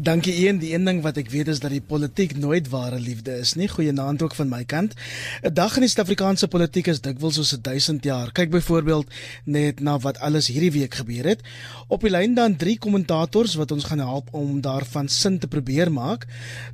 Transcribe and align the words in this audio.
Dankie 0.00 0.48
een, 0.48 0.58
die 0.62 0.74
een 0.74 0.84
ding 0.84 1.00
wat 1.02 1.16
ek 1.18 1.30
weet 1.32 1.48
is 1.50 1.58
dat 1.58 1.72
die 1.74 1.82
politiek 1.82 2.36
nooit 2.38 2.68
ware 2.70 3.00
liefde 3.02 3.32
is 3.42 3.56
nie. 3.58 3.66
Goeienaand 3.68 4.22
ook 4.22 4.34
van 4.38 4.48
my 4.48 4.60
kant. 4.64 4.94
'n 5.42 5.52
Dag 5.52 5.74
in 5.74 5.82
die 5.82 5.88
Suid-Afrikaanse 5.90 6.48
politiek 6.48 6.86
is 6.86 7.00
dikwels 7.00 7.34
soos 7.34 7.52
'n 7.56 7.62
1000 7.62 8.04
jaar. 8.04 8.30
Kyk 8.32 8.50
byvoorbeeld 8.50 9.06
net 9.44 9.80
na 9.80 9.98
wat 9.98 10.20
alles 10.20 10.46
hierdie 10.46 10.70
week 10.72 10.94
gebeur 10.94 11.24
het. 11.24 11.42
Op 11.88 12.00
die 12.00 12.10
lyn 12.10 12.34
dan 12.34 12.56
drie 12.56 12.78
kommentators 12.78 13.54
wat 13.54 13.70
ons 13.70 13.84
gaan 13.84 13.98
help 13.98 14.28
om 14.30 14.60
daarvan 14.60 15.08
sin 15.08 15.38
te 15.38 15.48
probeer 15.48 15.92
maak. 15.92 16.26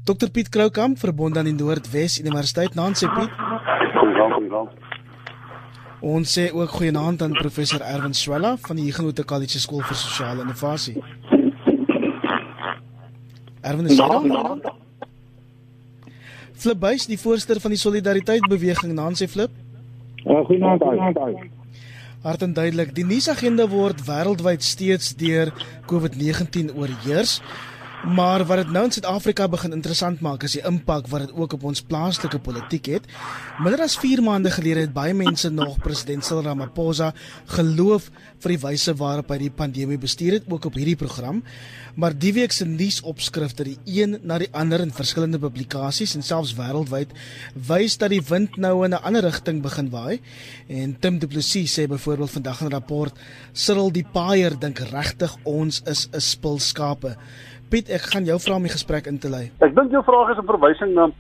Dr 0.05 0.29
Piet 0.29 0.49
Kroukamp, 0.49 0.99
verbonde 0.99 1.39
aan 1.39 1.45
die 1.45 1.65
Noordwes 1.65 2.21
Universiteit. 2.21 2.75
Naam 2.75 2.93
sê 2.93 3.09
Piet. 3.09 3.31
Goeienaand, 3.95 4.35
goeienaand. 4.35 4.71
Ons 6.01 6.39
sê 6.39 6.53
ook 6.53 6.71
goeienaand 6.71 7.23
aan 7.23 7.33
professor 7.33 7.81
Erwin 7.81 8.15
Swela 8.15 8.57
van 8.61 8.77
die 8.77 8.85
Huguenot 8.85 9.25
College 9.25 9.59
Skool 9.59 9.81
vir 9.81 9.97
Sosiale 9.97 10.41
Innovasie. 10.41 11.03
Erwin 13.65 13.87
is 13.87 13.97
hier. 13.97 14.73
Flip 16.55 16.81
Buys, 16.81 17.07
die 17.09 17.19
voorsteur 17.19 17.61
van 17.61 17.73
die 17.73 17.81
Solidariteit 17.81 18.45
Beweging, 18.49 18.93
naam 18.97 19.17
sê 19.17 19.29
Flip. 19.29 19.53
Uh, 20.25 20.45
goeienaand, 20.47 20.85
goeienaand. 20.85 21.51
Hart 22.25 22.45
en 22.45 22.55
duidelik, 22.57 22.95
die 22.97 23.05
nuusagenda 23.05 23.67
word 23.69 24.05
wêreldwyd 24.07 24.65
steeds 24.65 25.13
deur 25.21 25.51
COVID-19 25.91 26.73
oorheers. 26.77 27.39
Maar 28.05 28.43
wat 28.45 28.57
dit 28.57 28.71
nou 28.71 28.83
in 28.85 28.93
Suid-Afrika 28.93 29.47
begin 29.49 29.73
interessant 29.73 30.21
maak 30.21 30.43
is 30.45 30.59
die 30.59 30.63
impak 30.69 31.07
wat 31.09 31.23
dit 31.25 31.31
ook 31.33 31.55
op 31.57 31.63
ons 31.71 31.81
plaaslike 31.89 32.37
politiek 32.45 32.91
het. 32.93 33.07
Minder 33.65 33.81
as 33.81 33.95
4 33.97 34.21
maande 34.23 34.51
gelede 34.53 34.83
het 34.85 34.93
baie 34.93 35.15
mense 35.17 35.49
nog 35.49 35.79
president 35.81 36.25
Cyril 36.25 36.45
Ramaphosa 36.45 37.15
geloof 37.55 38.11
vir 38.45 38.53
die 38.53 38.61
wyse 38.61 38.93
waarop 39.01 39.33
hy 39.33 39.39
die 39.47 39.51
pandemie 39.51 39.97
bestuur 40.01 40.37
het 40.37 40.51
ook 40.53 40.69
op 40.69 40.77
hierdie 40.77 40.99
program. 41.01 41.41
Maar 41.97 42.13
die 42.19 42.35
week 42.37 42.53
se 42.53 42.67
nuusopskrifte, 42.69 43.65
die 43.65 43.79
een 43.87 44.19
na 44.23 44.37
die 44.43 44.51
ander 44.53 44.83
in 44.85 44.93
verskillende 44.93 45.41
publikasies 45.41 46.17
en 46.19 46.27
selfs 46.27 46.53
wêreldwyd, 46.59 47.15
wys 47.55 47.97
dat 48.03 48.13
die 48.13 48.21
wind 48.29 48.59
nou 48.61 48.85
in 48.85 48.93
'n 48.93 49.03
ander 49.03 49.23
rigting 49.23 49.63
begin 49.63 49.89
waai. 49.91 50.21
En 50.69 50.97
Tim 51.01 51.19
Du 51.19 51.27
Plessis 51.27 51.73
sê 51.79 51.87
byvoorbeeld 51.89 52.31
vandag 52.31 52.61
in 52.61 52.67
'n 52.67 52.73
rapport, 52.73 53.15
Cyril 53.53 53.93
die 53.93 54.07
paaier 54.13 54.59
dink 54.59 54.79
regtig 54.79 55.37
ons 55.45 55.81
is 55.87 56.09
'n 56.13 56.21
spul 56.21 56.59
skape. 56.59 57.17
Piet, 57.75 57.89
ek 57.91 58.05
gaan 58.13 58.23
jou 58.23 58.37
vra 58.39 58.55
om 58.55 58.67
die 58.69 58.71
gesprek 58.71 59.09
in 59.11 59.17
te 59.19 59.27
lei. 59.27 59.49
Ek 59.67 59.73
dink 59.75 59.91
jou 59.91 60.01
vraag 60.07 60.29
is 60.31 60.39
'n 60.39 60.47
verwysing 60.47 60.93
na 60.95 61.11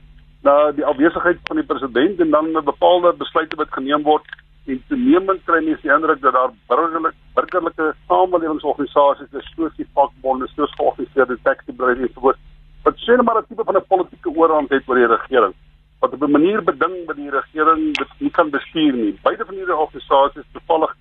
na 0.47 0.71
die 0.71 0.85
afwesigheid 0.87 1.39
van 1.49 1.57
die 1.59 1.67
president 1.67 2.21
en 2.21 2.31
dan 2.31 2.47
'n 2.55 2.65
bepaalde 2.65 3.11
besluite 3.23 3.57
wat 3.57 3.75
geneem 3.75 4.03
word 4.05 4.23
en 4.67 4.79
toenemend 4.89 5.41
kry 5.47 5.65
mens 5.65 5.83
die 5.83 5.91
indruk 5.91 6.21
dat 6.21 6.33
daar 6.33 6.53
burgerlike 6.69 7.19
burgerlike 7.35 7.95
samelewingsorganisasies 8.07 9.35
is 9.41 9.51
soos 9.57 9.75
die 9.77 9.89
vakbonde, 9.95 10.47
soos 10.55 10.71
georganiseerde 10.79 11.39
taxi-bedrywe 11.43 12.07
en 12.07 12.15
so 12.15 12.21
voort 12.21 12.39
wat 12.85 12.99
sien 12.99 13.25
maar 13.25 13.39
'n 13.39 13.47
tipe 13.49 13.65
van 13.65 13.77
'n 13.77 13.87
politieke 13.89 14.31
oorhand 14.31 14.71
het 14.71 14.89
oor 14.89 14.95
die 15.03 15.15
regering 15.17 15.55
wat 16.01 16.13
op 16.13 16.23
'n 16.23 16.31
manier 16.31 16.63
beding 16.63 16.95
dat 17.07 17.17
die 17.17 17.31
regering 17.31 17.97
dit 17.97 18.11
nie 18.19 18.31
kan 18.31 18.51
bestuur 18.51 18.93
nie. 18.93 19.19
Beide 19.23 19.45
van 19.45 19.55
hierdie 19.55 19.83
organisasies 19.85 20.47
toevallig 20.53 20.95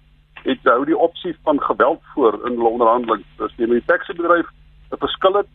het 0.43 0.59
hou 0.63 0.85
die 0.85 0.97
opsie 0.97 1.35
van 1.43 1.61
geweld 1.61 2.01
voor 2.13 2.33
in 2.47 2.55
hulle 2.57 2.75
onderhandeling. 2.75 3.23
Dis 3.37 3.55
die 3.55 3.85
taxi-bedryf 3.85 4.49
'n 4.93 5.03
verskil 5.05 5.37
het, 5.41 5.49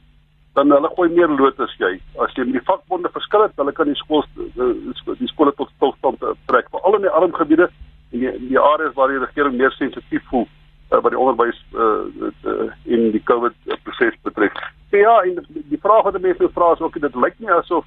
dan 0.55 0.71
hulle 0.71 0.91
gooi 0.97 1.09
meer 1.15 1.29
lood 1.29 1.61
as 1.61 1.75
jy. 1.79 2.01
As 2.19 2.35
jy 2.35 2.45
met 2.45 2.59
die 2.59 2.69
vakbonde 2.71 3.11
verskil 3.15 3.43
het, 3.43 3.57
hulle 3.57 3.73
kan 3.73 3.87
die 3.87 3.95
skool 3.95 4.25
die 4.35 5.33
skole 5.33 5.53
tot 5.55 5.71
stilstand 5.77 6.23
trek, 6.47 6.71
veral 6.71 6.99
in 6.99 7.07
die 7.07 7.17
arm 7.21 7.35
gebiede 7.35 7.71
en 8.13 8.19
die, 8.19 8.33
die 8.49 8.59
areas 8.59 8.95
waar 8.95 9.09
die 9.09 9.23
regering 9.23 9.57
meer 9.57 9.71
sensitief 9.71 10.25
voel 10.31 10.49
uh, 10.91 11.01
wat 11.03 11.13
die 11.13 11.21
onderwys 11.21 11.59
uh, 11.75 12.09
uh, 12.45 12.69
in 12.85 13.11
die 13.15 13.23
COVID 13.29 13.55
proses 13.85 14.17
betref. 14.23 14.57
So, 14.91 14.97
ja, 14.97 15.21
en 15.23 15.39
die, 15.49 15.81
vraag 15.83 16.09
wat 16.09 16.21
mense 16.21 16.43
nou 16.43 16.53
vra 16.55 16.73
is 16.73 16.81
ook 16.85 17.01
dit 17.01 17.15
lyk 17.25 17.39
nie 17.39 17.53
asof 17.53 17.87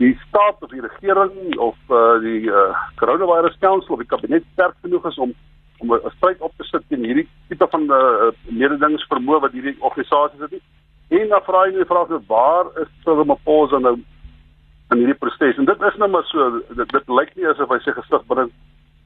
die 0.00 0.14
staat 0.28 0.62
of 0.64 0.72
die 0.72 0.80
regering 0.80 1.58
of 1.60 1.76
uh, 1.92 2.16
die 2.24 2.48
uh, 2.48 2.72
coronavirus 2.96 3.58
council 3.60 3.94
of 3.94 4.00
die 4.00 4.08
kabinet 4.08 4.46
sterk 4.54 4.76
genoeg 4.82 5.06
is 5.12 5.18
om 5.18 5.34
om 5.80 5.94
'n 5.96 6.12
stryd 6.16 6.40
op 6.44 6.52
te 6.56 6.64
sit 6.64 6.82
teen 6.88 7.04
hierdie 7.04 7.28
tipe 7.48 7.66
van 7.70 7.84
uh, 7.88 8.28
mededingingsvermoë 8.44 9.40
wat 9.40 9.52
hierdie 9.52 9.76
organisasies 9.80 10.40
het. 10.40 10.62
En 11.10 11.28
dan 11.28 11.42
vra 11.42 11.64
jy 11.66 11.74
die 11.74 11.90
vraag 11.90 12.10
nou 12.12 12.20
waar 12.30 12.68
is 12.78 12.90
Cyril 13.02 13.24
Ramaphosa 13.24 13.78
nou 13.82 13.96
in 13.98 15.00
hierdie 15.00 15.18
proses? 15.18 15.56
En 15.58 15.66
dit 15.66 15.86
is 15.88 15.96
nou 15.98 16.08
maar 16.10 16.26
so 16.28 16.60
dit, 16.68 16.92
dit 16.92 17.08
lyk 17.18 17.32
nie 17.34 17.48
asof 17.50 17.72
hy 17.74 17.78
sy 17.82 17.94
gesig 17.96 18.26
binne 18.30 18.46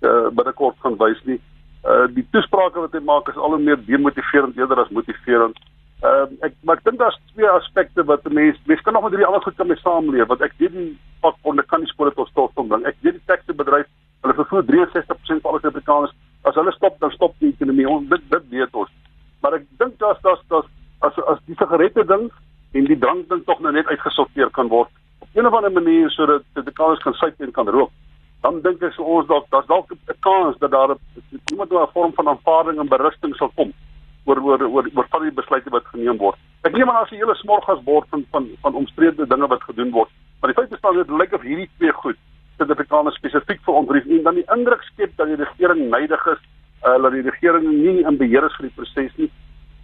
uh, 0.05 0.29
binnekort 0.37 0.77
gaan 0.85 0.99
wys 1.01 1.23
nie. 1.29 1.39
Uh 1.89 2.05
die 2.13 2.27
toesprake 2.37 2.81
wat 2.81 2.93
hy 2.93 3.01
maak 3.09 3.31
is 3.33 3.41
al 3.41 3.57
hoe 3.57 3.63
meer 3.63 3.81
demotiverend 3.89 4.61
eerder 4.61 4.83
as 4.85 4.93
motiverend. 4.93 5.57
Ehm 6.05 6.37
uh, 6.37 6.45
ek 6.51 6.61
maar 6.61 6.83
ek 6.83 6.85
dink 6.91 7.01
daar's 7.01 7.17
twee 7.33 7.49
aspekte 7.55 8.05
wat 8.13 8.29
'n 8.29 8.37
mens 8.37 8.61
mens 8.69 8.85
kan 8.85 8.93
nog 8.93 9.09
met 9.09 9.17
hierdie 9.17 9.31
ander 9.31 9.47
goed 9.49 9.57
kan 9.57 9.73
mee 9.73 9.81
saamleef 9.81 10.29
want 10.29 10.45
ek 10.45 10.61
weet 10.61 10.77
die 10.77 10.87
vakbonde 11.25 11.65
kan 11.73 11.81
nie 11.81 11.93
skole 11.95 12.13
tot 12.13 12.29
stilstand 12.29 12.69
bring. 12.69 12.85
Ek 12.85 13.01
weet 13.01 13.17
die 13.17 13.29
taxi-bedryf, 13.33 13.89
hulle 14.21 14.41
vervoer 14.45 14.65
63% 14.69 15.41
van 15.41 15.51
alle 15.51 15.61
Suid-Afrikaners 15.65 16.17
as 16.45 16.55
hulle 16.61 16.73
stop 16.77 17.01
dan 17.01 17.17
stop 17.17 17.33
die 17.41 17.55
ekonomie. 17.57 17.89
Ons 17.89 18.09
dit 18.13 18.31
dit 18.31 18.49
weet 18.51 18.75
ons. 18.75 18.93
Maar 19.41 19.63
ek 19.63 19.69
dink 19.81 19.99
daar's 19.99 20.21
daar's 20.21 20.45
daar's 20.53 20.69
as 21.07 21.19
as 21.33 21.41
die 21.47 21.57
sigarette 21.61 22.05
ding 22.05 22.31
en 22.73 22.85
die 22.91 22.99
drank 22.99 23.29
ding 23.29 23.45
tog 23.45 23.61
nou 23.61 23.73
net 23.73 23.87
uitgesorteer 23.87 24.51
kan 24.51 24.69
word 24.69 24.91
op 25.21 25.29
'n 25.35 25.47
of 25.47 25.55
ander 25.55 25.73
manier 25.73 26.11
sodat 26.11 26.43
die 26.55 26.73
kinders 26.73 27.03
kan 27.03 27.15
suip 27.15 27.41
en 27.41 27.53
kan 27.53 27.69
rook. 27.69 27.91
Dan 28.43 28.61
dink 28.61 28.83
ek 28.83 28.93
so 28.93 29.03
ons 29.03 29.27
dalk 29.27 29.47
daar's 29.51 29.67
dalk 29.67 29.91
'n 29.91 30.19
kans 30.21 30.59
dat 30.59 30.71
daar 30.71 30.97
iemand 31.53 31.73
'n 31.73 31.93
vorm 31.93 32.13
van 32.15 32.29
aanvaarding 32.29 32.79
en 32.79 32.89
berusting 32.89 33.35
sal 33.37 33.51
kom 33.55 33.73
oor 34.25 34.43
oor 34.43 34.63
oor 34.63 34.87
oor 34.95 35.07
van 35.11 35.23
die 35.23 35.33
besluite 35.41 35.71
wat 35.71 35.87
geneem 35.93 36.19
word. 36.19 36.37
Ek 36.63 36.73
neem 36.73 36.91
aan 36.91 37.03
as 37.03 37.11
'n 37.11 37.17
hele 37.17 37.35
smorgasbord 37.35 38.09
van 38.09 38.25
van 38.31 38.49
van 38.63 38.75
omstrede 38.75 39.27
dinge 39.27 39.47
wat 39.47 39.63
gedoen 39.63 39.91
word. 39.91 40.11
Maar 40.41 40.53
die 40.53 40.61
feit 40.61 40.73
is 40.73 40.81
dat 40.81 40.95
dit 40.95 41.11
lyk 41.11 41.33
of 41.33 41.43
hierdie 41.43 41.71
twee 41.79 41.93
goed 41.93 42.17
Suid-Afrikaners 42.57 43.17
spesifiek 43.17 43.61
vir 43.67 43.75
ontrief 43.75 44.07
en 44.07 44.23
dan 44.23 44.35
die 44.35 44.51
indruk 44.55 44.83
skep 44.83 45.17
dat 45.17 45.27
die 45.27 45.37
regering 45.37 45.91
neidig 45.91 46.27
is, 46.27 46.39
uh, 46.87 47.03
dat 47.03 47.13
die 47.13 47.23
regering 47.27 47.67
nie 47.67 48.05
in 48.05 48.17
beheer 48.17 48.45
is 48.45 48.55
vir 48.57 48.69
die 48.69 48.77
proses 48.77 49.17
nie. 49.17 49.31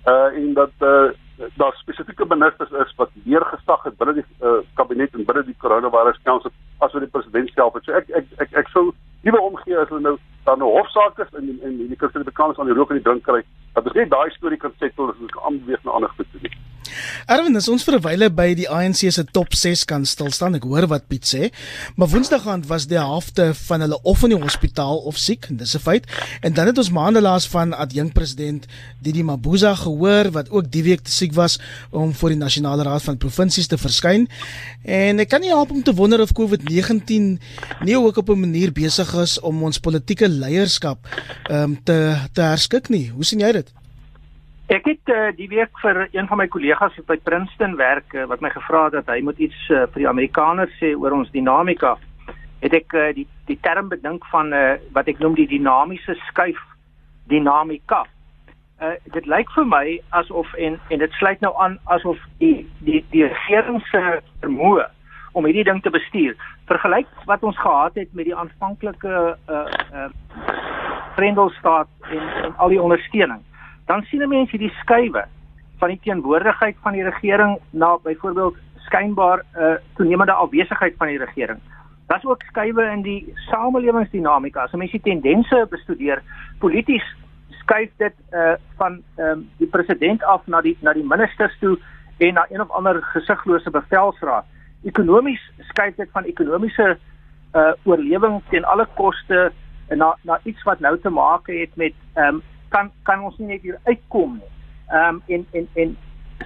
Uh 0.06 0.36
en 0.36 0.54
dat 0.54 0.72
uh 0.80 1.10
daar 1.56 1.72
spesifieke 1.72 2.24
ministers 2.28 2.70
is 2.70 2.94
wat 2.96 3.10
meer 3.22 3.44
gesag 3.44 3.82
het 3.82 3.96
binne 3.96 4.14
die 4.14 4.24
uh, 4.44 4.60
kabinet 4.74 5.14
en 5.14 5.24
binne 5.24 5.44
die 5.44 5.56
coronavirus 5.58 6.18
council 6.22 6.50
as 6.78 6.92
wat 6.92 7.02
die 7.02 7.10
president 7.10 7.50
self 7.54 7.74
het. 7.74 7.84
So 7.84 7.92
ek 7.92 8.08
ek 8.08 8.26
ek 8.44 8.52
ek 8.52 8.68
sou 8.68 8.90
liewe 9.24 9.40
omgee 9.40 9.78
as 9.78 9.88
hulle 9.88 10.00
nou 10.00 10.16
dan 10.44 10.58
'n 10.58 10.72
hofsaak 10.76 11.18
is 11.18 11.32
en 11.38 11.48
en 11.64 11.76
die 11.76 11.96
Suid-Afrikaners 11.96 12.58
aan 12.58 12.66
die 12.66 12.74
rook 12.74 12.90
en 12.90 13.00
die 13.00 13.04
drink 13.04 13.24
kry. 13.24 13.42
Dat 13.72 13.84
ons 13.84 13.94
net 13.94 14.10
daai 14.10 14.30
storie 14.30 14.58
kan 14.58 14.72
settle 14.78 15.08
as 15.10 15.20
ons 15.20 15.30
kan 15.30 15.42
aanbeweeg 15.42 15.84
na 15.84 15.90
ander 15.90 16.12
goed 16.16 16.26
toe. 16.32 16.50
Erwin, 17.30 17.54
ons 17.54 17.84
vir 17.86 17.94
'n 17.94 18.02
wyle 18.02 18.28
by 18.34 18.54
die 18.58 18.66
ANC 18.66 19.06
se 19.14 19.22
top 19.22 19.54
6 19.54 19.84
kan 19.86 20.02
stil 20.04 20.32
staan. 20.34 20.56
Ek 20.56 20.64
hoor 20.66 20.88
wat 20.90 21.06
Piet 21.06 21.22
sê, 21.22 21.50
maar 21.94 22.08
Woensdag 22.10 22.42
aand 22.44 22.66
was 22.66 22.88
die 22.90 22.98
helfte 22.98 23.54
van 23.54 23.80
hulle 23.80 24.00
of 24.02 24.24
in 24.24 24.34
die 24.34 24.40
hospitaal 24.42 24.98
of 25.06 25.16
siek, 25.16 25.46
dis 25.48 25.76
'n 25.76 25.78
feit. 25.78 26.04
En 26.42 26.52
dan 26.52 26.66
het 26.66 26.78
ons 26.78 26.90
maande 26.90 27.20
laas 27.20 27.46
van 27.46 27.72
adjunk 27.72 28.14
president 28.14 28.66
Didi 28.98 29.22
Mabuza 29.22 29.74
gehoor 29.74 30.32
wat 30.32 30.50
ook 30.50 30.72
die 30.72 30.82
week 30.82 31.02
te 31.02 31.12
siek 31.12 31.32
was 31.32 31.60
om 31.90 32.12
voor 32.12 32.28
die 32.30 32.38
nasionale 32.38 32.82
raad 32.82 33.02
van 33.02 33.16
provinsies 33.16 33.66
te 33.68 33.78
verskyn. 33.78 34.28
En 34.82 35.20
ek 35.20 35.28
kan 35.28 35.40
nie 35.40 35.54
help 35.54 35.70
om 35.70 35.82
te 35.82 35.94
wonder 35.94 36.20
of 36.20 36.32
COVID-19 36.32 37.38
nie 37.84 37.96
ook 37.96 38.16
op 38.16 38.28
'n 38.28 38.40
manier 38.40 38.72
besig 38.72 39.14
is 39.14 39.40
om 39.40 39.62
ons 39.62 39.78
politieke 39.78 40.28
leierskap 40.28 41.06
ehm 41.48 41.62
um, 41.62 41.78
te 41.84 42.18
te 42.32 42.40
herskik 42.40 42.88
nie. 42.88 43.10
Hoe 43.10 43.24
sien 43.24 43.38
jy 43.38 43.52
dit? 43.52 43.70
Ek 44.70 44.84
het 44.86 45.10
uh, 45.10 45.32
die 45.34 45.48
week 45.50 45.78
vir 45.82 46.04
een 46.12 46.28
van 46.30 46.38
my 46.38 46.44
kollegas 46.46 46.94
wat 47.00 47.06
by 47.08 47.16
Princeton 47.26 47.72
werk 47.74 48.12
uh, 48.14 48.28
wat 48.30 48.38
my 48.44 48.52
gevra 48.54 48.84
het 48.84 48.94
dat 49.00 49.08
hy 49.10 49.16
moet 49.26 49.40
iets 49.42 49.64
uh, 49.66 49.80
vir 49.90 50.04
die 50.04 50.06
Amerikaners 50.06 50.76
sê 50.78 50.92
oor 50.94 51.16
ons 51.16 51.32
dinamika. 51.34 51.96
Het 52.62 52.76
ek 52.78 52.94
uh, 52.94 53.08
die 53.16 53.26
die 53.48 53.56
term 53.66 53.90
bedink 53.90 54.28
van 54.30 54.54
uh, 54.54 54.76
wat 54.94 55.10
ek 55.10 55.18
noem 55.18 55.34
die 55.40 55.48
dinamiese 55.50 56.14
skuif 56.28 56.62
dinamika. 57.32 58.04
Uh, 58.78 58.94
dit 59.10 59.26
lyk 59.26 59.50
vir 59.56 59.66
my 59.72 59.82
asof 60.22 60.54
en 60.54 60.78
en 60.78 61.02
dit 61.02 61.18
sluit 61.18 61.42
nou 61.42 61.50
aan 61.58 61.80
asof 61.90 62.22
die 62.38 62.62
die 62.86 63.02
die 63.10 63.26
regering 63.26 63.82
se 63.90 64.22
vermoë 64.46 64.86
om 65.34 65.50
hierdie 65.50 65.66
ding 65.66 65.82
te 65.82 65.90
bestuur 65.90 66.38
vergelyk 66.70 67.10
wat 67.26 67.42
ons 67.42 67.58
gehad 67.58 67.98
het 67.98 68.14
met 68.14 68.30
die 68.30 68.38
aanvanklike 68.38 69.18
uh 69.34 69.66
uh 69.90 70.08
Vredesstaat 71.18 71.90
en, 72.06 72.26
en 72.46 72.52
al 72.62 72.70
die 72.70 72.82
ondersteuning 72.82 73.42
dan 73.90 74.02
sien 74.02 74.22
'n 74.22 74.28
mens 74.28 74.50
hierdie 74.50 74.74
skuwe 74.82 75.24
van 75.78 75.88
die 75.88 76.00
teenwoordigheid 76.02 76.76
van 76.82 76.92
die 76.92 77.02
regering 77.02 77.58
na 77.70 77.98
byvoorbeeld 78.02 78.56
skynbaar 78.86 79.38
'n 79.38 79.62
uh, 79.62 79.74
toenemende 79.96 80.32
afwesigheid 80.32 80.94
van 80.98 81.06
die 81.06 81.18
regering. 81.18 81.58
Daar's 82.06 82.24
ook 82.24 82.42
skuwe 82.42 82.84
in 82.90 83.02
die 83.02 83.32
samelewingsdinamika. 83.34 84.62
As 84.62 84.72
mense 84.72 85.00
tendense 85.00 85.66
bestudeer, 85.70 86.22
polities 86.58 87.06
skuif 87.60 87.90
dit 87.96 88.14
uh 88.32 88.54
van 88.76 89.02
ehm 89.16 89.26
um, 89.26 89.48
die 89.56 89.66
president 89.66 90.22
af 90.22 90.46
na 90.46 90.60
die 90.60 90.76
na 90.80 90.92
die 90.92 91.04
ministers 91.04 91.58
toe 91.58 91.78
en 92.18 92.34
na 92.34 92.46
een 92.50 92.60
of 92.60 92.70
ander 92.70 93.02
gesigglose 93.02 93.70
bevelsraad. 93.70 94.44
Ekonomies 94.84 95.50
skuif 95.58 95.94
dit 95.96 96.08
van 96.12 96.24
ekonomiese 96.24 96.98
uh 97.54 97.72
oorlewing 97.82 98.42
teen 98.50 98.64
alle 98.64 98.86
koste 98.94 99.52
na 99.88 100.16
na 100.22 100.40
iets 100.42 100.62
wat 100.62 100.80
nou 100.80 100.98
te 100.98 101.10
maak 101.10 101.46
het 101.46 101.76
met 101.76 101.94
ehm 102.14 102.34
um, 102.34 102.42
kan 102.70 102.90
kan 103.02 103.24
ons 103.24 103.38
nie 103.38 103.46
net 103.46 103.62
hier 103.62 103.78
uitkom 103.84 104.38
nie. 104.38 104.50
Ehm 104.90 105.20
um, 105.20 105.22
en 105.26 105.46
en 105.52 105.68
en 105.74 105.96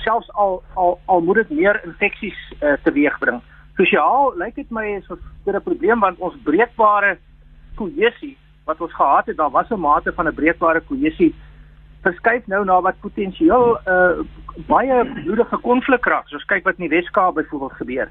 selfs 0.02 0.30
al 0.32 0.62
al 0.74 0.98
al 1.04 1.20
moet 1.20 1.42
dit 1.42 1.50
meer 1.50 1.80
infeksies 1.84 2.38
uh, 2.60 2.76
teweegbring. 2.82 3.40
Sosiaal 3.76 4.34
lyk 4.38 4.54
dit 4.54 4.70
my 4.70 4.86
is 4.96 5.08
'n 5.10 5.60
probleem 5.62 6.00
want 6.00 6.18
ons 6.18 6.36
breekbare 6.42 7.18
kohesie 7.74 8.36
wat 8.64 8.80
ons 8.80 8.94
gehad 8.94 9.26
het, 9.26 9.36
daar 9.36 9.50
was 9.50 9.70
'n 9.70 9.80
mate 9.80 10.12
van 10.12 10.28
'n 10.28 10.34
breekbare 10.34 10.80
kohesie 10.80 11.34
verskuif 12.02 12.46
nou 12.46 12.64
na 12.64 12.80
wat 12.80 13.00
potensieel 13.00 13.78
'n 13.78 13.90
uh, 13.90 14.24
baie 14.66 15.04
bloedige 15.04 15.56
konflik 15.56 16.04
raak. 16.04 16.28
So 16.28 16.38
kyk 16.46 16.64
wat 16.64 16.78
in 16.78 16.88
die 16.88 16.96
Weskaap 16.96 17.34
byvoorbeeld 17.34 17.72
gebeur. 17.72 18.08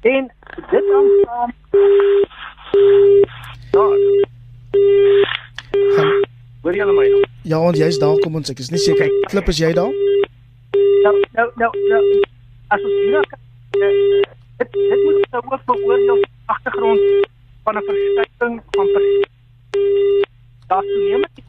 En 0.00 0.32
dit 0.70 0.84
hang 0.92 1.08
saam 1.24 1.52
Waar 6.62 6.74
jy 6.74 6.84
my 6.84 7.08
nou? 7.08 7.30
Ja, 7.50 7.58
want 7.58 7.76
jy's 7.76 7.96
daar 7.98 8.18
kom 8.22 8.36
ons 8.38 8.50
ek 8.52 8.60
is 8.62 8.68
nie 8.70 8.78
seker. 8.78 9.08
Klip 9.26 9.48
is 9.50 9.58
jy 9.58 9.72
daar? 9.74 9.90
Nou 11.02 11.14
nou 11.34 11.46
nou 11.58 11.70
nou 11.90 12.02
as 12.70 12.84
ons 12.86 12.98
hier 13.02 13.24
kyk, 13.32 13.40
dit 14.60 14.76
dit 14.76 15.02
moet 15.02 15.24
nou 15.32 15.42
ook 15.48 15.64
beoordeel 15.70 16.20
agtergrond 16.54 17.02
van 17.64 17.80
'n 17.80 17.82
verskuiving 17.88 18.60
van 18.76 18.86
daar 20.70 20.84
sou 20.90 21.00
neem 21.08 21.26
die 21.34 21.44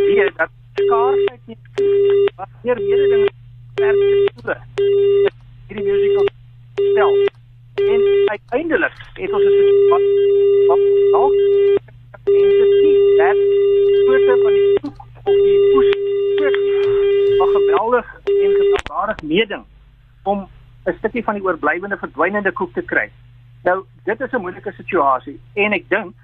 idee 0.00 0.26
dat 0.40 0.50
skaarsheid 0.80 1.40
nie 1.46 1.58
wat 2.34 2.50
meer 2.64 2.82
meer 2.88 3.06
dinge 3.12 3.30
perspektiewe 3.74 4.56
hierdie 5.68 5.86
musiek 5.86 6.18
stel 6.90 7.14
en 7.94 8.02
uiteindelik 8.34 8.98
het 9.22 9.32
ons 9.32 9.44
dit 9.44 9.88
wat 9.94 10.10
wat 10.68 10.84
nou 11.14 11.26
mense 12.26 12.66
sien 12.80 13.16
dat 13.22 13.38
soorte 14.04 14.40
van 14.42 14.52
die 14.52 14.78
soek 14.82 15.03
op 15.24 15.34
die 15.34 15.60
push 15.74 15.92
maar 17.38 17.48
geweldig 17.48 18.14
en 18.24 18.50
gewaardig 18.60 19.22
meeding 19.22 19.64
om 20.22 20.48
'n 20.84 20.94
stukkie 20.98 21.24
van 21.24 21.34
die 21.34 21.44
oorblywende 21.44 21.96
verdwynende 21.96 22.52
koek 22.52 22.72
te 22.72 22.82
kry. 22.82 23.10
Nou, 23.62 23.84
dit 24.04 24.20
is 24.20 24.30
'n 24.32 24.40
moeilike 24.40 24.72
situasie 24.72 25.40
en 25.54 25.72
ek 25.72 25.88
dink 25.88 26.14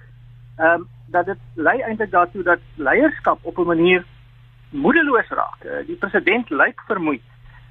ehm 0.57 0.81
um, 0.81 0.89
dat 1.07 1.27
dit 1.27 1.39
lei 1.55 1.81
eintlik 1.81 2.11
daartoe 2.11 2.43
dat 2.43 2.59
leierskap 2.75 3.39
op 3.43 3.59
'n 3.59 3.67
manier 3.67 4.05
moedeloos 4.71 5.29
raak. 5.29 5.65
Uh, 5.65 5.87
die 5.87 5.97
president 5.97 6.51
lyk 6.51 6.81
vermoeid 6.87 7.23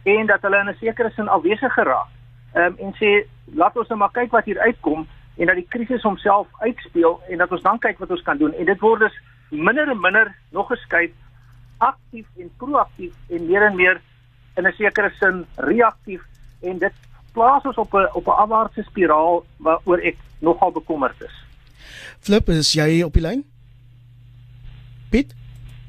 en 0.03 0.25
dat 0.25 0.41
hulle 0.41 0.59
in 0.59 0.69
'n 0.69 0.77
sekere 0.79 1.09
sin 1.09 1.27
afwesig 1.27 1.73
geraak. 1.73 2.07
Ehm 2.53 2.65
um, 2.65 2.75
en 2.77 2.93
sê 2.93 3.27
laat 3.45 3.77
ons 3.77 3.87
nou 3.87 3.99
maar 3.99 4.11
kyk 4.11 4.31
wat 4.31 4.45
hier 4.45 4.59
uitkom 4.59 5.07
en 5.37 5.45
dat 5.45 5.55
die 5.55 5.67
krisis 5.69 6.01
homself 6.01 6.47
uitspeel 6.59 7.21
en 7.29 7.37
dat 7.37 7.51
ons 7.51 7.61
dan 7.61 7.79
kyk 7.79 7.97
wat 7.97 8.09
ons 8.09 8.21
kan 8.21 8.37
doen 8.37 8.53
en 8.53 8.65
dit 8.65 8.79
word 8.79 8.99
dus 8.99 9.21
minder 9.49 9.89
en 9.89 9.99
minder 9.99 10.35
nog 10.51 10.67
geskuif 10.67 11.11
aktief 11.77 12.25
en 12.37 12.51
proaktief 12.57 13.13
en 13.29 13.45
meer 13.47 13.65
en 13.69 13.75
meer 13.75 14.01
in 14.55 14.67
'n 14.67 14.73
sekere 14.77 15.11
sin 15.19 15.45
reaktief 15.55 16.21
en 16.61 16.77
dit 16.77 16.93
plaas 17.33 17.63
ons 17.63 17.77
op 17.77 17.93
'n 17.93 18.09
op 18.13 18.25
'n 18.27 18.39
afwaartse 18.43 18.83
spiraal 18.83 19.45
waaroor 19.57 19.99
ek 19.99 20.17
nogal 20.39 20.71
bekommerd 20.71 21.21
is. 21.21 21.35
Flip, 22.19 22.49
is 22.49 22.73
jy 22.73 23.03
op 23.03 23.13
die 23.13 23.21
lyn? 23.21 23.43
Piet? 25.09 25.38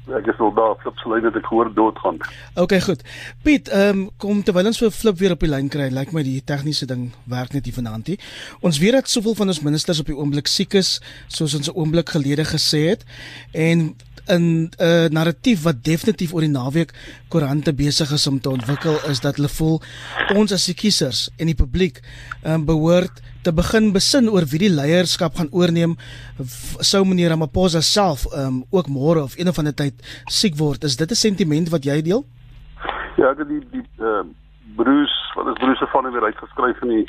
Ek 0.09 0.25
is 0.31 0.39
al 0.41 0.49
daar, 0.57 0.73
Flip 0.81 0.97
se 0.97 1.09
lyn 1.09 1.25
het 1.27 1.35
ek 1.37 1.45
gehoor 1.45 1.69
doodgaan. 1.77 2.17
OK, 2.57 2.73
goed. 2.81 3.03
Piet, 3.45 3.69
ehm 3.69 3.89
um, 3.89 4.07
kom 4.17 4.41
terwyl 4.43 4.71
ons 4.71 4.79
vir 4.81 4.91
Flip 4.91 5.19
weer 5.19 5.35
op 5.35 5.43
die 5.45 5.49
lyn 5.51 5.69
kry, 5.69 5.91
lyk 5.93 6.09
like 6.09 6.15
my 6.17 6.23
die 6.25 6.41
tegniese 6.41 6.87
ding 6.89 7.11
werk 7.29 7.53
net 7.53 7.69
nie 7.69 7.75
vanaand 7.75 8.09
nie. 8.09 8.17
Ons 8.65 8.81
weet 8.81 8.97
dat 8.97 9.11
soveel 9.11 9.37
van 9.37 9.53
ons 9.53 9.61
ministers 9.61 10.01
op 10.01 10.09
die 10.09 10.17
oomblik 10.17 10.49
siek 10.49 10.73
is, 10.79 10.95
soos 11.27 11.53
ons 11.53 11.69
'n 11.69 11.77
oomblik 11.77 12.09
gelede 12.09 12.45
gesê 12.49 12.89
het. 12.89 13.05
En 13.53 13.93
in 14.27 14.69
'n 14.69 14.69
uh, 14.79 15.07
narratief 15.09 15.63
wat 15.63 15.83
definitief 15.83 16.33
oor 16.33 16.41
die 16.41 16.49
naweek 16.49 16.93
koerante 17.29 17.73
besig 17.73 18.11
is 18.11 18.27
om 18.27 18.39
te 18.39 18.49
ontwikkel 18.49 18.97
is 19.09 19.19
dat 19.19 19.35
hulle 19.35 19.49
voel 19.49 19.81
ons 20.35 20.51
as 20.51 20.65
die 20.65 20.75
kiesers 20.75 21.29
en 21.37 21.45
die 21.45 21.55
publiek 21.55 22.01
um, 22.43 22.65
behoort 22.65 23.21
te 23.43 23.53
begin 23.53 23.91
besin 23.93 24.29
oor 24.29 24.45
wie 24.51 24.59
die 24.59 24.69
leierskap 24.69 25.35
gaan 25.35 25.49
oorneem. 25.51 25.95
Sou 26.79 27.05
meneer 27.05 27.29
Ramaphosa 27.29 27.81
self 27.81 28.25
um, 28.37 28.63
ook 28.69 28.87
môre 28.87 29.23
of 29.23 29.37
een 29.37 29.49
of 29.49 29.57
ander 29.57 29.73
tyd 29.73 29.95
siek 30.29 30.57
word. 30.57 30.83
Is 30.83 30.97
dit 30.97 31.11
'n 31.11 31.15
sentiment 31.15 31.69
wat 31.69 31.83
jy 31.83 32.01
deel? 32.01 32.25
Ja 33.17 33.33
dit 33.33 33.47
die 33.47 33.63
die 33.71 33.85
uh, 33.99 34.23
Bruce 34.75 35.17
wat 35.35 35.47
is 35.47 35.59
Bruce 35.63 35.87
van 35.87 36.11
weer 36.11 36.23
uitgeskryf 36.23 36.81
in 36.81 36.87
die 36.87 37.07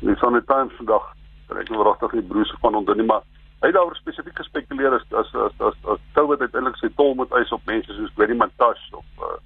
in 0.00 0.08
die 0.08 0.16
Sunday 0.16 0.42
Times 0.46 0.74
vandag. 0.76 1.04
Ek 1.52 1.68
weet 1.68 1.86
regtig 1.86 2.12
nie 2.12 2.22
Bruce 2.22 2.56
van 2.60 2.74
onder 2.74 2.96
nie 2.96 3.06
maar 3.06 3.22
hy 3.62 3.70
het 3.70 3.76
daaroor 3.76 3.96
spesifiek 3.96 4.38
gespekuleer 4.42 4.96
as 4.98 5.04
as 5.20 5.30
as 5.46 5.60
as, 5.70 5.76
as 5.94 6.00
COVID 6.18 6.40
uiteindelik 6.42 6.80
sy 6.80 6.90
tol 6.98 7.14
moet 7.18 7.30
eis 7.38 7.52
op 7.54 7.62
mense 7.70 7.94
soos 7.94 8.14
Gary 8.16 8.34
Mantash 8.38 8.88
of 8.98 9.22
uh 9.28 9.36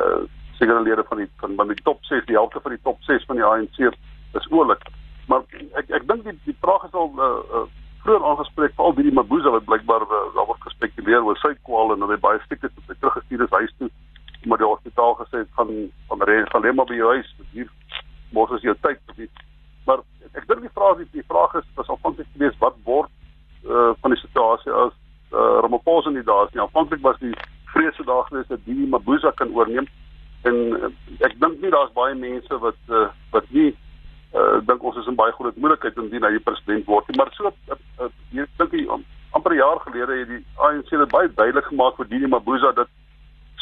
uh 0.00 0.22
sekere 0.56 0.80
lede 0.82 1.04
van 1.08 1.20
die 1.20 1.28
van 1.42 1.54
van 1.60 1.68
die 1.68 1.82
top 1.84 2.04
6, 2.08 2.24
die 2.26 2.38
helfte 2.38 2.60
van 2.64 2.72
die 2.76 2.82
top 2.82 3.02
6 3.08 3.24
van 3.28 3.36
die 3.36 3.44
ANC 3.44 3.78
is 4.40 4.48
oulik. 4.50 4.84
Maar 5.28 5.44
ek 5.80 5.90
ek 6.00 6.08
dink 6.08 6.24
die 6.28 6.36
die 6.48 6.56
vraag 6.64 6.86
is 6.88 6.96
al 7.02 7.12
uh, 7.18 7.30
uh 7.60 7.66
vroeër 8.02 8.24
aangespreek 8.30 8.74
veral 8.78 8.96
hierdie 8.96 9.14
Mabuza 9.14 9.52
wat 9.54 9.68
blykbaar 9.68 10.06
uh, 10.08 10.22
daar 10.36 10.48
word 10.48 10.64
gespekuleer 10.64 11.22
oor 11.22 11.38
sy 11.42 11.52
kwale 11.68 11.94
en 11.94 12.08
hy 12.10 12.18
baie 12.24 12.40
siek 12.48 12.64
is 12.66 12.72
en 12.80 12.96
teruggestuur 12.96 13.44
is 13.46 13.56
huis 13.58 13.76
toe 13.78 13.90
maar 14.50 14.58
die 14.58 14.66
hospitaal 14.66 15.14
gesê 15.20 15.44
het 15.44 15.52
van 15.58 15.70
van 16.10 16.24
reën 16.30 16.48
van 16.50 16.64
net 16.66 16.74
maar 16.74 16.88
by 16.90 16.98
jou 16.98 17.12
huis 17.14 17.28
hier 17.52 17.68
mos 18.34 18.50
is 18.56 18.64
jou 18.66 18.74
tyd 18.86 19.28
maar 19.86 20.02
ek 20.32 20.48
dink 20.48 20.64
die 20.66 20.74
vraag 20.78 21.04
is 21.04 21.12
die 21.14 21.26
vraag 21.28 21.54
is 21.60 21.68
was 21.78 21.92
afhanklik 21.94 22.26
geweest 22.34 22.58
wat 22.64 22.80
word 22.88 23.10
uh, 23.68 23.92
van 24.00 24.14
die 24.14 24.20
situasie 24.20 24.72
as 24.72 24.92
uh, 25.32 25.58
Ramaphosa 25.64 26.10
nie 26.10 26.24
daar 26.26 26.46
is 26.46 26.54
nie. 26.54 26.62
Aanvanklik 26.62 27.02
was 27.02 27.18
die 27.18 27.34
vrese 27.72 28.04
daar 28.04 28.24
gewees 28.28 28.48
dat 28.48 28.64
die 28.64 28.86
Mabuza 28.86 29.30
kan 29.30 29.54
oorneem 29.54 29.88
en 30.42 30.56
uh, 30.76 30.90
ek 31.18 31.38
dink 31.40 31.60
nie 31.60 31.70
daar's 31.70 31.94
baie 31.96 32.14
mense 32.14 32.58
wat 32.64 32.78
uh, 32.88 33.08
wat 33.30 33.48
nie 33.50 33.70
uh, 34.34 34.58
dink 34.66 34.82
ons 34.82 34.98
is 35.00 35.08
in 35.10 35.18
baie 35.18 35.32
groot 35.38 35.56
moeilikheid 35.56 35.96
indien 35.96 36.26
hy 36.26 36.38
president 36.44 36.86
word 36.86 37.08
nie. 37.08 37.18
Maar 37.20 37.30
so 37.36 37.52
uh, 37.52 37.78
uh, 38.00 38.10
ek 38.42 38.58
dink 38.58 38.74
die 38.74 38.86
um, 38.88 39.06
amper 39.32 39.54
'n 39.54 39.62
jaar 39.62 39.80
gelede 39.86 40.18
het 40.18 40.28
die 40.28 40.44
ANC 40.56 40.90
dit 40.90 41.14
baie 41.14 41.30
duidelik 41.34 41.70
gemaak 41.70 41.96
vir 41.96 42.08
die 42.10 42.26
Mabuza 42.28 42.72
dat 42.72 42.88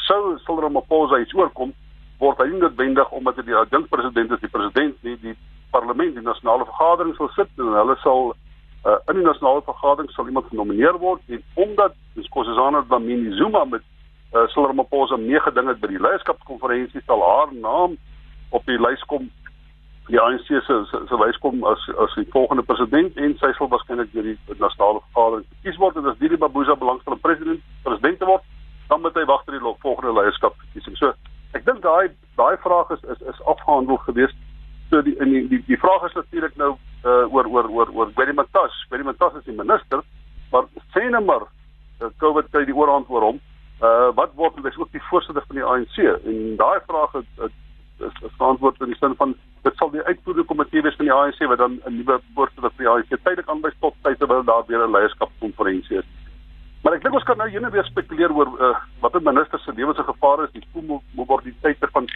sou 0.07 0.39
sou 0.45 0.61
Ramaphosa 0.61 1.21
iets 1.21 1.35
oorkom 1.35 1.73
word 2.19 2.39
hy 2.43 2.51
nie 2.51 2.61
noodwendig 2.61 3.11
omdat 3.17 3.37
hy 3.41 3.47
die 3.49 3.65
dink 3.71 3.89
president 3.93 4.33
is 4.33 4.43
die 4.43 4.53
president 4.53 4.97
nie 5.07 5.17
die 5.23 5.37
parlement 5.71 6.15
die 6.15 6.25
nasionale 6.27 6.67
vergadering 6.69 7.15
sal 7.17 7.31
sit 7.37 7.51
en 7.59 7.77
hulle 7.79 7.97
sal 8.03 8.33
uh, 8.85 8.99
in 9.09 9.21
die 9.21 9.27
nasionale 9.27 9.63
vergadering 9.67 10.11
sal 10.11 10.29
iemand 10.29 10.49
genomineer 10.49 10.99
word 10.99 11.21
en 11.29 11.43
omdat 11.55 11.97
dis 12.15 12.29
Kossazana 12.29 12.85
Dlamini 12.89 13.35
Zuma 13.37 13.65
met 13.65 13.83
uh, 14.33 14.47
Cyril 14.53 14.71
Ramaphosa 14.71 15.17
meegeding 15.17 15.69
het 15.69 15.81
by 15.81 15.93
die 15.93 16.01
leierskapskonferensie 16.01 17.03
sal 17.07 17.25
haar 17.25 17.53
naam 17.55 17.99
op 18.51 18.67
die 18.67 18.81
lys 18.81 19.03
kom 19.11 19.29
die 20.11 20.19
ANC 20.19 20.49
se 20.49 20.61
se, 20.91 21.17
lys 21.23 21.39
kom 21.39 21.65
as 21.71 21.83
as 22.05 22.15
die 22.19 22.27
volgende 22.35 22.65
president 22.67 23.17
en 23.17 23.37
sy 23.43 23.53
sal 23.59 23.71
waarskynlik 23.71 24.11
deur 24.15 24.27
die 24.27 24.39
nasionale 24.59 25.03
vergadering 25.11 25.47
gekies 25.61 25.79
word. 25.79 25.99
En 26.01 26.09
as 26.11 26.19
Didi 26.19 26.39
Babuza 26.41 26.75
belangstel 26.75 27.15
om 27.15 27.23
president 27.23 27.63
president 27.85 28.19
te 28.19 28.31
word 28.31 28.47
dan 28.91 29.05
moet 29.05 29.15
hy 29.15 29.25
wag 29.29 29.45
tot 29.45 29.55
die 29.55 29.75
volgende 29.85 30.17
leierskapsverkiesing. 30.19 30.97
So 30.99 31.13
ek 31.55 31.67
dink 31.69 31.85
daai 31.85 32.11
daai 32.41 32.57
vraag 32.65 32.91
is 32.97 33.05
is 33.15 33.23
is 33.35 33.45
afgehandel 33.53 34.01
geweest 34.09 34.39
so 34.91 35.03
die 35.07 35.17
in 35.23 35.33
die 35.33 35.45
die, 35.49 35.63
die 35.67 35.79
vraag 35.79 36.05
is 36.09 36.17
natuurlik 36.19 36.57
nou 36.57 36.75
uh, 37.05 37.35
oor 37.35 37.47
oor 37.47 37.71
oor 37.71 37.93
oor 37.95 38.13
Gary 38.17 38.35
Matas. 38.35 38.75
Gary 38.91 39.07
Matas 39.07 39.39
is 39.39 39.47
die 39.49 39.57
minister, 39.57 40.03
maar 40.53 40.69
sê 40.95 41.07
net 41.09 41.25
maar 41.27 41.47
uh, 41.47 42.11
COVID 42.23 42.51
kry 42.51 42.65
die 42.69 42.77
oorhand 42.77 43.09
oor 43.09 43.31
hom. 43.31 43.41
Uh 43.81 44.11
wat 44.19 44.35
word 44.37 44.59
hy 44.59 44.69
is 44.69 44.79
ook 44.79 44.93
die 44.93 45.07
voorsitter 45.09 45.45
van 45.49 45.57
die 45.57 45.65
ANC 45.65 45.97
en 46.05 46.57
daai 46.61 46.81
vraag 46.87 47.15
het 47.17 47.45
is 47.47 47.57
is 48.01 48.35
verantwoord 48.37 48.81
in 48.81 48.93
die 48.93 48.99
sin 48.99 49.15
van 49.17 49.35
dit 49.65 49.77
sal 49.77 49.91
die 49.93 50.03
uitvoerende 50.03 50.47
komitee 50.49 50.83
wees 50.85 50.97
van 50.97 51.09
die 51.09 51.15
ANC 51.15 51.41
wat 51.53 51.63
dan 51.63 51.79
'n 51.87 51.97
nuwe 51.97 52.21
voorsitter 52.35 52.73
vir 52.77 52.85
die 52.85 52.91
ANC 52.93 53.11
tydelik 53.11 53.49
aanwys 53.49 53.79
tot 53.81 53.95
tyd 54.03 54.19
terwyl 54.19 54.45
daar 54.45 54.67
weer 54.67 54.85
'n 54.85 54.97
leierskapskonferensie 54.97 55.99
is. 55.99 56.09
Maar 56.83 56.95
ek 56.97 57.03
dink 57.03 57.15
ons 57.15 57.25
kan 57.29 57.37
nou 57.37 57.49
eendag 57.49 57.73
weer 57.73 57.85
spekuleer 57.85 58.33
oor 58.33 58.49
uh, 58.57 58.77
wat 59.01 59.15
'n 59.15 59.23
minister 59.23 59.59
se 59.59 59.73
lewens 59.73 59.99
in 59.99 60.05
gevaar 60.05 60.45
is, 60.45 60.53
die 60.53 60.65
mobiliteit 61.15 61.77
van 61.93 62.09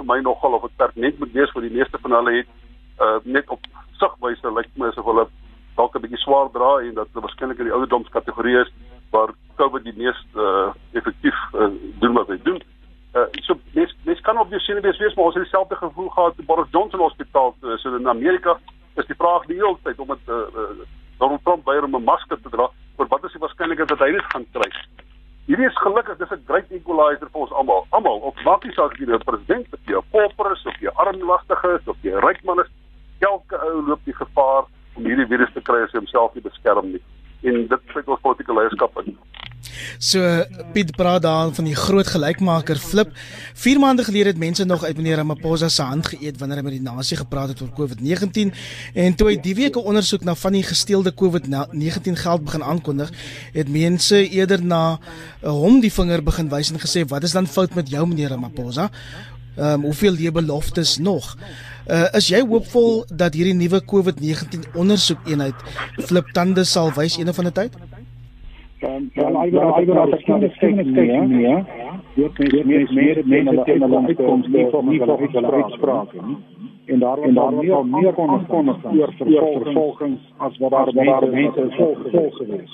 vir 0.00 0.08
my 0.08 0.18
nogal 0.24 0.56
of 0.56 0.66
dit 0.66 0.76
pertinent 0.80 1.18
moet 1.20 1.36
wees 1.36 1.52
vir 1.54 1.68
die 1.68 1.76
meeste 1.76 2.00
van 2.04 2.16
hulle 2.18 2.34
het 2.40 2.50
uh, 3.04 3.18
net 3.36 3.52
op 3.56 3.60
sigwyse 4.00 4.52
lyk 4.56 4.70
my 4.80 4.90
asof 4.92 5.08
hulle 5.12 5.26
dalk 5.76 5.96
'n 5.96 6.04
bietjie 6.04 6.24
swaar 6.24 6.50
dra 6.56 6.72
en 6.86 6.94
dat 6.94 7.08
hulle 7.12 7.26
waarskynlik 7.26 7.60
in 7.60 7.68
die 7.70 7.76
ouderdomskategorie 7.76 8.58
is 8.64 8.70
waar 9.12 9.32
COVID 9.60 9.84
die 9.84 9.96
mees 9.96 10.20
uh, 10.36 10.70
effektief 10.92 11.38
uh, 11.54 11.70
doen 12.00 12.14
wat 12.14 12.28
hy 12.28 12.38
doen. 12.48 12.60
Uh, 13.14 13.26
so 13.46 13.58
mens 13.74 13.94
mens 14.04 14.20
kan 14.20 14.38
op 14.38 14.50
die 14.50 14.60
sien 14.60 14.80
wees 14.80 14.98
wees 14.98 15.14
maar 15.14 15.30
ons 15.30 15.34
het 15.34 15.44
dieselfde 15.44 15.76
gevoel 15.76 16.08
gehad 16.08 16.36
te 16.36 16.42
Boris 16.42 16.70
Johnson 16.70 17.00
Hospitaal 17.00 17.54
uh, 17.62 17.76
so 17.76 17.96
in 17.96 18.08
Amerika 18.08 18.58
is 18.96 19.06
die 19.06 19.18
vraag 19.18 19.46
die 19.46 19.58
hele 19.58 19.76
tyd 19.82 19.98
om 19.98 20.12
dit 20.14 20.28
uh, 20.28 20.36
uh, 20.36 20.86
Donald 21.18 21.44
Trump 21.44 21.66
weier 21.66 21.84
om 21.84 21.96
'n 21.96 22.04
masker 22.04 22.38
te 22.40 22.48
dra 22.48 22.70
vir 22.96 23.06
wat 23.08 23.24
is 23.24 23.32
die 23.32 23.42
waarskynlikheid 23.44 23.88
dat 23.88 23.98
hy 23.98 24.12
dit 24.12 24.26
gaan 24.32 24.46
kry? 24.52 24.70
Hierdie 25.50 25.66
is 25.66 25.82
gelukkig 25.82 26.18
dis 26.18 26.30
'n 26.30 26.44
great 26.46 26.70
equalizer 26.70 27.28
vir 27.32 27.40
ons 27.40 27.52
almal. 27.52 27.86
Almal, 27.90 28.34
maak 28.44 28.64
nie 28.64 28.72
saak 28.72 28.94
jy 28.98 29.06
'n 29.06 29.24
president 29.24 29.66
is, 29.66 29.72
of 29.72 29.80
jy 29.86 29.96
'n 29.98 30.10
pauper 30.10 30.52
is, 30.52 30.66
of 30.66 30.76
jy 30.80 30.90
armlastige 30.94 31.70
is, 31.78 31.88
of 31.88 31.96
jy 32.02 32.12
'n 32.12 32.22
ryk 32.26 32.44
man 32.44 32.60
is, 32.60 32.70
elke 33.18 33.56
ou 33.66 33.82
loop 33.86 34.04
die 34.04 34.14
gevaar 34.14 34.64
om 34.94 35.04
hierdie 35.04 35.26
virus 35.26 35.52
te 35.54 35.60
kry 35.60 35.82
as 35.82 35.92
hy 35.92 35.98
homself 35.98 36.34
nie 36.34 36.44
beskerm 36.44 36.92
nie. 36.92 37.02
En 37.42 37.66
dit 37.66 37.80
sê 37.92 38.02
ons 38.04 38.20
politieke 38.20 38.54
leierskap 38.54 38.96
in. 39.02 39.18
So 40.00 40.44
Piet 40.72 40.94
praat 40.96 41.22
daar 41.22 41.50
van 41.52 41.66
die 41.68 41.74
groot 41.76 42.06
gelykmaker 42.08 42.78
Flip. 42.80 43.10
4 43.54 43.78
maande 43.78 44.04
gelede 44.04 44.30
het 44.32 44.38
mense 44.38 44.64
nog 44.64 44.84
uit 44.84 44.96
meneer 44.96 45.16
Ramaphosa 45.20 45.68
se 45.68 45.82
hand 45.82 46.06
geëet 46.08 46.38
wanneer 46.40 46.56
hy 46.56 46.64
met 46.64 46.72
die 46.78 46.80
nasie 46.80 47.18
gepraat 47.20 47.52
het 47.52 47.60
oor 47.60 47.68
COVID-19 47.76 48.54
en 48.94 49.14
toe 49.14 49.28
hy 49.28 49.36
die 49.44 49.54
week 49.54 49.76
'n 49.76 49.84
ondersoek 49.92 50.24
na 50.24 50.34
van 50.34 50.56
die 50.56 50.62
gesteelde 50.62 51.12
COVID-19 51.12 52.16
geld 52.16 52.44
begin 52.44 52.64
aankondig, 52.64 53.12
het 53.52 53.68
mense 53.68 54.28
eerder 54.28 54.64
na 54.64 54.98
uh, 55.44 55.50
hom 55.50 55.80
die 55.80 55.92
vinger 55.92 56.22
begin 56.22 56.48
wys 56.48 56.72
en 56.72 56.80
gesê 56.80 57.04
wat 57.04 57.22
is 57.22 57.36
dan 57.36 57.46
fout 57.46 57.74
met 57.74 57.88
jou 57.88 58.06
meneer 58.06 58.28
Ramaphosa? 58.28 58.90
Ehm 59.56 59.72
um, 59.72 59.82
hoeveel 59.82 60.14
jy 60.14 60.32
beloftes 60.32 60.96
nog? 60.98 61.36
Uh, 61.88 62.08
is 62.12 62.28
jy 62.28 62.40
hoopvol 62.40 63.04
dat 63.12 63.34
hierdie 63.34 63.54
nuwe 63.54 63.84
COVID-19 63.84 64.72
ondersoek 64.74 65.28
eenheid 65.28 65.54
Flip 65.98 66.32
tande 66.32 66.64
sal 66.64 66.92
wys 66.92 67.18
een 67.18 67.28
of 67.28 67.38
ander 67.38 67.52
tyd? 67.52 67.76
Dan 68.80 69.10
dan 69.14 69.36
hy 69.36 69.50
wil 69.50 69.74
hy 69.76 69.84
wil 69.84 69.98
as 70.02 70.12
ek 70.16 70.28
net 70.40 70.54
kyk 70.60 70.76
nee 70.84 71.06
ja 71.44 71.56
dit 72.14 72.38
is 72.46 72.64
meer 72.64 72.86
meer 72.98 73.18
mense 73.32 73.64
teen 73.68 73.82
hulle 73.84 74.00
uitkoms 74.06 74.46
nie 74.54 74.66
van 74.74 74.88
nie 74.88 75.00
van 75.04 75.24
hulle 75.34 75.52
uitsprake 75.60 76.22
nie 76.28 76.38
en 76.92 76.98
daar 76.98 77.18
en 77.18 77.34
daar 77.34 77.52
meer 77.54 77.86
meer 77.86 78.12
kon 78.12 78.46
kon 78.46 78.68
oor 78.68 79.12
vervolgings 79.18 80.22
as 80.36 80.56
wat 80.62 80.70
daar 80.70 80.94
daar 80.94 81.28
mense 81.34 81.66
volg 81.76 82.06
volg 82.14 82.36
gewees 82.36 82.72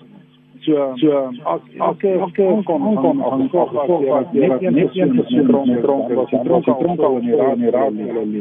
so 0.67 0.87
so 1.03 1.11
as 1.55 1.61
as 1.89 2.07
as 2.27 2.33
kon 2.39 2.63
kon 2.71 2.97
kon 3.03 3.25
aan 3.31 3.49
kop 3.49 3.73
wat 3.73 4.33
net 4.33 4.61
net 4.61 4.97
een 4.97 5.15
persoon 5.17 5.69
met 5.69 5.83
dronk 5.83 6.15
was 6.21 6.31
dronk 6.45 6.65
dronk 6.65 7.01
al 7.01 7.19
in 7.19 7.27
die 7.27 7.37
raad 7.43 7.57
in 7.57 7.63
die 7.63 7.71
raad 7.77 8.33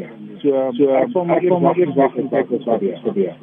so 0.42 0.70
so 0.78 0.90
ek 1.02 1.12
sou 1.12 1.26
maar 1.26 1.78
eers 1.78 1.96
wag 2.02 2.18
en 2.24 2.30
kyk 2.30 2.58
wat 2.66 2.90
gebeur 3.04 3.36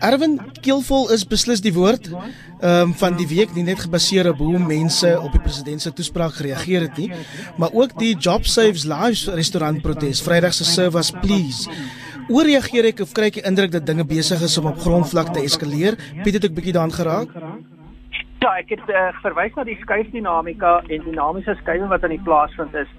Erwin 0.00 0.38
Keelvol 0.62 1.08
is 1.10 1.24
beslis 1.26 1.60
die 1.64 1.72
woord 1.74 2.06
um, 2.12 2.92
van 3.00 3.16
die 3.18 3.26
week 3.26 3.54
nie 3.56 3.64
net 3.66 3.80
gebaseer 3.82 4.28
op 4.30 4.42
hoe 4.42 4.60
mense 4.62 5.10
op 5.18 5.32
die 5.34 5.42
president 5.42 5.82
se 5.82 5.90
toespraak 5.92 6.36
gereageer 6.38 6.86
het 6.86 7.00
nie, 7.02 7.08
maar 7.58 7.74
ook 7.74 7.96
die 7.98 8.12
Job 8.14 8.46
Saves 8.46 8.86
Lives 8.86 9.26
restaurant 9.34 9.82
protes 9.82 10.22
Vrydag 10.22 10.54
se 10.54 10.66
service 10.68 11.10
please. 11.22 11.66
Hoe 12.28 12.44
reageer 12.46 12.92
ek 12.92 13.02
of 13.02 13.16
kry 13.16 13.32
ek 13.32 13.40
die 13.40 13.46
indruk 13.50 13.74
dat 13.74 13.88
dinge 13.88 14.06
besig 14.06 14.42
is 14.44 14.54
om 14.60 14.70
op 14.70 14.78
grondvlak 14.84 15.32
te 15.34 15.42
eskaleer? 15.42 15.98
Piet 16.22 16.38
het 16.38 16.46
ek 16.46 16.54
bietjie 16.54 16.76
daaraan 16.76 16.94
geraak. 16.94 17.34
Ja, 18.38 18.54
ek 18.54 18.70
het 18.76 18.94
uh, 18.94 19.08
verwys 19.24 19.56
na 19.58 19.66
die 19.66 19.78
skuifdinamika 19.82 20.78
en 20.86 21.06
dinamiese 21.08 21.58
skuiwing 21.64 21.90
wat 21.90 22.06
aan 22.06 22.14
die 22.14 22.22
plaas 22.22 22.54
vind 22.54 22.74
is 22.78 22.90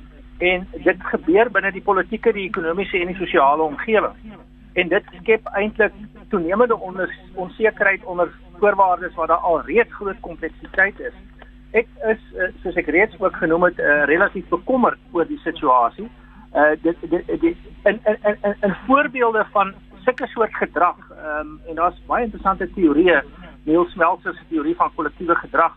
en 0.44 0.68
dit 0.84 1.10
gebeur 1.14 1.52
binne 1.52 1.72
die 1.76 1.84
politieke, 1.84 2.36
die 2.36 2.48
ekonomiese 2.48 3.00
en 3.00 3.12
die 3.12 3.20
sosiale 3.20 3.64
omgewing. 3.64 4.16
En 4.74 4.88
dit 4.88 5.04
skep 5.22 5.48
eintlik 5.54 5.94
toenemende 6.30 6.78
onder 6.78 7.20
onsekerheid 7.34 8.04
onder 8.04 8.32
voorwaardes 8.60 9.16
waar 9.16 9.28
daar 9.28 9.38
al 9.38 9.62
reeds 9.62 9.94
groot 9.94 10.20
kompleksiteit 10.20 11.00
is. 11.00 11.14
Ek 11.72 11.88
is 12.10 12.22
eh, 12.36 12.50
soos 12.62 12.76
ek 12.76 12.90
reeds 12.90 13.20
ook 13.20 13.36
genoem 13.36 13.64
het, 13.64 13.80
uh, 13.80 14.04
relatief 14.10 14.48
bekommerd 14.50 14.98
oor 15.12 15.28
die 15.30 15.40
situasie. 15.44 16.10
Uh 16.56 16.74
dit 16.82 16.98
dit 17.10 17.28
dit 17.28 17.58
in 17.86 18.00
in 18.04 18.18
in 18.24 18.56
in 18.62 18.76
voorbeelde 18.88 19.46
van 19.52 19.74
sulke 20.04 20.28
soort 20.28 20.56
gedrag, 20.56 20.98
um, 21.12 21.60
en 21.68 21.76
daar's 21.76 22.02
baie 22.08 22.26
interessante 22.26 22.70
teorieë, 22.74 23.22
Neil 23.64 23.86
Smeltzer 23.86 24.34
se 24.34 24.48
teorie 24.50 24.76
van 24.76 24.92
kollektiewe 24.96 25.36
gedrag, 25.36 25.76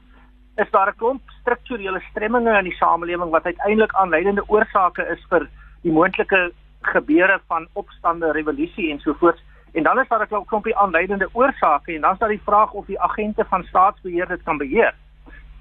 is 0.56 0.70
daar 0.70 0.88
'n 0.88 0.96
klomp 0.96 1.22
strukturele 1.40 2.00
stremminge 2.10 2.58
in 2.58 2.64
die 2.64 2.76
samelewing 2.76 3.30
wat 3.30 3.44
uiteindelik 3.44 3.92
aanleidende 3.92 4.48
oorsake 4.48 5.02
is 5.12 5.26
vir 5.28 5.48
die 5.82 5.92
moontlike 5.92 6.52
gebeure 6.86 7.40
van 7.46 7.68
opstande, 7.72 8.32
revolusie 8.32 8.90
en 8.90 9.00
so 9.00 9.12
voort. 9.12 9.42
En 9.72 9.82
dan 9.82 9.98
is 9.98 10.08
daar 10.08 10.26
'n 10.30 10.44
klompie 10.44 10.76
aanleidende 10.76 11.28
oorsake 11.32 11.94
en 11.94 12.00
dan 12.00 12.12
is 12.12 12.18
daar 12.18 12.28
die 12.28 12.42
vraag 12.44 12.72
of 12.72 12.86
die 12.86 13.00
agente 13.00 13.44
van 13.44 13.64
staatsbeheer 13.64 14.28
dit 14.28 14.42
kan 14.42 14.56
beheer. 14.56 14.94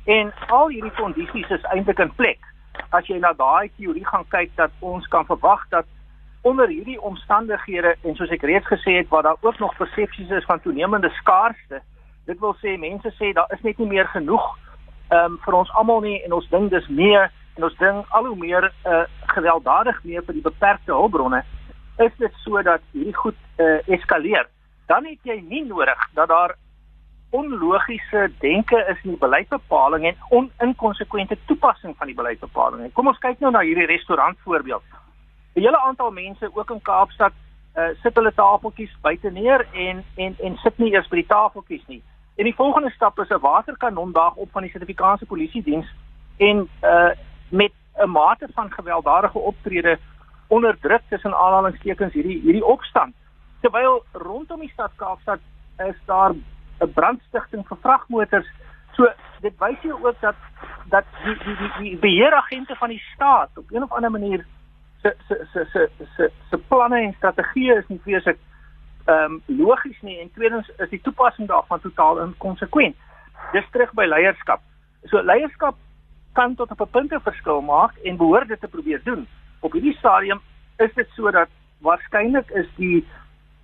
En 0.05 0.33
al 0.47 0.67
hierdie 0.67 0.91
kondisies 0.91 1.49
is 1.49 1.61
eintlik 1.61 1.99
in 1.99 2.15
plek. 2.15 2.39
As 2.89 3.07
jy 3.07 3.17
na 3.19 3.33
daai 3.33 3.71
teorie 3.77 4.07
gaan 4.07 4.27
kyk 4.27 4.55
dat 4.55 4.71
ons 4.79 5.07
kan 5.07 5.25
verwag 5.25 5.67
dat 5.69 5.85
onder 6.41 6.67
hierdie 6.67 7.01
omstandighede 7.01 7.95
en 8.01 8.15
soos 8.15 8.29
ek 8.29 8.41
reeds 8.41 8.67
gesê 8.67 8.97
het 8.97 9.07
waar 9.07 9.23
daar 9.23 9.41
ook 9.41 9.59
nog 9.59 9.75
persepsies 9.75 10.29
is 10.29 10.45
van 10.45 10.61
toenemende 10.61 11.09
skaarste, 11.09 11.81
dit 12.25 12.39
wil 12.39 12.55
sê 12.61 12.77
mense 12.77 13.13
sê 13.19 13.33
daar 13.33 13.51
is 13.53 13.61
net 13.61 13.77
nie 13.77 13.87
meer 13.87 14.07
genoeg 14.07 14.57
ehm 15.11 15.33
um, 15.33 15.37
vir 15.45 15.53
ons 15.53 15.71
almal 15.75 16.01
nie 16.01 16.21
en 16.23 16.33
ons 16.33 16.49
ding 16.49 16.69
dis 16.71 16.87
meer 16.87 17.31
en 17.55 17.63
ons 17.63 17.77
ding 17.77 18.05
al 18.09 18.25
hoe 18.25 18.37
meer 18.37 18.71
uh, 18.85 19.03
gewelddadig 19.35 20.03
meer 20.03 20.23
vir 20.23 20.33
die 20.33 20.47
beperkte 20.47 20.91
hulpbronne 20.91 21.43
is 21.99 22.11
dit 22.17 22.33
sodat 22.45 22.81
hierdie 22.91 23.15
goed 23.15 23.37
uh, 23.57 23.79
eskaleer, 23.87 24.47
dan 24.87 25.05
het 25.05 25.19
jy 25.23 25.41
nie 25.47 25.65
nodig 25.65 26.07
dat 26.17 26.31
daar 26.31 26.55
onlogiese 27.31 28.31
denke 28.39 28.79
is 28.91 29.03
in 29.03 29.13
die 29.13 29.21
beleidsbepaling 29.21 30.07
en 30.09 30.17
oninkonsekwente 30.29 31.37
toepassing 31.45 31.95
van 31.97 32.07
die 32.07 32.15
beleidsbepaling. 32.15 32.91
Kom 32.93 33.07
ons 33.07 33.21
kyk 33.23 33.39
nou 33.39 33.53
na 33.55 33.63
hierdie 33.63 33.87
restaurant 33.87 34.37
voorbeeld. 34.43 34.83
'n 35.55 35.61
Hele 35.61 35.79
aantal 35.79 36.11
mense 36.11 36.49
ook 36.53 36.71
in 36.71 36.81
Kaapstad 36.81 37.33
uh, 37.75 37.89
sit 38.03 38.15
hulle 38.15 38.33
tafeltjies 38.35 38.95
buite 39.01 39.31
neer 39.31 39.67
en 39.73 40.03
en 40.15 40.35
en 40.39 40.57
sit 40.57 40.77
nie 40.77 40.91
eers 40.91 41.07
by 41.07 41.21
die 41.21 41.27
tafeltjies 41.27 41.87
nie. 41.87 42.03
En 42.35 42.43
die 42.43 42.55
volgende 42.55 42.89
stap 42.89 43.19
is 43.19 43.29
'n 43.29 43.39
waterkanon 43.39 44.11
daag 44.11 44.35
op 44.35 44.51
van 44.51 44.61
die 44.61 44.71
Suid-Afrikaanse 44.71 45.25
Polisie 45.25 45.63
diens 45.63 45.87
en 46.37 46.69
uh 46.83 47.11
met 47.51 47.73
'n 47.97 48.09
mate 48.09 48.47
van 48.53 48.71
gewelddadige 48.71 49.37
optrede 49.37 49.99
onderdruk 50.47 51.01
tussen 51.09 51.37
aanhalingstekens 51.37 52.13
hierdie 52.13 52.41
hierdie 52.41 52.65
opstand. 52.65 53.15
Terwyl 53.61 54.03
rondom 54.11 54.59
die 54.59 54.71
stad 54.73 54.91
Kaapstad 54.95 55.39
is 55.77 55.99
daar 56.05 56.31
'n 56.79 56.93
brandstigting 56.93 57.67
vir 57.67 57.77
vragmotors. 57.81 58.47
So 58.91 59.07
dit 59.41 59.53
wys 59.57 59.81
jou 59.81 60.05
ook 60.05 60.19
dat 60.19 60.35
dat 60.89 61.05
die 61.23 61.37
die 61.43 61.55
die, 61.55 61.71
die 61.77 61.97
beheeragente 61.97 62.75
van 62.75 62.89
die 62.89 63.03
staat 63.13 63.49
op 63.57 63.71
een 63.71 63.83
of 63.83 63.91
ander 63.91 64.11
manier 64.11 64.45
se 65.01 65.15
se 65.27 65.47
se 65.53 65.65
se 65.71 65.89
se 66.15 66.31
se 66.49 66.57
planne 66.57 67.01
en 67.01 67.13
strategieë 67.13 67.77
is 67.77 67.87
nie 67.87 68.01
vreeslik 68.03 68.37
ehm 69.05 69.23
um, 69.23 69.41
logies 69.45 70.01
nie 70.01 70.19
en 70.19 70.31
tweedens 70.33 70.69
is 70.77 70.89
die 70.89 71.01
toepassing 71.01 71.47
daarvan 71.47 71.79
totaal 71.79 72.19
inkonsekwent. 72.19 72.95
Dis 73.51 73.69
terug 73.71 73.93
by 73.93 74.05
leierskap. 74.05 74.61
So 75.03 75.21
leierskap 75.21 75.75
kan 76.33 76.55
tot 76.55 76.71
op 76.71 76.81
'n 76.81 76.91
punt 76.91 77.11
'n 77.13 77.19
verskil 77.23 77.61
maak 77.61 77.95
en 78.03 78.17
behoort 78.17 78.47
dit 78.47 78.59
te 78.59 78.67
probeer 78.67 79.01
doen 79.03 79.27
op 79.59 79.71
hierdie 79.71 79.97
stadium 79.97 80.39
is 80.77 80.93
dit 80.93 81.07
sodat 81.09 81.49
waarskynlik 81.77 82.49
is 82.49 82.67
die 82.75 83.05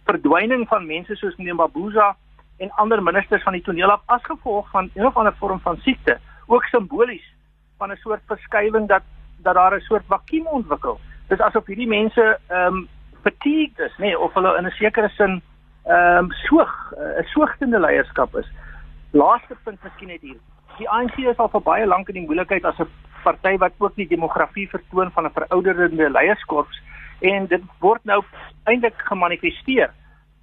verdwyning 0.06 0.68
van 0.68 0.86
mense 0.86 1.16
soos 1.16 1.36
meneer 1.36 1.56
Babuza 1.56 2.16
en 2.58 2.72
ander 2.72 3.04
ministers 3.04 3.44
van 3.44 3.54
die 3.54 3.62
toneel 3.62 3.92
af 3.92 4.02
as 4.06 4.24
gevolg 4.24 4.70
van 4.70 4.90
een 4.94 5.06
of 5.06 5.18
ander 5.18 5.36
vorm 5.40 5.60
van 5.60 5.78
siekte 5.78 6.18
ook 6.48 6.64
simbolies 6.64 7.34
van 7.78 7.92
'n 7.92 7.96
soort 7.96 8.22
verskywing 8.26 8.88
dat 8.88 9.04
dat 9.38 9.54
daar 9.54 9.76
'n 9.76 9.80
soort 9.80 10.06
vakuum 10.06 10.48
ontwikkel. 10.48 11.00
Dis 11.28 11.40
asof 11.40 11.66
hierdie 11.66 11.88
mense 11.88 12.40
ehm 12.48 12.74
um, 12.74 12.88
fatigued 13.24 13.80
is, 13.80 13.92
nê, 13.98 14.06
nee, 14.06 14.20
of 14.20 14.34
hulle 14.34 14.58
in 14.58 14.66
'n 14.66 14.72
sekere 14.72 15.10
sin 15.10 15.42
ehm 15.84 16.18
um, 16.18 16.32
soog, 16.32 16.94
'n 17.20 17.24
soogtende 17.24 17.80
leierskap 17.80 18.36
is. 18.36 18.50
Laaste 19.12 19.56
punt 19.64 19.84
miskien 19.84 20.08
net 20.08 20.22
hier. 20.22 20.40
Die 20.78 20.90
ANC 20.90 21.18
is 21.18 21.40
al 21.42 21.50
vir 21.50 21.64
baie 21.66 21.86
lank 21.90 22.10
in 22.12 22.20
die 22.20 22.26
moeilikheid 22.28 22.66
as 22.66 22.80
'n 22.80 22.90
party 23.24 23.58
wat 23.58 23.74
ook 23.78 23.96
die 23.96 24.08
demografie 24.08 24.70
vertoon 24.70 25.12
van 25.12 25.26
'n 25.26 25.38
verouderende 25.38 26.10
leierskorps 26.10 26.82
en 27.22 27.48
dit 27.48 27.64
word 27.80 28.04
nou 28.04 28.24
eintlik 28.64 28.94
gemanifesteer. 29.10 29.90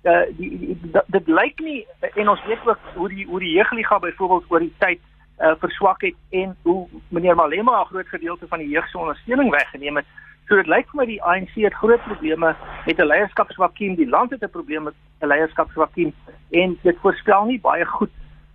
Uh 0.02 0.26
die, 0.38 0.58
die 0.58 0.76
dit, 0.82 1.02
dit 1.06 1.26
lyk 1.26 1.60
nie 1.60 1.86
en 2.14 2.28
ons 2.28 2.44
weet 2.46 2.66
ook 2.66 2.78
hoe 2.94 3.08
die 3.08 3.26
hoe 3.26 3.40
die 3.40 3.54
jeugliga 3.54 3.98
byvoorbeeld 3.98 4.50
oor 4.50 4.60
die 4.60 4.74
tyd 4.78 5.00
uh 5.38 5.54
verswak 5.58 6.02
het 6.02 6.16
en 6.30 6.56
hoe 6.62 6.88
meneer 7.08 7.36
Malema 7.36 7.80
'n 7.80 7.86
groot 7.86 8.08
gedeelte 8.08 8.46
van 8.48 8.58
die 8.58 8.68
jeug 8.68 8.88
se 8.88 8.98
ondersteuning 8.98 9.50
weggeneem 9.50 9.96
het. 9.96 10.06
So 10.48 10.56
dit 10.56 10.66
lyk 10.66 10.90
vir 10.90 11.00
my 11.00 11.06
die 11.06 11.22
ANC 11.22 11.54
het 11.54 11.74
groot 11.74 12.02
probleme 12.02 12.56
met 12.86 12.98
'n 12.98 13.06
leierskapsvakuum. 13.06 13.94
Die 13.94 14.08
land 14.08 14.30
het 14.30 14.42
'n 14.42 14.50
probleem 14.50 14.82
met 14.82 14.94
'n 15.20 15.26
leierskapsvakuum 15.26 16.12
en 16.50 16.78
dit 16.82 16.96
voorspel 17.00 17.44
nie 17.44 17.60
baie 17.60 17.84
goed 17.84 18.10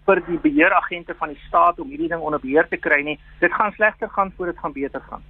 vir 0.09 0.21
die 0.25 0.39
beheeragente 0.41 1.13
van 1.17 1.33
die 1.33 1.41
staat 1.47 1.79
om 1.79 1.89
hierdie 1.93 2.09
ding 2.09 2.23
onder 2.25 2.41
beheer 2.41 2.67
te 2.69 2.79
kry 2.81 3.03
nie. 3.05 3.19
Dit 3.43 3.53
gaan 3.53 3.75
slegter 3.77 4.09
gaan 4.09 4.33
voor 4.37 4.51
dit 4.51 4.63
gaan 4.63 4.73
beter 4.73 5.03
gaan. 5.09 5.25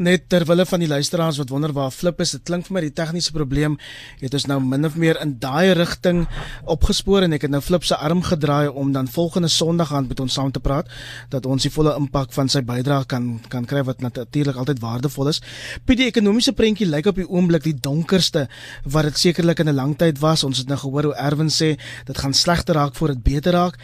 Net 0.00 0.28
ter 0.32 0.46
wille 0.48 0.64
van 0.64 0.80
die 0.80 0.88
luisteraars 0.88 1.36
wat 1.36 1.50
wonder 1.52 1.72
waar 1.76 1.90
Flip 1.92 2.20
is, 2.20 2.30
dit 2.30 2.42
klink 2.48 2.66
vir 2.66 2.74
my 2.74 2.80
die 2.80 2.92
tegniese 2.96 3.32
probleem 3.36 3.76
het 4.20 4.34
ons 4.34 4.46
nou 4.48 4.56
min 4.64 4.88
of 4.88 4.96
meer 4.96 5.18
in 5.20 5.34
daai 5.42 5.74
rigting 5.76 6.22
opgespoor 6.64 7.26
en 7.26 7.36
ek 7.36 7.44
het 7.44 7.52
nou 7.52 7.60
Flip 7.60 7.84
se 7.84 7.96
arm 7.96 8.22
gedraai 8.24 8.68
om 8.68 8.92
dan 8.92 9.10
volgende 9.12 9.48
Sondag 9.52 9.92
aan 9.92 10.08
met 10.08 10.20
ons 10.20 10.32
saam 10.32 10.52
te 10.52 10.60
praat 10.60 10.88
dat 11.28 11.46
ons 11.46 11.62
die 11.62 11.72
volle 11.72 11.92
impak 11.98 12.32
van 12.32 12.48
sy 12.48 12.62
bydrae 12.64 13.04
kan 13.10 13.28
kan 13.52 13.66
kry 13.68 13.82
wat 13.84 14.00
natuurlik 14.00 14.56
altyd 14.56 14.80
waardevol 14.80 15.28
is. 15.28 15.42
Piet 15.84 16.00
die 16.00 16.08
ekonomiese 16.08 16.54
prentjie 16.56 16.88
lyk 16.88 17.10
op 17.10 17.20
die 17.20 17.28
oomblik 17.28 17.66
die 17.66 17.76
donkerste 17.76 18.46
wat 18.84 19.10
dit 19.10 19.18
sekerlik 19.18 19.60
in 19.60 19.68
'n 19.68 19.76
lang 19.76 19.96
tyd 19.98 20.18
was. 20.18 20.44
Ons 20.44 20.58
het 20.58 20.68
nou 20.68 20.78
gehoor 20.78 21.10
hoe 21.10 21.14
Erwin 21.14 21.50
sê 21.50 21.76
dit 22.06 22.18
gaan 22.18 22.34
slegter 22.34 22.74
raak 22.74 22.94
voor 22.94 23.08
dit 23.08 23.22
beter 23.22 23.52
raak 23.52 23.76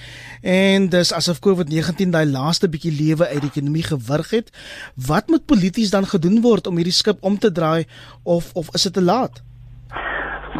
en 0.42 0.88
dis 0.88 1.12
asof 1.12 1.40
COVID-19 1.40 2.10
daai 2.10 2.26
laaste 2.26 2.68
bietjie 2.68 2.92
lewe 2.92 3.28
uit 3.28 3.40
die 3.40 3.50
ekonomie 3.50 3.82
gewurg 3.82 4.30
het. 4.30 4.50
Wat 4.94 5.28
moet 5.28 5.46
polities 5.56 5.90
dan 5.90 6.04
gedoen 6.04 6.40
word 6.44 6.68
om 6.68 6.76
hierdie 6.80 7.00
skip 7.02 7.22
om 7.24 7.38
te 7.40 7.50
draai 7.58 7.84
of 8.24 8.52
of 8.60 8.72
is 8.76 8.86
dit 8.88 8.96
te 8.98 9.04
laat? 9.04 9.42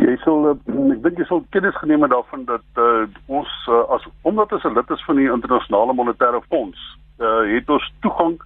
Jy 0.01 0.17
sal 0.25 0.51
ek 0.53 0.61
dink 1.05 1.21
jy 1.21 1.27
sal 1.29 1.45
kennis 1.55 1.77
geneem 1.81 2.05
het 2.05 2.13
daarvan 2.15 2.45
dat 2.49 2.81
uh, 2.81 3.05
ons 3.41 3.53
uh, 3.69 3.85
as 3.97 4.05
omdat 4.29 4.53
ons 4.57 4.65
'n 4.65 4.77
lid 4.79 4.91
is 4.97 5.05
van 5.09 5.17
die 5.21 5.31
internasionale 5.37 5.97
monetaire 6.01 6.43
fonds, 6.49 6.81
uh, 7.21 7.45
het 7.53 7.71
ons 7.77 7.87
toegang 8.01 8.37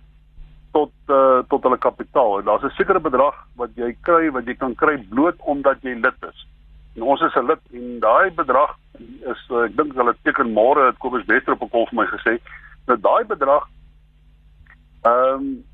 tot 0.72 0.92
uh, 1.08 1.42
tot 1.48 1.62
hulle 1.62 1.78
kapitaal. 1.78 2.38
En 2.38 2.44
daar's 2.44 2.64
'n 2.64 2.78
sekere 2.78 3.00
bedrag 3.00 3.34
wat 3.56 3.70
jy 3.74 3.94
kry 4.02 4.30
wat 4.30 4.46
jy 4.46 4.54
kan 4.54 4.74
kry 4.74 4.96
bloot 5.10 5.38
omdat 5.38 5.82
jy 5.82 5.94
lid 5.94 6.18
is. 6.30 6.46
En 6.96 7.02
ons 7.02 7.20
is 7.20 7.34
'n 7.34 7.46
lid 7.46 7.62
en 7.72 8.00
daai 8.00 8.30
bedrag 8.30 8.76
is 9.32 9.42
uh, 9.50 9.64
ek 9.64 9.76
dink 9.76 9.94
hulle 9.94 10.14
teken 10.22 10.52
môre 10.52 10.86
het 10.86 10.98
Kobus 10.98 11.26
Wester 11.26 11.52
op 11.52 11.62
'n 11.62 11.70
kol 11.70 11.86
vir 11.90 11.98
my 12.02 12.06
gesê 12.06 12.38
dat 12.86 13.02
daai 13.02 13.24
bedrag 13.24 13.68
ehm 15.02 15.34
um, 15.34 15.69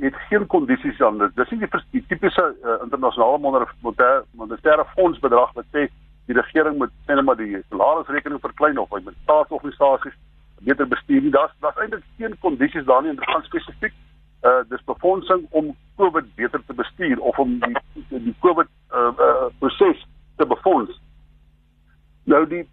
het 0.00 0.14
geen 0.28 0.46
kondisies 0.46 1.00
aan 1.00 1.18
dit. 1.18 1.36
Dis 1.36 1.50
nie 1.50 1.58
die, 1.58 1.82
die 1.90 2.04
tipiese 2.08 2.44
uh, 2.62 2.76
internasionale 2.82 3.38
monetaire 3.38 4.24
monetaire 4.30 4.84
fonds 4.94 5.18
bedrag 5.18 5.52
wat 5.52 5.64
sê 5.72 5.86
die 6.26 6.36
regering 6.38 6.78
moet 6.78 6.92
net 7.06 7.22
maar 7.24 7.36
die 7.36 7.62
salarisrekening 7.68 8.40
verklein 8.40 8.78
of 8.78 8.90
met 8.90 9.14
staatsorganisasies 9.22 10.16
beter 10.60 10.88
bestuur. 10.88 11.30
Daar's 11.30 11.54
daar's 11.60 11.76
eintlik 11.76 12.04
geen 12.18 12.38
kondisies 12.40 12.84
daar 12.84 13.02
nie 13.02 13.10
en 13.10 13.16
dit 13.16 13.30
gaan 13.30 13.42
spesifiek 13.42 13.94
uh 14.42 14.62
dis 14.68 14.84
befondsing 14.84 15.46
om 15.50 15.74
COVID 15.96 16.34
beter 16.34 16.62
te 16.66 16.74
bestuur 16.74 17.20
of 17.20 17.38
om 17.38 17.58
die 17.58 17.76
die 18.08 18.36
COVID 18.40 18.68
uh, 18.92 19.10
uh 19.18 19.46
proses 19.58 20.06
te 20.36 20.46
befonds. 20.46 21.00
Nou 22.26 22.42
die 22.50 22.64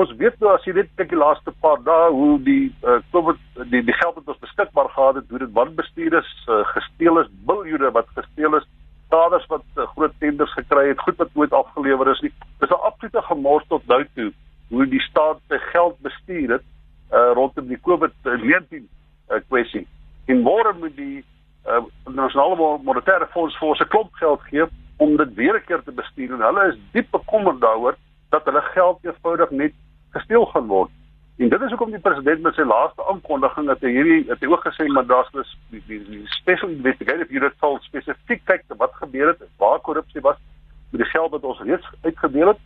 ons 0.00 0.12
weet 0.20 0.36
nou 0.40 0.52
as 0.54 0.64
jy 0.64 0.72
net 0.76 0.90
kyk 0.96 1.10
die 1.12 1.18
laaste 1.20 1.52
paar 1.64 1.80
dae 1.84 2.10
hoe 2.14 2.36
die 2.44 2.70
uh, 2.84 3.00
COVID 3.12 3.40
die 3.72 3.82
die 3.84 3.96
geld 3.96 4.16
wat 4.16 4.32
ons 4.32 4.42
beskikbaar 4.44 4.88
gehad 4.94 5.18
het, 5.20 5.28
hoe 5.28 5.40
dit 5.42 5.52
wanbestuur 5.56 6.16
is, 6.20 6.30
uh, 6.48 6.62
gesteel 6.74 7.20
is, 7.20 7.28
biljoene 7.48 7.90
wat 7.96 8.08
gesteel 8.16 8.56
is, 8.56 8.66
skaders 9.08 9.46
wat 9.52 9.64
uh, 9.76 9.88
groot 9.94 10.16
tenders 10.22 10.52
gekry 10.56 10.86
het, 10.88 11.04
goed 11.04 11.20
wat 11.20 11.32
nooit 11.34 11.56
afgelewer 11.56 12.12
is 12.12 12.20
nie. 12.24 12.32
Dis 12.60 12.72
'n 12.72 12.86
absolute 12.88 13.22
gemors 13.28 13.66
tot 13.68 13.86
nou 13.86 14.02
toe 14.14 14.30
hoe 14.70 14.86
die 14.86 15.04
staat 15.08 15.40
sy 15.48 15.58
geld 15.72 15.96
bestuur 16.06 16.56
het 16.56 16.66
uh, 17.12 17.32
rondom 17.34 17.66
die 17.68 17.80
COVID-19 17.88 18.84
uh, 18.84 19.40
kwessie. 19.48 19.86
En 20.26 20.44
môre 20.46 20.72
moet 20.78 20.96
die 20.96 21.24
uh, 21.66 21.82
internasionale 22.06 22.78
monetaire 22.84 23.26
fonds 23.34 23.56
vir 23.58 23.68
ons 23.68 23.80
'n 23.80 23.92
klomp 23.92 24.14
geld 24.14 24.40
gee 24.48 24.64
om 24.96 25.16
dit 25.16 25.34
weer 25.34 25.56
'n 25.56 25.66
keer 25.66 25.82
te 25.82 25.92
bestuur 25.92 26.32
en 26.32 26.46
hulle 26.48 26.68
is 26.72 26.78
diep 26.92 27.10
bekommerd 27.10 27.60
daaroor 27.60 27.96
dat 28.30 28.44
hulle 28.44 28.62
geld 28.74 29.04
eenvoudig 29.04 29.50
net 29.50 29.76
gesteel 30.16 30.46
gaan 30.46 30.66
word. 30.66 30.90
En 31.40 31.48
dit 31.48 31.62
is 31.62 31.72
hoekom 31.72 31.92
die 31.94 32.02
president 32.04 32.42
met 32.44 32.54
sy 32.54 32.66
laaste 32.68 33.04
aankondiging 33.08 33.66
dat 33.70 33.80
hy 33.80 33.92
hierdie 33.94 34.24
het 34.28 34.42
hy 34.44 34.50
ook 34.50 34.66
gesê 34.66 34.86
maar 34.92 35.06
daar's 35.08 35.30
dus 35.32 35.54
die, 35.72 35.80
die, 35.88 36.00
die 36.08 36.22
special 36.36 36.68
investigative 36.74 37.32
unit 37.32 37.56
sal 37.62 37.78
spesifiek 37.86 38.44
kyk 38.50 38.66
wat 38.82 38.98
gebeur 39.00 39.32
het, 39.32 39.46
waar 39.62 39.80
korrupsie 39.86 40.20
was 40.26 40.36
met 40.90 41.00
die 41.00 41.10
geld 41.12 41.32
wat 41.32 41.46
ons 41.46 41.62
reeds 41.64 41.86
uitgedeel 42.02 42.52
het. 42.52 42.60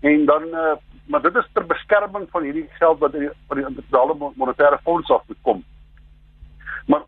En 0.00 0.24
dan 0.26 0.48
uh, 0.50 0.74
maar 1.08 1.22
dit 1.22 1.36
is 1.36 1.48
ter 1.52 1.66
beskerming 1.66 2.26
van 2.30 2.42
hierdie 2.42 2.66
geld 2.80 2.98
wat 2.98 3.14
van 3.46 3.56
die 3.56 3.66
internasionale 3.66 4.32
monetaire 4.34 4.78
fonds 4.82 5.10
af 5.10 5.22
kom. 5.42 5.64
Maar 6.86 7.02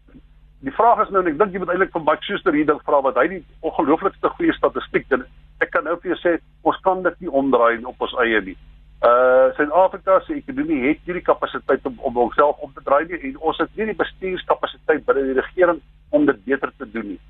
die 0.61 0.73
vraag 0.77 1.01
is 1.05 1.13
nou 1.13 1.23
en 1.23 1.31
ek 1.31 1.39
dink 1.41 1.55
jy 1.55 1.63
moet 1.63 1.71
eintlik 1.73 1.93
van 1.95 2.05
Buck 2.05 2.25
Schuster 2.27 2.57
hier 2.57 2.69
ding 2.69 2.81
vra 2.85 3.01
wat 3.05 3.17
hy 3.21 3.27
die 3.33 3.41
ongelooflikste 3.65 4.33
goeie 4.37 4.53
statistiek 4.57 5.07
en 5.17 5.25
ek 5.65 5.73
kan 5.73 5.87
nou 5.89 5.97
vir 6.03 6.13
jou 6.13 6.19
sê 6.21 6.35
ons 6.69 6.81
kan 6.85 7.01
dit 7.07 7.23
nie 7.25 7.33
omdraai 7.41 7.81
op 7.89 8.05
ons 8.05 8.17
eie 8.25 8.43
nie. 8.45 8.57
Uh 9.01 9.49
Suid-Afrika 9.57 10.19
se 10.27 10.37
ekonomie 10.37 10.83
het 10.85 11.01
nie 11.07 11.17
die 11.17 11.25
kapasiteit 11.25 11.87
om 11.89 11.97
om 12.05 12.19
homself 12.21 12.61
om 12.61 12.73
te 12.77 12.85
draai 12.85 13.07
nie 13.09 13.21
en 13.31 13.39
ons 13.41 13.61
het 13.63 13.73
nie 13.77 13.89
die 13.89 14.01
bestuurskapasiteit 14.03 15.07
binne 15.07 15.31
die 15.31 15.39
regering 15.41 15.81
om 16.11 16.27
dit 16.29 16.45
beter 16.45 16.73
te 16.77 16.89
doen 16.93 17.15
nie. 17.15 17.21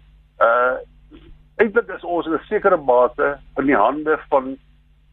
Uh 0.43 1.23
eintlik 1.63 1.93
is 1.95 2.03
ons 2.03 2.27
in 2.27 2.35
'n 2.35 2.49
sekere 2.49 2.77
mate 2.77 3.37
in 3.63 3.67
die 3.71 3.79
hande 3.79 4.19
van 4.33 4.57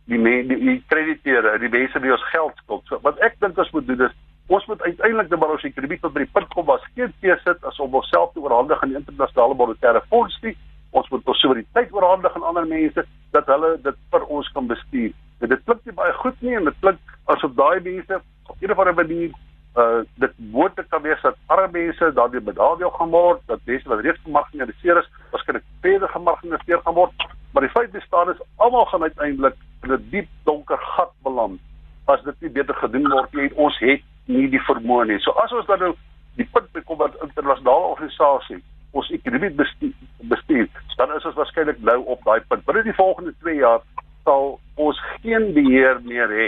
die 0.07 0.17
mense 0.17 0.55
die 0.55 0.81
krediteure, 0.87 1.59
die 1.59 1.69
mense 1.69 1.99
wie 1.99 2.11
ons 2.11 2.29
geld 2.31 2.55
skuld. 2.63 2.85
So 2.87 2.99
wat 3.03 3.19
ek 3.19 3.37
dink 3.39 3.57
ons 3.57 3.71
moet 3.75 3.87
doen 3.87 4.01
is 4.07 4.15
ons 4.47 4.65
moet 4.65 4.81
uiteindelik 4.81 5.29
net 5.29 5.39
maar 5.39 5.51
ons 5.51 5.63
ekonomie 5.63 5.99
tot 5.99 6.13
by 6.13 6.19
die 6.19 6.33
punt 6.33 6.47
kom 6.53 6.65
waar 6.65 6.83
skien 6.91 7.13
sit 7.21 7.63
as 7.63 7.79
om 7.79 7.95
onsself 7.95 8.33
te 8.33 8.39
oorhandig 8.39 8.81
aan 8.81 8.89
die 8.89 8.97
internasionale 8.97 9.55
monetaire 9.55 10.01
fonds 10.09 10.37
nie 10.41 10.55
ons 10.91 11.09
moet 11.11 11.31
ons 11.31 11.41
soewereiniteit 11.43 11.93
oorhandig 11.93 12.35
aan 12.35 12.47
ander 12.51 12.67
mense 12.67 13.03
dat 13.35 13.49
hulle 13.51 13.73
dit 13.83 13.97
vir 14.13 14.25
ons 14.37 14.51
kan 14.55 14.69
bestuur. 14.69 15.11
En 15.41 15.51
dit 15.51 15.65
klink 15.65 15.83
nie 15.85 15.97
baie 15.99 16.15
goed 16.21 16.41
nie 16.45 16.55
en 16.57 16.69
dit 16.69 16.79
klink 16.85 17.17
asof 17.33 17.53
daai 17.59 17.79
mense 17.83 18.21
op 18.47 18.55
'n 18.61 18.71
of 18.71 18.79
ander 18.79 18.97
manier 19.01 19.31
uh 19.77 20.01
dit 20.23 20.33
moet 20.37 20.75
dit 20.75 20.87
kan 20.89 21.01
wees 21.01 21.21
dat 21.21 21.35
arme 21.47 21.67
mense 21.71 22.13
daardie 22.13 22.41
bedadeel 22.41 22.89
gaan 22.89 23.09
word, 23.09 23.41
dat 23.45 23.59
mense 23.65 23.89
wat 23.89 23.99
reeds 23.99 24.23
gemarginaliseer 24.23 24.97
is, 24.97 25.09
waarskynlik 25.31 25.63
verder 25.81 26.09
gemarginaliseer 26.09 26.81
gaan 26.85 26.93
word, 26.93 27.13
maar 27.53 27.63
die 27.63 27.75
feit 27.75 27.91
bestaan 27.91 28.29
is 28.29 28.41
almal 28.55 28.85
gaan 28.85 29.03
uiteindelik 29.03 29.55
in 29.83 29.91
'n 29.91 30.07
diep 30.09 30.29
donker 30.43 30.77
gat 30.77 31.13
beland 31.23 31.59
as 32.05 32.23
dit 32.23 32.41
nie 32.41 32.49
beter 32.49 32.75
gedoen 32.75 33.09
word 33.11 33.33
nie. 33.33 33.55
Ons 33.55 33.77
het 33.79 34.01
nie 34.31 34.47
die 34.53 34.63
vermoë 34.67 35.07
nie. 35.11 35.19
So 35.23 35.33
as 35.43 35.53
ons 35.55 35.67
dan 35.69 35.83
nou 35.83 35.93
die 36.37 36.47
punt 36.53 36.69
bekom 36.75 36.99
dat 37.01 37.17
internasionale 37.25 37.93
organisasies 37.93 38.63
ons 38.97 39.09
ekonomie 39.13 39.51
bestuur, 39.53 39.93
bestuur, 40.31 40.67
dan 40.97 41.11
is 41.15 41.25
ons 41.27 41.37
waarskynlik 41.37 41.81
nou 41.85 41.99
op 42.13 42.23
daai 42.25 42.39
punt. 42.49 42.63
Binne 42.65 42.85
die 42.87 42.95
volgende 42.97 43.33
2 43.43 43.59
jaar 43.59 43.83
sal 44.25 44.55
ons 44.75 45.01
geen 45.21 45.51
beheer 45.55 45.99
meer 46.05 46.31
hê 46.39 46.47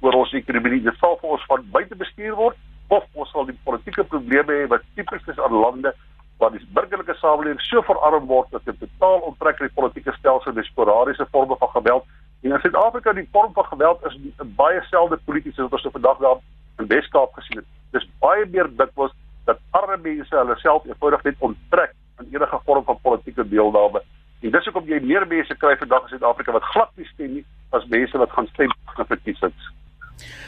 oor 0.00 0.22
ons 0.22 0.36
ekonomie. 0.36 0.82
Dit 0.84 1.00
sal 1.02 1.18
vir 1.20 1.34
ons 1.36 1.48
van 1.50 1.66
buite 1.74 1.98
bestuur 1.98 2.36
word 2.38 2.56
of 2.90 3.04
ons 3.14 3.30
sal 3.34 3.46
die 3.46 3.58
politieke 3.66 4.04
probleme 4.12 4.62
hê 4.62 4.70
wat 4.70 4.86
tipies 4.98 5.28
is 5.30 5.38
aan 5.38 5.60
lande 5.64 5.92
waar 6.40 6.54
die 6.54 6.62
burgerlike 6.74 7.14
samelewing 7.20 7.60
so 7.60 7.82
verarm 7.84 8.24
word 8.30 8.48
dat 8.54 8.64
dit 8.64 8.78
totaal 8.80 9.20
onttrek 9.28 9.60
uit 9.60 9.68
die 9.68 9.76
politieke 9.76 10.14
stelsel 10.16 10.56
en 10.56 10.64
sporadiese 10.64 11.26
forme 11.34 11.56
van 11.60 11.68
geweld. 11.74 12.06
En 12.40 12.54
in 12.56 12.62
Suid-Afrika 12.62 13.12
die 13.12 13.28
vorm 13.32 13.52
van 13.52 13.68
geweld 13.68 14.06
is 14.08 14.16
baie 14.56 14.80
selde 14.88 15.20
polities 15.28 15.60
wat 15.60 15.76
ons 15.76 15.88
vandag 15.92 16.22
daar 16.24 16.40
in 16.78 16.86
Weskaap 16.86 17.34
gesien 17.34 17.62
het. 17.62 17.68
Dis 17.90 18.06
baie 18.22 18.46
meer 18.46 18.68
dikwels 18.76 19.12
dat 19.48 19.58
arme 19.70 19.96
mense 20.02 20.36
hulle 20.36 20.56
self 20.62 20.86
eenvoudig 20.86 21.22
net 21.22 21.36
onttrek 21.38 21.94
aan 22.16 22.28
enige 22.30 22.60
vorm 22.64 22.84
van 22.84 22.98
politieke 23.02 23.48
deelname. 23.48 24.02
En 24.40 24.50
dis 24.50 24.64
hoekom 24.64 24.88
jy 24.88 25.00
meer 25.04 25.26
mense 25.26 25.56
kry 25.62 25.76
vandag 25.76 26.06
in 26.06 26.14
Suid-Afrika 26.14 26.52
wat 26.52 26.70
glad 26.72 26.90
nie 26.96 27.08
stem 27.12 27.34
nie 27.38 27.44
as 27.76 27.86
mense 27.92 28.18
wat 28.18 28.32
gaan 28.36 28.48
stem 28.54 28.72
vir 28.96 29.08
verkiesings. 29.12 29.72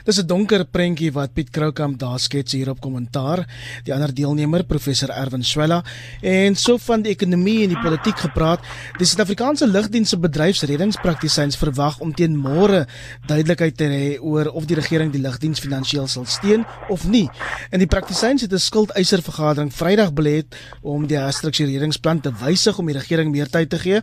Dis 0.04 0.18
'n 0.18 0.26
donker 0.26 0.64
prentjie 0.64 1.12
wat 1.12 1.32
Piet 1.32 1.50
Kroukamp 1.50 1.98
daar 1.98 2.18
skets 2.18 2.52
hier 2.52 2.70
op 2.70 2.80
kommentaar. 2.80 3.46
Die 3.85 3.94
ander 3.94 4.14
deelnemer, 4.14 4.64
professor 4.64 5.08
Erwin 5.11 5.44
Swela, 5.44 5.85
en 6.20 6.54
so 6.56 6.78
van 6.78 7.02
die 7.02 7.12
ekonomie 7.12 7.62
en 7.62 7.68
die 7.68 7.80
politiek 7.82 8.18
gepraat. 8.18 8.61
Die 8.98 9.06
Suid-Afrikaanse 9.06 9.66
lugdienste 9.66 10.18
bedryfsreddingspraktisyns 10.18 11.56
verwag 11.56 11.98
om 12.00 12.14
teen 12.14 12.37
môre 12.37 12.87
duidelikheid 13.26 13.76
te 13.76 13.85
hê 13.85 14.18
oor 14.20 14.50
of 14.50 14.66
die 14.66 14.76
regering 14.76 15.12
die 15.12 15.20
lugdiens 15.20 15.61
finansiëel 15.61 16.08
sal 16.08 16.26
steun 16.26 16.66
of 16.88 17.06
nie. 17.08 17.28
En 17.70 17.78
die 17.78 17.87
praktisyns 17.87 18.42
het 18.42 18.52
'n 18.52 18.58
skuldeiser 18.58 19.22
vergadering 19.22 19.72
Vrydag 19.72 20.12
belê 20.12 20.44
om 20.82 21.06
die 21.06 21.18
herstruktureringsplan 21.18 22.20
te 22.20 22.32
wysig 22.32 22.78
om 22.78 22.87
die 22.87 22.98
regering 22.98 23.30
meer 23.30 23.48
tyd 23.48 23.70
te 23.70 23.78
gee. 23.78 24.02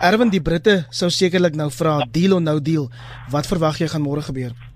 Erwin, 0.00 0.30
die 0.30 0.40
Britte 0.40 0.86
sou 0.90 1.10
sekerlik 1.10 1.54
nou 1.54 1.70
vra 1.70 2.06
deal 2.10 2.32
or 2.32 2.40
no 2.40 2.60
deal. 2.60 2.90
Wat 3.30 3.46
verwag 3.46 3.78
jy 3.78 3.88
gaan 3.88 4.02
môre 4.02 4.22
gebeur? 4.22 4.71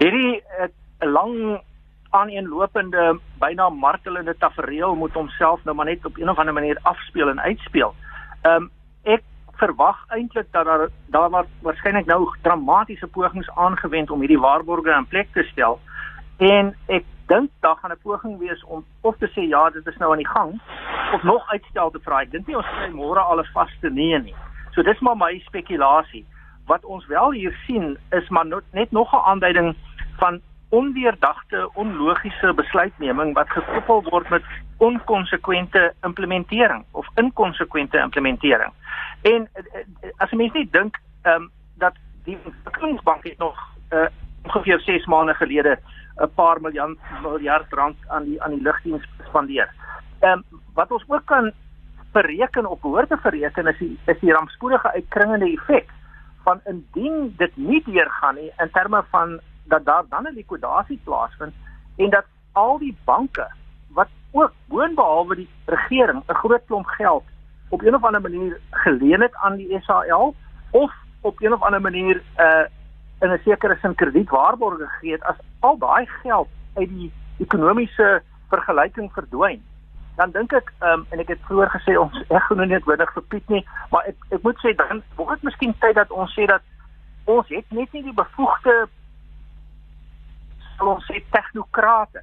Hierdie 0.00 0.40
uh, 0.40 0.66
lang 1.04 1.60
aaneenlopende 2.10 3.18
byna 3.38 3.68
martelende 3.68 4.34
tafereel 4.38 4.94
moet 4.96 5.12
homself 5.12 5.64
nou 5.64 5.74
maar 5.76 5.90
net 5.90 6.06
op 6.08 6.16
een 6.16 6.30
of 6.30 6.38
ander 6.38 6.54
manier 6.54 6.78
afspeel 6.82 7.28
en 7.28 7.40
uitspeel. 7.40 7.94
Ehm 8.42 8.54
um, 8.54 8.70
ek 9.02 9.22
verwag 9.60 10.00
eintlik 10.08 10.48
dat 10.52 10.64
daar 10.64 10.88
daar 11.06 11.30
maar 11.30 11.44
waarskynlik 11.62 12.06
nou 12.06 12.28
dramatiese 12.42 13.06
pogings 13.06 13.50
aangewend 13.50 14.10
om 14.10 14.20
hierdie 14.20 14.40
waarborge 14.40 14.96
in 14.96 15.06
plek 15.06 15.28
te 15.32 15.44
stel 15.52 15.80
en 16.38 16.72
ek 16.86 17.04
dink 17.26 17.50
daar 17.60 17.76
gaan 17.76 17.92
'n 17.92 18.00
poging 18.02 18.38
wees 18.38 18.64
om 18.64 18.84
of 19.00 19.16
te 19.16 19.28
sê 19.28 19.44
ja, 19.48 19.70
dit 19.70 19.86
is 19.86 19.96
nou 19.96 20.10
aan 20.10 20.24
die 20.24 20.34
gang 20.36 20.60
of 21.12 21.22
nog 21.22 21.48
uitstel 21.48 21.90
te 21.90 22.00
vra. 22.00 22.20
Ek 22.20 22.30
dink 22.30 22.46
nie 22.46 22.56
ons 22.56 22.72
kry 22.76 22.88
môre 22.88 23.20
al 23.20 23.40
'n 23.40 23.52
vaste 23.52 23.90
nee 23.90 24.18
nie. 24.18 24.34
So 24.72 24.82
dis 24.82 25.00
maar 25.00 25.16
my 25.16 25.38
spekulasie. 25.38 26.26
Wat 26.66 26.84
ons 26.84 27.06
wel 27.06 27.30
hier 27.30 27.54
sien 27.66 27.98
is 28.10 28.28
maar 28.28 28.46
net 28.72 28.90
nog 28.92 29.12
'n 29.12 29.26
aanduiding 29.30 29.76
van 30.20 30.40
ondeurdagte, 30.70 31.70
onlogiese 31.74 32.52
besluitneming 32.54 33.34
wat 33.34 33.50
gekoppel 33.50 34.02
word 34.10 34.28
met 34.28 34.42
onkonsekwente 34.76 35.92
implementering 36.06 36.84
of 36.90 37.06
inkonsekwente 37.14 37.98
implementering. 37.98 38.72
En 39.22 39.48
eh, 39.52 39.64
eh, 40.00 40.10
as 40.16 40.30
'n 40.30 40.36
mens 40.36 40.52
net 40.52 40.72
dink 40.72 41.00
ehm 41.22 41.42
um, 41.42 41.50
dat 41.74 41.94
die 42.24 42.38
ontwikkelingsbank 42.44 43.24
het 43.24 43.38
nog 43.38 43.56
uh, 43.90 44.06
ongeveer 44.42 44.80
6 44.80 45.06
maande 45.06 45.34
gelede 45.34 45.78
'n 46.16 46.30
paar 46.34 46.60
miljard 46.60 46.98
miljard 47.22 47.72
rand 47.72 47.96
aan 48.08 48.24
die 48.24 48.42
aan 48.42 48.50
die 48.50 48.62
lugdiens 48.62 49.04
spandeer. 49.28 49.68
Ehm 50.20 50.32
um, 50.32 50.60
wat 50.74 50.90
ons 50.90 51.04
ook 51.08 51.24
kan 51.24 51.52
bereken 52.12 52.66
of 52.66 52.80
behoort 52.80 53.08
te 53.08 53.18
bereken 53.22 53.66
is 53.66 53.78
die 53.78 53.98
is 54.04 54.18
die 54.20 54.32
rampspoedige 54.32 54.92
uitkringende 54.92 55.52
effek 55.52 55.88
van 56.44 56.60
indien 56.64 57.34
dit 57.36 57.56
nie 57.56 57.82
deurgaan 57.84 58.34
nie 58.34 58.52
in 58.56 58.70
terme 58.70 59.04
van 59.10 59.40
dat 59.70 59.84
daar 59.84 60.04
dan 60.08 60.26
'n 60.26 60.34
likwidasie 60.34 61.00
plaasvind 61.04 61.54
en 61.96 62.10
dat 62.10 62.26
al 62.52 62.78
die 62.78 62.96
banke 63.04 63.46
wat 63.88 64.08
ook 64.30 64.52
boonbehalwe 64.68 65.34
die 65.34 65.50
regering 65.64 66.22
'n 66.26 66.40
groot 66.42 66.64
klomp 66.66 66.86
geld 66.86 67.24
op 67.68 67.82
een 67.82 67.94
of 67.94 68.04
ander 68.04 68.20
manier 68.20 68.60
geleen 68.70 69.20
het 69.20 69.34
aan 69.34 69.56
die 69.56 69.80
SAL 69.80 70.34
of 70.70 70.92
op 71.20 71.42
een 71.42 71.52
of 71.52 71.62
ander 71.62 71.80
manier 71.80 72.22
uh 72.38 72.66
in 73.20 73.32
'n 73.32 73.40
sekere 73.44 73.76
sin 73.80 73.94
kredietwaarborge 73.94 74.86
gegee 74.86 75.12
het 75.12 75.22
as 75.22 75.36
al 75.60 75.78
daai 75.78 76.06
geld 76.06 76.48
uit 76.74 76.88
die 76.88 77.12
ekonomiese 77.38 78.22
vergelyking 78.48 79.12
verdwyn 79.12 79.62
dan 80.16 80.30
dink 80.30 80.52
ek 80.52 80.72
um, 80.80 81.06
en 81.10 81.18
ek 81.18 81.28
het 81.28 81.42
vroeër 81.48 81.70
gesê 81.70 81.96
ons 81.98 82.16
ek 82.28 82.42
glo 82.42 82.60
nie 82.60 82.72
noodwendig 82.72 83.12
vir 83.12 83.22
Piet 83.22 83.48
nie 83.48 83.64
maar 83.90 84.08
ek 84.10 84.16
ek 84.36 84.42
moet 84.42 84.58
sê 84.64 84.74
dan 84.76 85.02
word 85.16 85.34
dit 85.34 85.42
miskien 85.42 85.74
tyd 85.84 85.94
dat 85.94 86.10
ons 86.10 86.34
sê 86.38 86.46
dat 86.46 86.62
ons 87.24 87.48
het 87.48 87.64
net 87.70 87.92
nie 87.92 88.02
die 88.02 88.16
bevoegde 88.16 88.88
sal 90.80 90.94
ons 90.96 91.06
sê 91.10 91.20
tegnokrate 91.34 92.22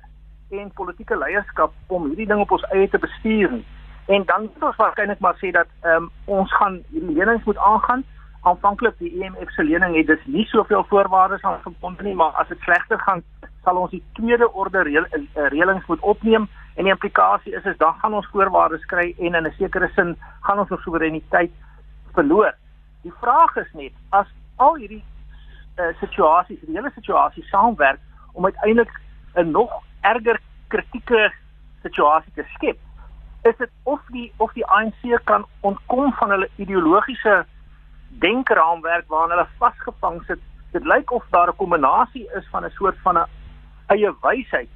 en 0.58 0.70
politieke 0.74 1.16
leierskap 1.20 1.74
om 1.94 2.08
hierdie 2.10 2.28
ding 2.30 2.42
op 2.42 2.56
ons 2.56 2.66
eie 2.74 2.88
te 2.90 3.00
bestuur 3.02 3.52
nie. 3.54 3.66
En 4.08 4.24
dan 4.26 4.48
moet 4.48 4.70
ons 4.70 4.80
waarskynlik 4.80 5.20
maar 5.22 5.38
sê 5.42 5.52
dat 5.54 5.70
um, 5.94 6.08
ons 6.26 6.54
gaan 6.58 6.80
hierdie 6.94 7.18
lenings 7.20 7.46
moet 7.46 7.60
aangaan. 7.70 8.06
Aanvanklik 8.48 8.96
die 9.02 9.12
IMF 9.20 9.52
e 9.52 9.54
se 9.54 9.66
lening 9.68 9.98
het 9.98 10.08
dis 10.10 10.24
nie 10.32 10.46
soveel 10.50 10.86
voorwaardes 10.90 11.44
aan 11.46 11.60
verbonde 11.66 12.08
nie, 12.08 12.16
maar 12.16 12.34
as 12.42 12.48
dit 12.50 12.64
slegter 12.64 13.02
gaan, 13.04 13.22
sal 13.68 13.82
ons 13.82 13.92
die 13.92 14.02
tweede 14.18 14.48
orde 14.54 14.86
eh, 14.88 15.22
reëlings 15.54 15.86
moet 15.92 16.08
opneem. 16.14 16.48
En 16.78 16.88
die 16.88 16.94
implikasie 16.94 17.54
is 17.58 17.66
is 17.66 17.78
dan 17.78 18.00
gaan 18.02 18.16
ons 18.16 18.32
voorwaardes 18.32 18.86
kry 18.90 19.12
en 19.18 19.36
in 19.36 19.46
'n 19.46 19.54
sekere 19.60 19.92
sin 19.96 20.16
gaan 20.42 20.60
ons 20.60 20.72
ons 20.72 20.82
soewereiniteit 20.82 21.52
verloor. 22.14 22.56
Die 23.04 23.14
vraag 23.22 23.56
is 23.58 23.72
net 23.74 23.94
as 24.10 24.28
al 24.56 24.76
hierdie 24.76 25.04
uh, 25.78 25.94
situasies, 26.00 26.62
die 26.66 26.76
hele 26.76 26.92
situasie 26.96 27.44
saamwerk 27.44 28.00
om 28.38 28.46
uiteindelik 28.46 28.92
'n 29.34 29.52
nog 29.52 29.84
erger 30.02 30.40
kritieke 30.68 31.34
situasie 31.82 32.32
te 32.36 32.44
skep, 32.54 32.78
is 33.42 33.58
dit 33.58 33.70
of 33.84 34.02
die 34.08 34.32
of 34.38 34.54
die 34.54 34.66
ANC 34.66 35.20
kan 35.24 35.46
ontkom 35.60 36.14
van 36.14 36.30
hulle 36.30 36.50
ideologiese 36.56 37.46
denkraamwerk 38.10 39.08
waaraan 39.08 39.30
hulle 39.30 39.48
vasgevang 39.58 40.24
sit. 40.28 40.40
Dit 40.72 40.84
lyk 40.84 41.12
of 41.12 41.26
daar 41.30 41.50
'n 41.50 41.56
kombinasie 41.56 42.30
is 42.36 42.48
van 42.52 42.66
'n 42.66 42.70
soort 42.70 42.98
van 43.02 43.18
'n 43.18 43.30
eie 43.88 44.16
wysheid 44.22 44.70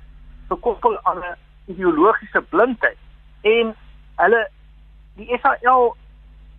gekoppel 0.47 0.99
aan 1.03 1.17
'n 1.17 1.37
ideologiese 1.65 2.41
blindheid 2.41 2.97
en 3.41 3.75
hulle 4.15 4.49
die 5.15 5.39
SAL 5.41 5.95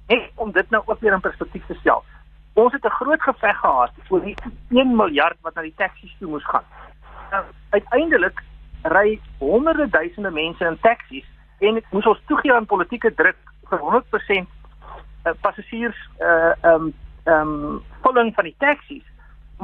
het 0.07 0.31
om 0.35 0.53
dit 0.53 0.71
nou 0.71 0.83
ook 0.87 1.01
weer 1.01 1.12
in 1.12 1.21
perspektief 1.21 1.67
te 1.67 1.75
stel. 1.75 2.05
Ons 2.53 2.73
het 2.73 2.85
'n 2.85 2.99
groot 3.01 3.23
geveg 3.23 3.59
gehad 3.59 3.91
oor 4.09 4.21
die 4.21 4.37
1 4.69 4.97
miljard 4.97 5.38
wat 5.41 5.55
na 5.55 5.62
die 5.62 5.75
taksies 5.77 6.17
toe 6.19 6.29
moes 6.29 6.45
gaan. 6.45 6.65
Nou, 7.33 7.45
uiteindelik 7.71 8.42
ry 8.83 9.21
honderde 9.38 9.88
duisende 9.88 10.31
mense 10.31 10.64
in 10.64 10.79
taksies 10.81 11.29
en 11.59 11.79
dit 11.79 11.87
moes 11.90 12.07
ons 12.11 12.21
toegee 12.27 12.53
aan 12.53 12.66
politieke 12.68 13.14
druk 13.14 13.38
vir 13.71 13.81
100% 13.81 14.42
uh, 14.42 15.33
passasiers 15.40 16.01
uh 16.21 16.53
um 16.73 16.90
um 17.25 17.55
vulling 18.05 18.35
van 18.35 18.51
die 18.51 18.57
taksies. 18.59 19.07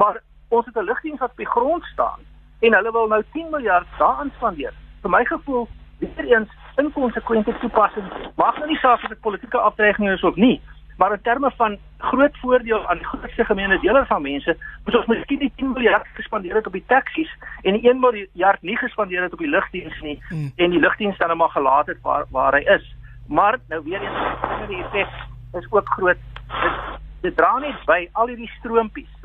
Maar 0.01 0.17
ons 0.49 0.65
het 0.65 0.75
'n 0.75 0.89
lugdiens 0.89 1.19
wat 1.19 1.31
op 1.31 1.37
die 1.37 1.53
grond 1.55 1.83
staan 1.83 2.25
en 2.59 2.73
hulle 2.73 2.91
wil 2.91 3.07
nou 3.07 3.23
10 3.31 3.49
miljard 3.49 3.87
daaraan 3.97 4.31
spandeer. 4.35 4.73
Vir 5.01 5.09
my 5.09 5.25
gevoel 5.25 5.67
weer 5.99 6.25
eens 6.25 6.49
inkonsekwente 6.75 7.57
toepassing. 7.59 8.07
Mag 8.35 8.57
nou 8.57 8.67
nie 8.67 8.77
saak 8.81 9.03
of 9.03 9.09
dit 9.09 9.19
politieke 9.19 9.57
afdreiging 9.57 10.09
is 10.09 10.23
of 10.23 10.35
nie, 10.35 10.61
maar 10.99 11.13
in 11.13 11.21
terme 11.21 11.51
van 11.55 11.77
groot 11.97 12.37
voordeel 12.37 12.87
aan 12.87 12.97
die 12.97 13.05
grootste 13.05 13.45
gemeene 13.45 13.79
dele 13.79 14.05
van 14.05 14.21
mense, 14.21 14.57
moet 14.85 14.95
ons 14.95 15.05
miskien 15.05 15.39
die 15.39 15.51
10 15.55 15.71
miljard 15.71 16.07
gespandeer 16.13 16.55
het 16.55 16.67
op 16.67 16.75
die 16.75 16.83
taksies 16.87 17.29
en 17.61 17.77
die 17.77 17.87
1 17.87 17.99
miljard 17.99 18.61
nie 18.61 18.75
gespandeer 18.77 19.23
het 19.23 19.33
op 19.33 19.39
die 19.39 19.49
lugdiens 19.49 20.01
nie 20.01 20.17
hmm. 20.27 20.51
en 20.55 20.75
die 20.75 20.79
lugdiens 20.79 21.17
dan 21.17 21.37
maar 21.37 21.53
gelaat 21.55 21.87
het 21.87 22.01
waar 22.01 22.25
waar 22.35 22.57
hy 22.57 22.63
is. 22.75 22.95
Maar 23.27 23.59
nou 23.67 23.83
weer 23.83 24.01
eens 24.01 24.67
die 24.67 24.83
effek 24.83 25.13
is 25.61 25.71
ook 25.71 25.87
groot. 25.89 26.19
Dit 26.63 26.99
dit 27.21 27.37
dra 27.37 27.53
net 27.59 27.79
by 27.85 28.01
al 28.11 28.27
hierdie 28.33 28.51
stroompies 28.57 29.15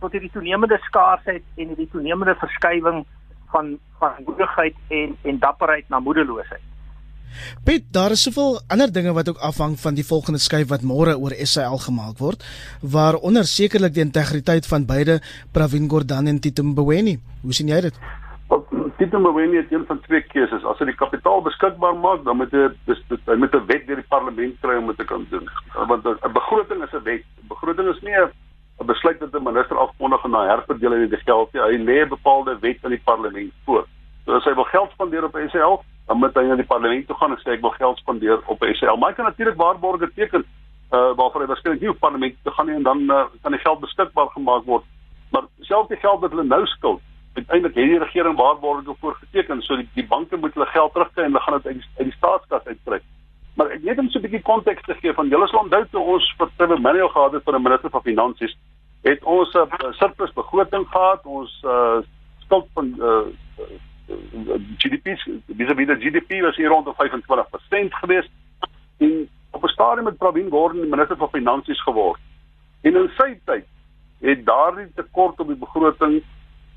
tot 0.00 0.12
hierdie 0.12 0.32
toenemende 0.36 0.78
skaarsheid 0.88 1.44
en 1.56 1.72
hierdie 1.72 1.88
toenemende 1.94 2.36
verskywing 2.44 3.06
van 3.54 3.78
van 3.98 4.20
moedigheid 4.26 4.76
en 4.88 5.16
en 5.22 5.38
dapperheid 5.38 5.88
na 5.88 6.00
moedeloosheid. 6.00 6.71
Piet, 7.64 7.84
daar 7.92 8.10
is 8.10 8.22
soveel 8.22 8.60
ander 8.68 8.92
dinge 8.92 9.12
wat 9.12 9.28
ook 9.28 9.38
afhang 9.38 9.76
van 9.80 9.94
die 9.94 10.06
volgende 10.06 10.38
skuif 10.38 10.68
wat 10.68 10.82
môre 10.82 11.18
oor 11.18 11.34
SAL 11.42 11.78
gemaak 11.78 12.18
word, 12.18 12.44
waaronder 12.80 13.44
sekerlik 13.44 13.94
die 13.94 14.04
integriteit 14.04 14.66
van 14.66 14.86
beide 14.86 15.20
Pravin 15.52 15.88
Gordhan 15.88 16.26
en 16.26 16.40
Tito 16.40 16.62
Mboweni. 16.62 17.18
Hoe 17.42 17.52
sien 17.52 17.68
jy 17.68 17.80
dit? 17.80 17.96
Tito 18.98 19.18
Mboweni 19.18 19.56
het 19.56 19.72
een 19.72 19.84
van 19.86 20.00
twee 20.00 20.22
keuses. 20.22 20.64
As 20.64 20.78
hy 20.78 20.86
die 20.90 20.98
kapitaal 20.98 21.42
beskikbaar 21.42 21.96
maak, 21.96 22.24
dan 22.24 22.36
moet 22.36 22.52
hy 22.52 22.68
hy 22.86 23.36
moet 23.40 23.54
'n 23.54 23.66
wet 23.66 23.86
deur 23.86 23.96
die 23.96 24.12
parlement 24.14 24.54
kry 24.60 24.76
om 24.76 24.86
dit 24.86 24.96
te 24.96 25.04
kan 25.04 25.26
doen. 25.30 25.48
Want 25.74 26.06
'n 26.06 26.32
begroting 26.32 26.82
is 26.82 26.94
'n 26.94 27.02
wet. 27.04 27.24
Begroting 27.48 27.88
is 27.88 28.02
nie 28.02 28.14
'n 28.14 28.86
besluit 28.86 29.18
wat 29.18 29.34
'n 29.34 29.42
minister 29.42 29.76
afkondig 29.78 30.24
en 30.24 30.30
na 30.30 30.46
herverdeel 30.46 30.92
in 30.92 31.08
die 31.08 31.24
geld 31.24 31.52
nie. 31.52 31.62
Hy 31.62 31.76
lê 31.88 32.04
'n 32.04 32.08
bepaalde 32.08 32.58
wet 32.60 32.78
aan 32.82 32.90
die 32.90 33.02
parlement 33.04 33.52
voor. 33.64 33.86
So 34.24 34.32
as 34.32 34.44
hy 34.44 34.54
wil 34.54 34.64
geld 34.64 34.90
spandeer 34.90 35.24
op 35.24 35.38
SAL, 35.50 35.84
dan 36.06 36.18
moet 36.18 36.34
hy 36.34 36.42
na 36.48 36.56
die 36.56 36.66
parlement 36.66 37.06
toe 37.06 37.16
gaan 37.16 37.30
en 37.30 37.40
sê 37.42 37.54
ek 37.54 37.62
wil 37.62 37.74
geld 37.76 37.98
spandeer 37.98 38.40
op 38.46 38.64
SAL. 38.64 38.96
Maar 38.96 39.12
hy 39.12 39.14
kan 39.14 39.24
natuurlik 39.24 39.56
waarborge 39.56 40.10
teken 40.14 40.44
uh 40.92 41.12
waarvoor 41.16 41.40
hy 41.40 41.46
waarskynlik 41.52 41.80
nie 41.80 41.90
op 41.90 42.00
parlement 42.00 42.34
toe 42.42 42.52
gaan 42.52 42.66
nie 42.66 42.74
en 42.76 42.82
dan 42.82 43.00
uh, 43.10 43.24
kan 43.42 43.52
die 43.52 43.62
geld 43.62 43.80
beskikbaar 43.80 44.28
gemaak 44.34 44.64
word. 44.64 44.84
Maar 45.30 45.48
selfs 45.60 45.88
die 45.88 46.02
geld 46.02 46.20
wat 46.20 46.30
hulle 46.30 46.44
nou 46.44 46.66
skuld 46.66 47.00
uiteindelik 47.32 47.76
het 47.76 47.88
die 47.88 47.98
regering 47.98 48.36
waarborge 48.36 48.94
voor 49.00 49.14
geteken 49.14 49.62
so 49.62 49.76
die, 49.76 49.88
die 49.94 50.06
banke 50.06 50.36
moet 50.36 50.54
hulle 50.54 50.66
geld 50.66 50.92
terugkry 50.92 51.24
en 51.24 51.32
hulle 51.32 51.44
gaan 51.44 51.56
dit 51.56 51.66
uit 51.66 51.78
die, 51.80 51.88
uit 51.98 52.08
die 52.10 52.16
staatskas 52.16 52.66
uittrek. 52.66 53.06
Maar 53.56 53.72
ek 53.76 53.86
net 53.86 53.98
om 53.98 54.10
so 54.10 54.18
'n 54.18 54.26
bietjie 54.26 54.42
konteks 54.42 54.84
te 54.84 54.94
gee 55.00 55.12
van 55.12 55.28
julle 55.28 55.48
sal 55.48 55.64
onthou 55.64 55.84
toe 55.90 56.02
ons 56.14 56.34
vir 56.38 56.50
Trevor 56.56 56.80
Manuel 56.80 57.08
gehad 57.08 57.32
het 57.32 57.44
vir 57.44 57.56
'n 57.56 57.62
minister 57.62 57.90
van 57.90 58.02
finansies 58.02 58.56
het 59.02 59.24
ons 59.24 59.54
'n 59.54 59.58
uh, 59.58 59.92
surplus 59.92 60.32
begroting 60.32 60.86
gehad, 60.88 61.24
ons 61.24 61.62
uh, 61.64 61.98
skuld 62.44 62.68
van 62.74 62.94
uh, 62.98 63.26
GDP 64.78 65.16
wie 65.46 65.86
die 65.86 66.00
GDP 66.00 66.42
was 66.42 66.56
hier 66.56 66.68
rond 66.68 66.86
25% 66.86 67.94
geweest 68.02 68.30
en 68.98 69.28
op 69.50 69.64
'n 69.64 69.68
stadium 69.68 70.04
met 70.04 70.18
Pravin 70.18 70.50
Gordhan 70.50 70.88
minister 70.88 71.16
van 71.16 71.28
finansies 71.28 71.82
geword. 71.82 72.20
En 72.80 72.96
in 72.96 73.10
sy 73.16 73.38
tyd 73.44 73.66
het 74.20 74.46
daardie 74.46 74.92
tekort 74.94 75.40
op 75.40 75.46
die 75.46 75.56
begroting 75.56 76.22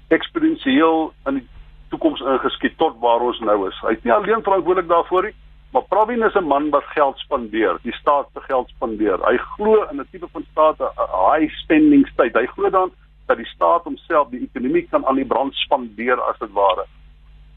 eksponensieel 0.07 1.13
in 1.25 1.33
die 1.33 1.47
toekoms 1.89 2.21
ingeskiet 2.21 2.77
tot 2.77 2.99
waar 2.99 3.19
ons 3.19 3.39
nou 3.39 3.67
is. 3.67 3.79
Hy 3.81 3.93
is 3.97 4.03
nie 4.03 4.13
alleen 4.13 4.43
verantwoordelik 4.43 4.89
daarvoor 4.89 5.23
nie, 5.23 5.35
maar 5.71 5.87
Pravin 5.89 6.23
is 6.23 6.35
'n 6.35 6.47
man 6.47 6.69
wat 6.69 6.83
geld 6.83 7.17
spandeer, 7.17 7.79
die 7.81 7.93
staat 7.93 8.27
se 8.33 8.41
geld 8.41 8.69
spandeer. 8.69 9.17
Hy 9.25 9.37
glo 9.37 9.83
in 9.91 9.99
'n 9.99 10.07
tipe 10.11 10.27
van 10.31 10.45
staat 10.51 10.79
'n 10.79 10.91
high 11.31 11.53
spending 11.53 12.07
state. 12.07 12.39
Hy 12.39 12.45
glo 12.45 12.69
dan 12.69 12.91
dat 13.25 13.37
die 13.37 13.45
staat 13.45 13.83
homself 13.83 14.29
die 14.29 14.41
ekonomie 14.41 14.87
kan 14.89 15.05
aan 15.05 15.15
die 15.15 15.25
brand 15.25 15.53
spandeer 15.53 16.21
as 16.21 16.37
dit 16.39 16.51
ware. 16.51 16.85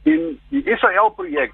In 0.08 0.38
die 0.48 0.76
SAL 0.76 1.10
projek 1.10 1.52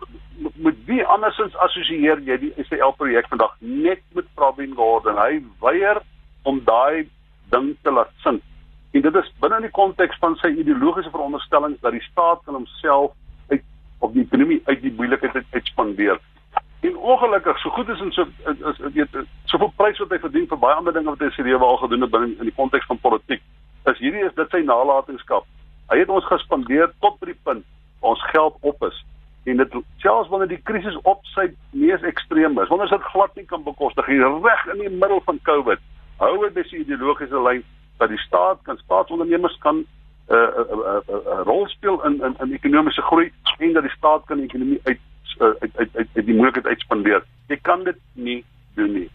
moet 0.55 0.77
wie 0.87 1.03
andersins 1.07 1.55
assosieer 1.65 2.21
jy 2.29 2.37
die 2.43 2.67
SAL 2.69 2.93
projek 2.99 3.27
vandag 3.33 3.55
net 3.59 4.03
met 4.15 4.29
Pravin 4.39 4.75
Gordhan. 4.79 5.19
Hy 5.19 5.41
weier 5.65 6.01
om 6.47 6.61
daai 6.69 7.09
ding 7.51 7.73
te 7.83 7.95
laat 7.95 8.13
sink. 8.23 8.45
En 8.95 9.03
dit 9.03 9.19
is 9.19 9.33
binne 9.43 9.59
in 9.59 9.67
die 9.67 9.75
konteks 9.75 10.21
van 10.23 10.37
sy 10.43 10.53
ideologiese 10.53 11.11
veronderstellings 11.11 11.81
dat 11.83 11.97
die 11.97 12.05
staat 12.05 12.45
kan 12.45 12.61
homself 12.61 13.17
uit 13.51 13.65
op 13.99 14.15
die 14.15 14.23
ekonomie 14.23 14.61
uit 14.69 14.83
die 14.85 14.95
moeilikheid 15.01 15.43
uitspandeer. 15.57 16.21
En 16.87 16.97
ongelukkig, 16.97 17.59
so 17.59 17.75
goed 17.75 17.89
is 17.89 18.01
en 18.05 18.13
so 18.13 18.29
is 18.71 18.83
weet 18.95 19.19
soveel 19.51 19.73
prys 19.81 19.99
wat 20.05 20.15
hy 20.15 20.23
verdien 20.29 20.51
vir 20.51 20.63
baie 20.63 20.79
ander 20.79 20.95
dinge 20.95 21.11
wat 21.11 21.27
hy 21.27 21.33
sy 21.35 21.49
lewe 21.49 21.67
al 21.67 21.81
gedoen 21.83 22.07
het 22.07 22.15
binne 22.15 22.35
in 22.37 22.53
die 22.53 22.59
konteks 22.61 22.87
van 22.93 23.03
politiek. 23.03 23.43
Is 23.91 24.03
hierdie 24.05 24.27
is 24.29 24.37
dit 24.39 24.55
sy 24.55 24.63
nalatenskap. 24.69 25.49
Hy 25.91 26.05
het 26.05 26.13
ons 26.13 26.29
gespandeer 26.29 26.93
tot 27.01 27.19
by 27.19 27.33
die 27.33 27.41
punt 27.49 27.67
ons 28.05 28.23
geld 28.31 28.57
op 28.61 28.83
is 28.89 29.03
en 29.45 29.61
dit 29.61 29.75
selfs 30.01 30.31
wanneer 30.33 30.49
die 30.49 30.63
krisis 30.65 30.97
op 31.03 31.25
sy 31.35 31.51
mees 31.77 32.05
ekstreem 32.09 32.57
is, 32.63 32.71
wanneer 32.73 32.89
dit 32.89 33.11
glad 33.13 33.35
nie 33.37 33.45
kan 33.51 33.65
bekostig 33.65 34.07
nie, 34.09 34.21
reg 34.47 34.63
in 34.73 34.81
die 34.81 34.93
middel 34.93 35.21
van 35.27 35.41
COVID, 35.49 35.83
hou 36.23 36.35
hy 36.45 36.51
by 36.55 36.65
sy 36.69 36.81
ideologiese 36.81 37.43
lyn 37.45 37.65
dat 38.01 38.09
die 38.09 38.21
staat 38.25 38.63
kan 38.69 38.81
staatsondernemers 38.85 39.59
kan 39.61 39.85
'n 39.85 40.33
uh, 40.33 40.39
uh, 40.39 40.65
uh, 40.73 41.01
uh, 41.09 41.17
uh, 41.33 41.41
rol 41.45 41.67
speel 41.69 42.01
in 42.05 42.23
in 42.25 42.35
in 42.41 42.53
ekonomiese 42.53 43.03
groei 43.03 43.33
en 43.59 43.73
dat 43.73 43.83
die 43.83 43.97
staat 43.97 44.25
kan 44.25 44.37
die 44.37 44.47
ekonomie 44.47 44.81
uit 44.85 45.01
uh, 45.41 45.53
uit 45.61 45.77
uit 45.77 45.91
uit, 45.97 46.09
uit 46.15 46.27
die 46.27 46.35
moontlikheid 46.35 46.67
uitspandeer. 46.67 47.23
Jy 47.47 47.59
kan 47.63 47.85
dit 47.85 47.99
nie 48.13 48.45
doen 48.75 48.93
nie. 48.93 49.11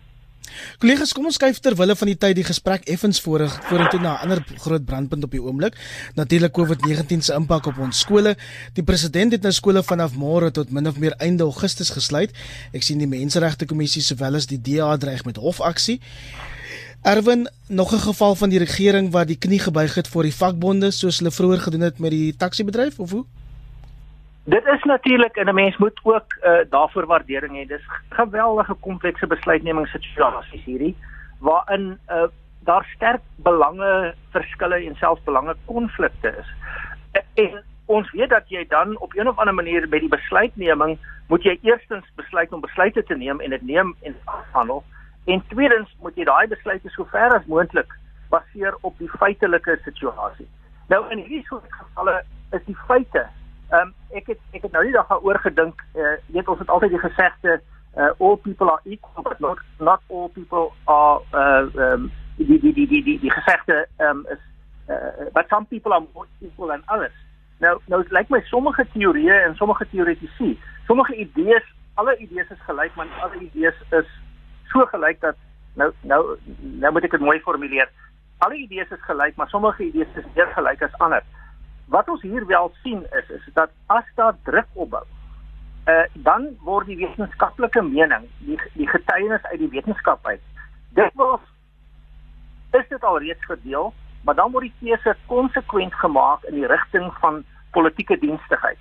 Kollegas, 0.80 1.14
kom 1.14 1.26
ons 1.26 1.38
kyk 1.38 1.58
ter 1.64 1.76
wille 1.76 1.96
van 1.96 2.08
die 2.12 2.18
tyd 2.18 2.36
die 2.36 2.46
gesprek 2.48 2.86
effens 2.90 3.20
vorig 3.24 3.54
vorentoe 3.70 4.00
na 4.00 4.14
'n 4.16 4.22
ander 4.24 4.44
groot 4.58 4.86
brandpunt 4.86 5.24
op 5.24 5.32
die 5.32 5.42
oomblik. 5.42 5.76
Natuurlik 6.16 6.54
COVID-19 6.54 7.22
se 7.22 7.34
impak 7.34 7.66
op 7.66 7.78
ons 7.78 8.00
skole. 8.00 8.36
Die 8.74 8.84
president 8.84 9.32
het 9.32 9.42
nou 9.42 9.52
skole 9.52 9.84
vanaf 9.84 10.14
môre 10.14 10.52
tot 10.52 10.72
min 10.72 10.88
of 10.88 10.98
meer 10.98 11.14
einde 11.18 11.44
Augustus 11.44 11.90
gesluit. 11.90 12.32
Ek 12.74 12.84
sien 12.84 12.98
die 12.98 13.08
Menseregte 13.08 13.66
Kommissie 13.66 14.02
sowel 14.02 14.36
as 14.36 14.46
die 14.46 14.62
DA 14.62 14.98
dreig 14.98 15.26
met 15.26 15.38
hofaksie. 15.38 16.00
Erwin, 17.02 17.50
nog 17.68 17.94
'n 17.94 18.00
geval 18.00 18.36
van 18.36 18.50
die 18.50 18.60
regering 18.60 19.12
wat 19.12 19.28
die 19.28 19.38
knie 19.38 19.60
gebuig 19.60 19.94
het 19.96 20.08
voor 20.08 20.24
die 20.24 20.36
vakbonde 20.36 20.92
soos 20.92 21.18
hulle 21.18 21.32
vroeër 21.32 21.60
gedoen 21.60 21.82
het 21.82 22.00
met 22.00 22.12
die 22.12 22.36
taxi-bedryf 22.36 23.00
of 23.00 23.12
hoe? 23.12 23.26
Dit 24.50 24.66
is 24.66 24.84
natuurlik 24.84 25.36
en 25.36 25.48
'n 25.48 25.54
mens 25.54 25.78
moet 25.78 26.00
ook 26.04 26.26
uh, 26.42 26.60
daarvoor 26.70 27.06
waardering 27.06 27.54
hê. 27.58 27.68
Dis 27.68 27.86
geweldige 28.10 28.74
komplekse 28.74 29.28
besluitnemingssituasies 29.28 30.64
hierdie 30.64 30.96
waarin 31.40 32.00
uh, 32.08 32.24
daar 32.60 32.86
sterk 32.96 33.22
belange 33.36 34.16
verskille 34.30 34.76
en 34.76 34.96
selfs 34.96 35.24
belange 35.24 35.56
konflikte 35.66 36.36
is. 36.38 36.50
En 37.34 37.64
ons 37.86 38.12
weet 38.12 38.30
dat 38.30 38.50
jy 38.50 38.66
dan 38.68 38.98
op 38.98 39.16
een 39.16 39.28
of 39.28 39.38
ander 39.38 39.54
manier 39.54 39.90
by 39.90 40.00
die 40.00 40.10
besluitneming 40.10 40.98
moet 41.28 41.44
jy 41.44 41.60
eerstens 41.62 42.06
besluit 42.16 42.54
om 42.54 42.62
besluite 42.62 43.04
te 43.04 43.16
neem 43.16 43.40
en 43.40 43.50
dit 43.50 43.62
neem 43.62 43.96
en 44.02 44.16
afhandel 44.26 44.84
en 45.26 45.44
tweedens 45.48 45.96
moet 46.02 46.16
jy 46.16 46.24
daai 46.24 46.48
besluite 46.48 46.90
so 46.90 47.06
ver 47.06 47.36
as 47.38 47.46
moontlik 47.46 47.94
baseer 48.30 48.78
op 48.82 48.98
die 48.98 49.10
feitelike 49.10 49.80
situasie. 49.84 50.48
Nou 50.88 51.10
in 51.10 51.18
hierdie 51.18 51.46
soort 51.46 51.74
gevalle 51.74 52.24
is 52.52 52.66
die 52.66 52.78
feite 52.88 53.30
ehm 53.70 53.88
um, 53.88 53.94
ek 54.18 54.28
het 54.28 54.40
ek 54.52 54.62
het 54.62 54.72
nou 54.72 54.84
nie 54.84 54.94
daaroor 54.94 55.40
gedink 55.40 55.84
eh 55.94 56.02
uh, 56.02 56.18
weet 56.36 56.48
ons 56.48 56.60
het 56.60 56.70
altyd 56.70 56.90
die 56.90 57.00
gesegde 57.00 57.62
uh, 57.98 58.12
all 58.20 58.36
people 58.36 58.70
are 58.72 58.82
equal 58.84 59.24
but 59.24 59.40
not 59.40 59.60
not 59.78 60.02
all 60.08 60.30
people 60.30 60.72
are 60.86 61.22
uh 61.34 61.92
um 61.92 62.12
die 62.38 62.60
die 62.60 62.74
die 62.74 62.88
die 62.88 63.04
die, 63.04 63.20
die 63.20 63.32
gesegde 63.32 63.88
um 63.98 64.26
is 64.30 64.40
uh, 64.90 65.30
but 65.34 65.48
some 65.50 65.66
people 65.66 65.94
are 65.94 66.06
more 66.14 66.28
equal 66.42 66.68
than 66.68 66.84
others. 66.88 67.18
Nou 67.60 67.80
nou 67.86 68.02
dit 68.04 68.12
lyk 68.12 68.30
my 68.30 68.42
sommige 68.50 68.86
teorieë 68.94 69.38
en 69.46 69.56
sommige 69.56 69.88
teoretici, 69.92 70.60
sommige 70.88 71.16
idees, 71.16 71.66
alle 71.94 72.16
idees 72.18 72.50
is 72.50 72.62
gelyk, 72.68 72.96
maar 72.96 73.08
alle 73.22 73.42
idees 73.44 73.76
is 73.90 74.08
so 74.72 74.86
gelyk 74.86 75.20
dat 75.22 75.36
nou 75.76 75.92
nou 76.02 76.22
nou 76.60 76.92
moet 76.94 77.04
ek 77.04 77.18
dit 77.18 77.26
mooi 77.28 77.40
formuleer. 77.44 77.92
Alle 78.46 78.56
idees 78.56 78.92
is 78.96 79.04
gelyk, 79.04 79.36
maar 79.36 79.52
sommige 79.52 79.84
idees 79.84 80.16
is 80.16 80.30
meer 80.36 80.48
gelyk 80.56 80.84
as 80.88 80.96
ander. 81.04 81.24
Wat 81.90 82.10
ons 82.10 82.22
hier 82.22 82.46
wel 82.46 82.72
sien 82.84 83.06
is 83.12 83.30
is 83.30 83.50
dat 83.54 83.70
as 83.86 84.06
daar 84.16 84.36
druk 84.44 84.68
opbou, 84.74 85.04
uh, 85.86 86.06
dan 86.14 86.48
word 86.62 86.86
die 86.86 86.98
wetenskaplike 86.98 87.82
mening, 87.82 88.28
die 88.46 88.60
die 88.74 88.88
getuienis 88.88 89.44
uit 89.44 89.60
die 89.60 89.72
wetenskap 89.74 90.28
uit, 90.28 90.42
dit 90.94 91.14
was 91.14 91.40
is 92.78 92.86
dit 92.90 93.04
al 93.04 93.18
reeds 93.20 93.46
verdeel, 93.46 93.94
maar 94.24 94.36
dan 94.36 94.52
word 94.52 94.68
die 94.68 94.76
keuse 94.80 95.16
konsekwent 95.26 95.94
gemaak 95.94 96.44
in 96.44 96.60
die 96.60 96.68
rigting 96.70 97.10
van 97.22 97.44
politieke 97.72 98.18
dienstigheid. 98.22 98.78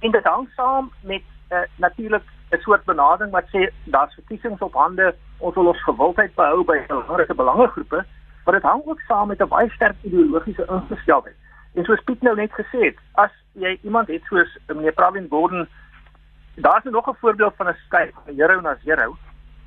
En 0.00 0.12
dit 0.12 0.24
hang 0.24 0.48
saam 0.56 0.92
met 1.00 1.24
uh, 1.52 1.64
natuurlik 1.76 2.22
'n 2.50 2.60
soort 2.60 2.84
benadering 2.84 3.32
wat 3.32 3.48
sê 3.54 3.70
daar's 3.84 4.14
verkiesings 4.14 4.60
op 4.60 4.74
hande, 4.74 5.14
ons 5.38 5.54
wil 5.54 5.66
ons 5.66 5.82
gewildheid 5.82 6.34
behou 6.34 6.64
by 6.64 6.78
belangrike 6.86 7.34
belangegroepe, 7.34 8.04
maar 8.44 8.54
dit 8.54 8.62
hang 8.62 8.82
ook 8.84 9.00
saam 9.00 9.28
met 9.28 9.40
'n 9.40 9.48
baie 9.48 9.70
sterk 9.70 9.96
ideologiese 10.02 10.66
ingesteldheid. 10.68 11.36
En 11.74 11.84
soos 11.84 12.02
Piet 12.04 12.22
nou 12.22 12.34
net 12.36 12.52
gesê 12.52 12.78
het, 12.84 12.98
as 13.12 13.30
jy 13.52 13.78
iemand 13.82 14.08
het 14.08 14.22
soos 14.28 14.58
meneer 14.66 14.92
Pravin 14.92 15.28
Gordhan 15.30 15.68
daar's 16.56 16.84
nog 16.84 17.08
'n 17.08 17.20
voorbeeld 17.20 17.54
van 17.56 17.68
'n 17.68 17.76
skuif 17.86 18.14
van 18.24 18.34
hero 18.34 18.60
na 18.60 18.76
zero. 18.84 19.16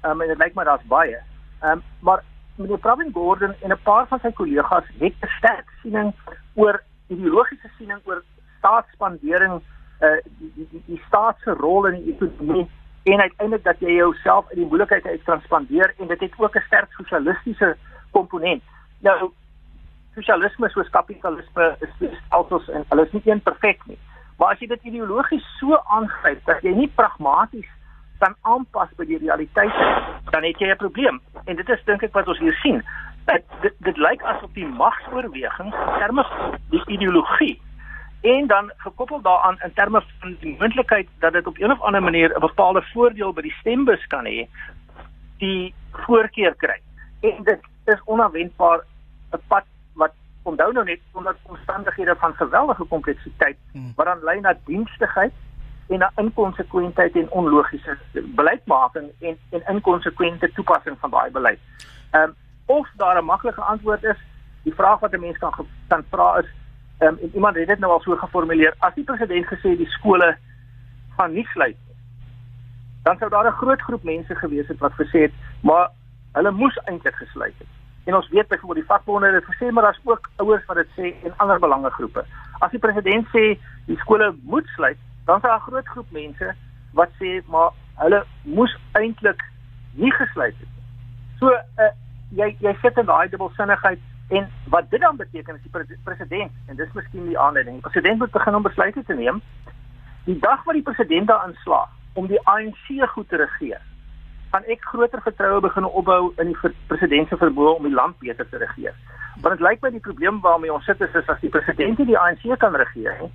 Ehm 0.01 0.11
um, 0.11 0.21
en 0.21 0.27
dit 0.27 0.37
lyk 0.37 0.53
my 0.55 0.63
daar's 0.63 0.85
baie. 0.85 1.17
Ehm 1.61 1.71
um, 1.71 1.83
maar 1.99 2.23
meneer 2.55 2.77
Pravin 2.77 3.11
Gordhan 3.13 3.55
en 3.61 3.71
'n 3.71 3.81
paar 3.83 4.07
van 4.07 4.19
sy 4.19 4.31
kollegas 4.31 4.83
het 4.99 5.13
'n 5.21 5.27
sterk 5.37 5.69
siening 5.81 6.13
oor 6.53 6.83
ideologiese 7.07 7.69
siening 7.77 7.99
oor 8.03 8.23
staatsspandering 8.57 9.61
uh 10.01 10.17
die 10.37 10.51
die 10.55 10.67
die, 10.71 10.83
die 10.85 11.01
staat 11.07 11.37
se 11.43 11.51
rol 11.51 11.85
in 11.85 12.03
die 12.03 12.13
ekonomie 12.13 12.69
en 13.03 13.19
uiteindelik 13.19 13.63
dat 13.63 13.79
jy 13.79 13.91
jouself 13.91 14.49
in 14.51 14.57
die 14.57 14.65
moeilikheid 14.65 15.05
uit 15.05 15.23
kan 15.23 15.41
spandeer 15.41 15.93
en 15.97 16.07
dit 16.07 16.19
het 16.19 16.33
ook 16.37 16.55
'n 16.55 16.65
sterk 16.65 16.91
sosialistiese 16.91 17.77
komponent. 18.11 18.63
Nou 18.99 19.31
sosialisme 20.15 20.69
soos 20.69 20.89
kapitalisme 20.89 21.75
is 21.79 22.17
alsoos 22.29 22.69
en 22.69 22.85
hulle 22.89 23.05
is 23.05 23.11
nie 23.11 23.23
een 23.25 23.41
perfek 23.41 23.85
nie. 23.85 23.99
Maar 24.37 24.53
as 24.53 24.59
jy 24.59 24.67
dit 24.67 24.89
ideologies 24.91 25.45
so 25.59 25.77
aangryp 25.97 26.45
dat 26.45 26.61
jy 26.65 26.73
nie 26.75 26.89
pragmaties 26.95 27.69
kan 28.23 28.35
aanpas 28.41 28.91
by 28.97 29.05
die 29.09 29.19
realiteit 29.19 29.75
dan 30.31 30.43
het 30.43 30.59
jy 30.59 30.71
'n 30.71 30.77
probleem. 30.77 31.21
En 31.45 31.55
dit 31.55 31.69
is 31.69 31.83
dink 31.85 32.03
ek 32.03 32.13
wat 32.13 32.27
ons 32.27 32.39
hier 32.39 32.57
sien. 32.61 32.83
Dit 33.25 33.43
dit, 33.61 33.73
dit 33.79 33.97
lyk 33.97 34.21
asof 34.21 34.51
die 34.53 34.67
magsoorweging 34.67 35.71
terme 35.99 36.25
die 36.69 36.83
ideologie 36.87 37.61
en 38.23 38.47
dan 38.47 38.71
gekoppel 38.77 39.21
daaraan 39.21 39.57
in 39.63 39.73
terme 39.73 40.01
van 40.19 40.35
die 40.39 40.55
moontlikheid 40.59 41.07
dat 41.19 41.33
dit 41.33 41.47
op 41.47 41.59
een 41.59 41.71
of 41.71 41.81
ander 41.81 42.03
manier 42.03 42.35
'n 42.35 42.39
bepaalde 42.39 42.81
voordeel 42.93 43.33
by 43.33 43.41
die 43.41 43.55
stembus 43.59 44.07
kan 44.07 44.25
hê 44.25 44.47
die 45.37 45.73
voorkeur 45.91 46.55
kry. 46.55 46.79
En 47.21 47.43
dit 47.43 47.59
is 47.85 48.01
onverwendbaar 48.03 48.79
'n 49.31 49.41
pad 49.47 49.63
onthou 50.43 50.71
nou 50.73 50.85
net 50.85 50.99
onder 51.11 51.35
omstandighede 51.41 52.15
van 52.15 52.33
geweldige 52.33 52.83
kompleksiteit 52.83 53.57
hmm. 53.71 53.93
wat 53.95 54.05
dan 54.05 54.23
lei 54.23 54.39
na 54.39 54.57
dienstigheid 54.65 55.33
en 55.87 55.99
na 55.99 56.11
inkonsekwentheid 56.15 57.15
en 57.15 57.31
onlogiese 57.31 57.97
beleidsmaking 58.11 59.11
en 59.19 59.37
en 59.49 59.63
inkonsekwente 59.67 60.51
toepassing 60.53 60.97
van 60.99 61.09
daai 61.09 61.31
beleid. 61.31 61.59
Ehm 62.11 62.23
um, 62.23 62.35
of 62.65 62.89
daar 62.95 63.21
'n 63.21 63.25
maklike 63.25 63.61
antwoord 63.61 64.03
is, 64.03 64.19
die 64.63 64.73
vraag 64.73 64.99
wat 64.99 65.13
'n 65.13 65.19
mens 65.19 65.37
kan 65.37 65.53
kan 65.87 66.03
vra 66.09 66.37
is 66.37 66.49
ehm 66.97 67.17
um, 67.23 67.29
iemand 67.33 67.55
het 67.55 67.67
dit 67.67 67.79
nou 67.79 67.91
al 67.91 68.01
so 68.01 68.15
geformuleer, 68.15 68.75
as 68.79 68.93
die 68.93 69.03
president 69.03 69.45
gesê 69.45 69.77
die 69.77 69.89
skole 69.89 70.37
gaan 71.17 71.33
nie 71.33 71.45
sluit 71.45 71.77
nie, 71.87 71.95
dan 73.03 73.17
sou 73.17 73.29
daar 73.29 73.47
'n 73.47 73.59
groot 73.61 73.81
groep 73.81 74.03
mense 74.03 74.35
gewees 74.35 74.67
het 74.67 74.79
wat 74.79 74.93
gesê 74.93 75.19
het, 75.21 75.33
maar 75.61 75.89
hulle 76.31 76.51
moes 76.51 76.77
eintlik 76.83 77.15
gesluit 77.15 77.53
het. 77.57 77.67
En 78.03 78.15
ons 78.15 78.29
weet 78.29 78.47
byvoorbeeld 78.47 78.79
die 78.79 78.91
vakbonde 78.91 79.31
het 79.31 79.45
gesê 79.47 79.71
maar 79.71 79.83
daar's 79.83 80.01
ook 80.03 80.29
ouers 80.35 80.65
wat 80.65 80.75
dit 80.75 80.89
sê 80.97 81.25
en 81.25 81.37
ander 81.37 81.59
belangegroepe. 81.59 82.25
As 82.59 82.71
die 82.71 82.79
president 82.79 83.27
sê 83.27 83.43
die 83.85 83.97
skole 83.97 84.35
moet 84.43 84.67
sluit, 84.75 84.97
dan 85.25 85.35
is 85.35 85.41
daar 85.41 85.55
'n 85.55 85.67
groot 85.69 85.87
groep 85.87 86.11
mense 86.11 86.55
wat 86.93 87.09
sê 87.19 87.41
maar 87.47 87.71
hulle 87.95 88.25
moes 88.41 88.77
eintlik 88.91 89.43
nie 89.93 90.11
gesluit 90.11 90.55
het 90.59 90.67
nie. 90.75 90.83
So 91.39 91.49
uh, 91.49 91.93
jy 92.29 92.55
jy 92.59 92.75
sit 92.81 92.97
in 92.97 93.05
daai 93.05 93.29
dubbelsinnigheid 93.29 93.99
en 94.29 94.49
wat 94.65 94.89
dit 94.89 95.01
dan 95.01 95.15
beteken 95.15 95.55
is 95.55 95.61
die 95.61 95.97
president 96.03 96.51
en 96.67 96.75
dis 96.75 96.93
miskien 96.93 97.25
die 97.27 97.39
aanleiding. 97.39 97.75
Die 97.75 97.89
president 97.89 98.19
moet 98.19 98.31
begin 98.31 98.55
om 98.55 98.63
besluite 98.63 99.03
te 99.03 99.13
neem. 99.13 99.41
Die 100.25 100.39
dag 100.39 100.63
wat 100.63 100.73
die 100.73 100.83
president 100.83 101.27
daarin 101.27 101.55
slaag 101.63 101.89
om 102.13 102.27
die 102.27 102.41
ANC 102.47 103.09
goed 103.09 103.29
te 103.29 103.35
regeer, 103.35 103.81
gaan 104.53 104.67
ek 104.69 104.83
groter 104.85 105.21
vertroue 105.25 105.61
begin 105.65 105.85
opbou 105.89 106.33
in 106.37 106.51
die 106.51 106.71
president 106.91 107.31
se 107.31 107.37
vermoë 107.41 107.71
om 107.79 107.87
die 107.87 107.95
land 107.97 108.19
beter 108.21 108.45
te 108.49 108.59
regeer. 108.61 108.93
Want 109.41 109.57
dit 109.57 109.63
lyk 109.65 109.81
my 109.81 109.89
die 109.95 110.03
probleem 110.07 110.37
waarmee 110.43 110.73
ons 110.73 110.85
sit 110.85 111.01
is, 111.01 111.15
is 111.17 111.31
as 111.33 111.39
die 111.41 111.49
president 111.49 111.97
die 111.97 112.19
ANC 112.19 112.45
kan 112.61 112.77
regeer, 112.77 113.15
he, 113.17 113.29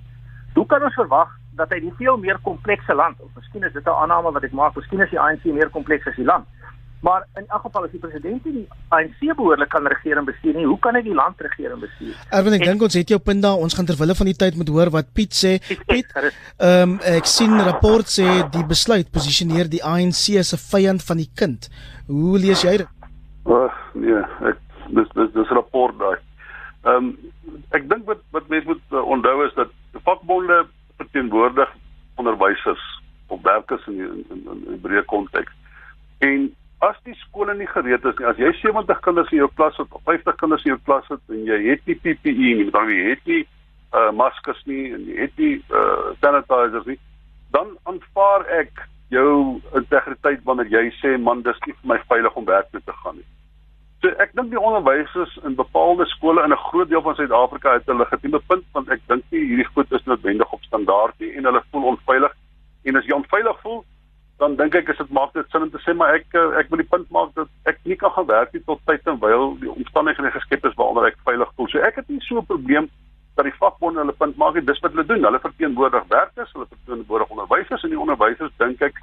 hoe 0.55 0.65
kan 0.71 0.85
ons 0.87 0.95
verwag 0.95 1.33
dat 1.59 1.73
hy 1.75 1.81
die 1.83 1.91
veel 1.97 2.15
meer 2.23 2.39
komplekse 2.45 2.95
land, 2.95 3.19
of 3.19 3.35
miskien 3.35 3.67
is 3.67 3.75
dit 3.75 3.83
'n 3.83 3.99
aanname 4.03 4.31
wat 4.31 4.47
ek 4.47 4.55
maak, 4.55 4.75
miskien 4.79 5.03
is 5.03 5.11
die 5.11 5.19
ANC 5.19 5.43
meer 5.43 5.69
kompleks 5.69 6.07
as 6.07 6.15
die 6.15 6.29
land, 6.31 6.47
Maar 6.99 7.27
in 7.39 7.45
elk 7.47 7.61
geval 7.61 7.85
as 7.87 7.91
die 7.91 7.99
president 8.03 8.45
nie 8.45 8.53
die 8.53 8.65
ANC 8.91 9.21
behoorlik 9.37 9.69
kan 9.71 9.87
regeer 9.87 10.19
en 10.19 10.25
bestuur 10.27 10.57
nie, 10.57 10.65
hoe 10.67 10.79
kan 10.83 10.97
hy 10.97 11.01
die 11.05 11.15
land 11.15 11.39
regeer 11.45 11.71
en 11.71 11.79
bestuur? 11.79 12.17
Erwin, 12.35 12.57
ek 12.57 12.65
dink 12.67 12.83
ons 12.83 12.97
het 12.99 13.13
jou 13.13 13.19
punt 13.23 13.45
daar. 13.45 13.61
Ons 13.63 13.77
gaan 13.77 13.87
terwille 13.87 14.15
van 14.19 14.27
die 14.27 14.35
tyd 14.41 14.57
moet 14.59 14.71
hoor 14.75 14.91
wat 14.91 15.13
Piet 15.15 15.37
sê. 15.37 15.53
Piet, 15.87 16.11
ehm 16.19 16.97
um, 16.97 16.97
ek 17.07 17.29
sien 17.31 17.55
rapport 17.69 18.11
sê 18.11 18.27
die 18.51 18.65
besluit 18.67 19.07
posisioneer 19.15 19.71
die 19.71 19.79
ANC 19.79 20.35
as 20.43 20.51
'n 20.51 20.63
vyand 20.65 21.05
van 21.07 21.23
die 21.23 21.29
kind. 21.41 21.69
Hoe 22.11 22.35
lees 22.37 22.67
jy 22.67 22.77
dit? 22.83 22.91
Ag, 23.47 23.79
nee, 23.95 24.19
ek 24.51 24.59
dis 24.91 25.07
dis 25.15 25.31
dis 25.39 25.55
rapport 25.55 25.95
daai. 26.03 26.19
Ehm 26.83 26.95
um, 26.95 27.11
ek 27.71 27.87
dink 27.87 28.03
wat 28.11 28.19
wat 28.35 28.51
mense 28.51 28.67
moet 28.67 28.83
uh, 28.91 29.07
onthou 29.07 29.45
is 29.47 29.55
dat 29.55 29.71
vakbonde 30.03 30.65
verteenwoordig 30.97 31.69
onderwysers 32.19 32.83
op 33.27 33.43
werkers 33.43 33.87
in 33.87 33.99
in 33.99 34.25
in, 34.29 34.43
in, 34.51 34.63
in 34.73 34.81
breë 34.83 35.05
konteks. 35.07 35.53
En 36.19 36.51
as 36.79 36.99
die 37.03 37.15
skole 37.25 37.55
nie 37.55 37.67
gereed 37.67 38.05
is 38.05 38.19
nie, 38.19 38.27
as 38.29 38.37
jy 38.39 38.51
70 38.61 39.01
kinders 39.03 39.31
in 39.33 39.41
jou 39.41 39.49
klas 39.59 39.77
het 39.77 39.95
of 39.95 40.03
50 40.07 40.37
kinders 40.39 40.63
in 40.63 40.73
jou 40.73 40.81
klas 40.87 41.07
het 41.11 41.33
en 41.33 41.41
jy 41.47 41.59
het 41.65 41.81
nie 41.89 41.97
PPE 42.03 42.53
nie, 42.59 42.69
dan 42.75 42.91
jy 42.93 43.09
het 43.11 43.25
nie 43.27 43.41
uh 43.97 44.11
maskers 44.13 44.61
nie 44.69 44.93
en 44.93 45.07
jy 45.09 45.17
het 45.25 45.41
nie 45.41 45.55
uh 45.73 46.13
sanitizers 46.21 46.87
nie, 46.87 46.99
dan 47.55 47.73
aanvaar 47.89 48.45
ek 48.61 48.85
jou 49.09 49.59
integriteit 49.75 50.45
wanneer 50.45 50.69
jy 50.71 50.85
sê 51.01 51.17
man, 51.17 51.43
dis 51.43 51.59
nie 51.65 51.75
vir 51.81 51.91
my 51.93 51.99
veilig 52.07 52.35
om 52.37 52.47
werk 52.47 52.69
toe 52.71 52.81
te 52.85 52.95
gaan 53.01 53.17
nie. 53.17 53.27
So 53.99 54.11
ek 54.23 54.31
dink 54.37 54.53
die 54.53 54.61
onderwysers 54.61 55.33
in 55.43 55.57
bepaalde 55.59 56.05
skole 56.13 56.43
in 56.45 56.53
'n 56.53 56.65
groot 56.69 56.89
deel 56.89 57.01
van 57.01 57.15
Suid-Afrika 57.15 57.73
het 57.73 57.89
'n 57.89 57.99
legitieme 57.99 58.39
punt 58.47 58.65
want 58.71 58.89
ek 58.89 59.01
dink 59.07 59.23
nie 59.31 59.43
hierdie 59.49 59.71
goed 59.73 59.91
is 59.91 60.05
noodwendig 60.05 60.53
op 60.53 60.63
standaard 60.63 61.19
nie 61.19 61.33
en 61.35 61.43
hulle 61.43 61.63
voel 61.71 61.83
onveilig. 61.83 62.33
En 62.83 62.95
as 62.95 63.05
jy 63.05 63.13
onveilig 63.13 63.59
voel, 63.61 63.83
dan 64.39 64.55
dink 64.55 64.75
ek 64.75 64.89
is 64.93 64.99
dit 65.01 65.11
maak 65.11 65.33
dit 65.35 65.47
sin 65.51 65.65
om 65.65 65.71
te 65.71 65.81
sê 65.83 65.93
maar 65.95 66.15
ek 66.15 66.35
eh, 66.39 66.57
ek 66.61 66.69
wil 66.71 66.79
die 66.81 66.91
punt 66.91 67.09
maak 67.15 67.33
dat 67.35 67.49
ek 67.71 67.79
nie 67.83 67.97
kan 67.99 68.13
gaan 68.15 68.27
werk 68.29 68.53
nie 68.55 68.63
tot 68.67 68.79
tyd 68.87 69.07
en 69.11 69.19
wyl 69.23 69.51
die 69.59 69.71
omstandighede 69.73 70.31
geskep 70.35 70.65
is 70.69 70.77
waaronder 70.79 71.09
ek 71.09 71.19
veilig 71.27 71.51
voel. 71.55 71.67
So 71.71 71.83
ek 71.83 71.99
het 71.99 72.07
nie 72.09 72.23
so 72.23 72.39
'n 72.39 72.47
probleem 72.51 72.89
dat 73.35 73.47
die 73.47 73.59
vakbonde 73.59 73.99
hulle 74.03 74.15
punt 74.15 74.37
maak 74.37 74.55
nie. 74.55 74.63
Dis 74.63 74.79
wat 74.83 74.95
hulle 74.95 75.05
doen. 75.05 75.23
Hulle 75.23 75.39
verteenwoordig 75.39 76.07
werkers, 76.07 76.51
hulle 76.53 76.67
verteenwoordig 76.71 77.29
onderwysers 77.35 77.83
en 77.83 77.95
die 77.95 77.99
onderwysers 77.99 78.55
dink 78.57 78.81
ek 78.81 78.95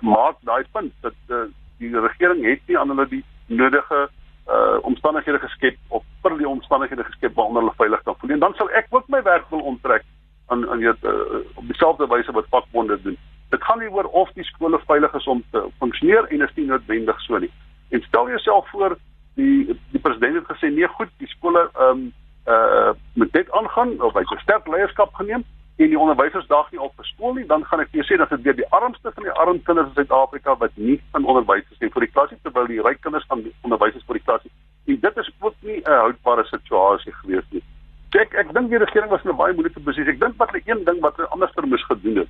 maak 0.00 0.36
daai 0.42 0.64
punt 0.72 0.92
dat 1.06 1.18
uh, 1.28 1.46
die 1.78 1.90
regering 1.94 2.44
het 2.44 2.60
nie 2.66 2.78
aan 2.78 2.90
hulle 2.94 3.06
die 3.06 3.24
nodige 3.46 4.08
uh 4.50 4.78
omstandighede 4.82 5.38
geskep 5.38 5.76
of 5.88 6.02
vir 6.22 6.38
die 6.38 6.48
omstandighede 6.48 7.04
geskep 7.04 7.34
waaronder 7.36 7.62
hulle 7.62 7.78
veilig 7.78 8.02
kan 8.02 8.16
voel. 8.18 8.30
En 8.30 8.42
dan 8.42 8.54
sal 8.58 8.70
ek 8.70 8.88
ook 8.90 9.08
my 9.08 9.22
werk 9.22 9.46
wil 9.50 9.60
onttrek 9.72 10.02
aan 10.50 10.66
aan 10.70 10.80
jy 10.82 10.94
uh, 11.06 11.42
op 11.54 11.66
dieselfde 11.66 12.08
wyse 12.10 12.32
wat 12.32 12.50
vakbonde 12.50 12.98
doen. 13.02 13.18
Dit 13.50 13.64
gaan 13.64 13.78
nie 13.78 13.90
oor 13.90 14.04
of 14.04 14.30
die 14.38 14.44
skole 14.44 14.78
veilig 14.86 15.14
is 15.14 15.26
om 15.26 15.44
te 15.50 15.64
funksioneer 15.78 16.28
en 16.30 16.42
is 16.46 16.54
nie 16.54 16.66
noodwendig 16.66 17.20
so 17.20 17.38
nie. 17.38 17.50
En 17.90 18.02
stel 18.02 18.28
jouself 18.28 18.68
voor 18.70 18.98
die 19.34 19.78
die 19.90 20.00
president 20.00 20.34
het 20.34 20.50
gesê 20.56 20.70
nee 20.72 20.88
goed, 20.88 21.10
die 21.18 21.30
skole 21.36 21.70
ehm 21.74 21.90
um, 21.90 22.12
uh 22.46 22.92
met 23.14 23.32
dit 23.32 23.50
aangaan 23.52 24.00
of 24.02 24.14
hy 24.14 24.22
'n 24.22 24.44
sterk 24.44 24.66
leierskap 24.66 25.14
geneem 25.14 25.44
en 25.76 25.88
die 25.88 25.98
onderwysers 25.98 26.46
daag 26.46 26.70
nie 26.70 26.80
op 26.80 26.92
vir 26.96 27.06
skool 27.08 27.34
nie, 27.34 27.46
dan 27.48 27.64
gaan 27.64 27.80
ek 27.80 27.88
vir 27.92 28.00
jou 28.00 28.06
sê 28.08 28.18
dat 28.20 28.32
dit 28.34 28.42
weer 28.42 28.56
die 28.56 28.68
armste 28.78 29.12
van 29.14 29.24
die 29.24 29.36
arm 29.42 29.62
kinders 29.62 29.88
in 29.88 29.94
Suid-Afrika 29.94 30.56
wat 30.60 30.74
nie 30.74 30.98
van 31.12 31.24
onderwysers 31.24 31.78
het 31.78 31.92
vir 31.92 32.04
die 32.06 32.12
klasie 32.12 32.38
terwyl 32.42 32.66
die 32.66 32.82
ryk 32.84 33.00
kinders 33.00 33.24
van 33.32 33.44
onderwysers 33.62 34.04
vir 34.08 34.18
die 34.18 34.26
klasie. 34.26 34.52
En 34.86 35.00
dit 35.00 35.16
is 35.22 35.30
ook 35.40 35.54
nie 35.60 35.80
'n 35.80 36.00
houdbare 36.04 36.44
situasie 36.44 37.12
gewees 37.22 37.48
nie. 37.50 37.62
Ek 38.10 38.34
ek 38.34 38.52
dink 38.52 38.70
die 38.70 38.78
regering 38.78 39.10
was 39.10 39.24
in 39.24 39.30
'n 39.30 39.36
baie 39.36 39.54
moeilike 39.54 39.80
posisie. 39.80 40.12
Ek 40.12 40.20
dink 40.20 40.36
wat 40.36 40.50
hulle 40.50 40.62
een 40.66 40.84
ding 40.84 41.00
wat 41.00 41.16
hulle 41.16 41.28
anders 41.28 41.54
moes 41.64 41.84
gedoen 41.84 42.16
het. 42.16 42.28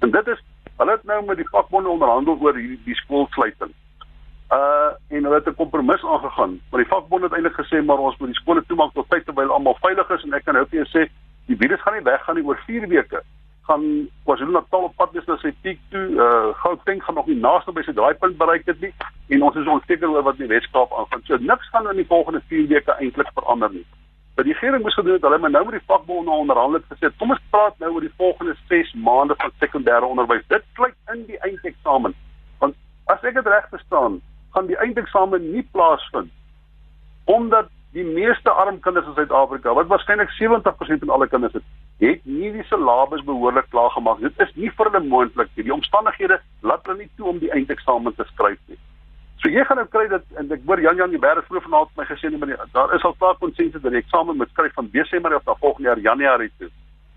En 0.00 0.10
dit 0.10 0.26
is 0.26 0.42
hulle 0.80 0.96
het 0.96 1.04
nou 1.04 1.24
met 1.24 1.36
die 1.36 1.48
vakbonde 1.48 1.88
onderhandel 1.88 2.38
oor 2.40 2.56
hierdie 2.56 2.80
die 2.84 2.96
skoolsluiting 3.02 3.72
uh 4.52 5.16
en 5.16 5.24
hulle 5.24 5.34
het 5.34 5.48
'n 5.48 5.54
kompromis 5.54 6.04
aangegaan. 6.04 6.60
Maar 6.70 6.80
die 6.80 6.92
vakbond 6.92 7.22
het 7.22 7.32
eintlik 7.32 7.60
gesê 7.60 7.84
maar 7.84 7.98
ons 7.98 8.16
moet 8.16 8.28
die 8.28 8.40
skole 8.40 8.64
toemaak 8.66 8.92
tot 8.92 9.10
tyd 9.10 9.24
terwyl 9.24 9.52
almal 9.52 9.76
veilig 9.80 10.10
is 10.10 10.24
en 10.24 10.32
ek 10.34 10.44
kan 10.44 10.54
nou 10.54 10.66
vir 10.70 10.78
jou 10.78 10.88
sê 10.88 11.10
die 11.46 11.56
virus 11.56 11.80
gaan 11.80 11.94
nie 11.94 12.02
weggaan 12.02 12.36
nie 12.36 12.44
oor 12.44 12.62
4 12.66 12.88
weke. 12.88 13.22
Gaan 13.62 14.08
KwaZulu-Natal 14.24 14.82
op 14.82 14.96
pad 14.96 15.12
wees 15.12 15.26
na 15.26 15.36
sy 15.36 15.52
piek 15.62 15.78
toe. 15.90 16.06
Uh 16.26 16.54
Gauteng 16.62 17.04
gaan 17.04 17.14
nog 17.14 17.26
nie 17.26 17.40
naaste 17.40 17.72
by 17.72 17.82
sy 17.82 17.92
draaipunt 17.92 18.38
bereik 18.38 18.66
het 18.66 18.80
nie 18.80 18.92
en 19.28 19.42
ons 19.42 19.56
is 19.56 19.66
onseker 19.66 20.10
oor 20.10 20.22
wat 20.22 20.38
in 20.38 20.48
die 20.48 20.54
Weskaap 20.54 20.92
aangaan. 20.92 21.22
So 21.24 21.36
niks 21.36 21.68
gaan 21.68 21.90
in 21.90 21.96
die 21.96 22.10
volgende 22.14 22.40
4 22.48 22.66
weke 22.66 22.92
eintlik 22.92 23.30
verander 23.34 23.70
nie. 23.70 23.86
Maar 24.40 24.48
die 24.48 24.58
regering 24.58 24.82
moes 24.82 24.94
gedoen 24.94 25.12
het 25.12 25.22
hulle 25.22 25.38
maar 25.38 25.50
nou 25.50 25.64
met 25.64 25.72
die 25.72 25.86
vakbonde 25.86 26.30
onderhandel 26.30 26.80
het 26.80 26.92
gesê 26.92 27.08
kom 27.20 27.32
ons 27.34 27.40
praat 27.52 27.74
nou 27.78 27.90
oor 27.92 28.04
die 28.06 28.14
volgende 28.16 28.54
6 28.68 28.92
maande 29.06 29.34
van 29.36 29.50
sekondêre 29.60 30.06
onderwys. 30.08 30.46
Dit 30.48 30.64
sluit 30.74 30.94
in 31.12 31.26
die 31.26 31.36
eindeksamen. 31.44 32.14
Want 32.62 32.78
as 33.12 33.26
ek 33.28 33.36
dit 33.36 33.50
reg 33.52 33.66
verstaan, 33.68 34.16
gaan 34.56 34.70
die 34.70 34.78
eindeksamen 34.80 35.44
nie 35.50 35.66
plaasvind 35.76 36.32
omdat 37.28 37.68
die 37.92 38.06
meeste 38.06 38.50
arm 38.50 38.80
kinders 38.80 39.12
in 39.12 39.18
Suid-Afrika, 39.18 39.74
wat 39.76 39.92
waarskynlik 39.92 40.32
70% 40.38 41.04
van 41.04 41.12
alle 41.18 41.28
kinders 41.28 41.60
is, 41.60 41.66
het 42.00 42.24
nie 42.24 42.48
die 42.56 42.64
syllabus 42.72 43.26
behoorlik 43.28 43.68
klaar 43.68 43.92
gemaak. 43.92 44.24
Dit 44.24 44.40
is 44.40 44.56
nie 44.56 44.72
vir 44.72 44.88
hulle 44.88 45.04
moontlik 45.04 45.52
nie. 45.52 45.68
Die 45.68 45.76
omstandighede 45.76 46.40
laat 46.64 46.88
hulle 46.88 47.02
nie 47.04 47.10
toe 47.20 47.28
om 47.34 47.44
die 47.44 47.52
eindeksamen 47.52 48.16
te 48.16 48.24
skryf 48.32 48.58
nie. 48.72 48.80
So 49.40 49.48
jy 49.48 49.62
gaan 49.64 49.78
nou 49.80 49.86
kry 49.88 50.04
dat 50.12 50.24
en 50.36 50.50
ek 50.52 50.66
hoor 50.68 50.80
Jan 50.84 50.98
Jan 51.00 51.12
die 51.14 51.20
Berg 51.20 51.46
vroeg 51.48 51.64
vanaand 51.64 51.94
my 51.96 52.04
gesê 52.04 52.28
nee, 52.28 52.56
daar 52.74 52.90
is 52.94 53.04
al 53.08 53.14
klaar 53.16 53.38
konsensus 53.40 53.80
dat 53.80 53.94
die 53.94 54.02
eksamen 54.02 54.36
moet 54.36 54.50
skryf 54.52 54.74
van 54.76 54.90
Desember 54.92 55.34
af 55.34 55.46
na 55.46 55.54
volgende 55.62 55.88
jaar 55.88 55.98
Januarie 55.98 56.50
toe. 56.58 56.68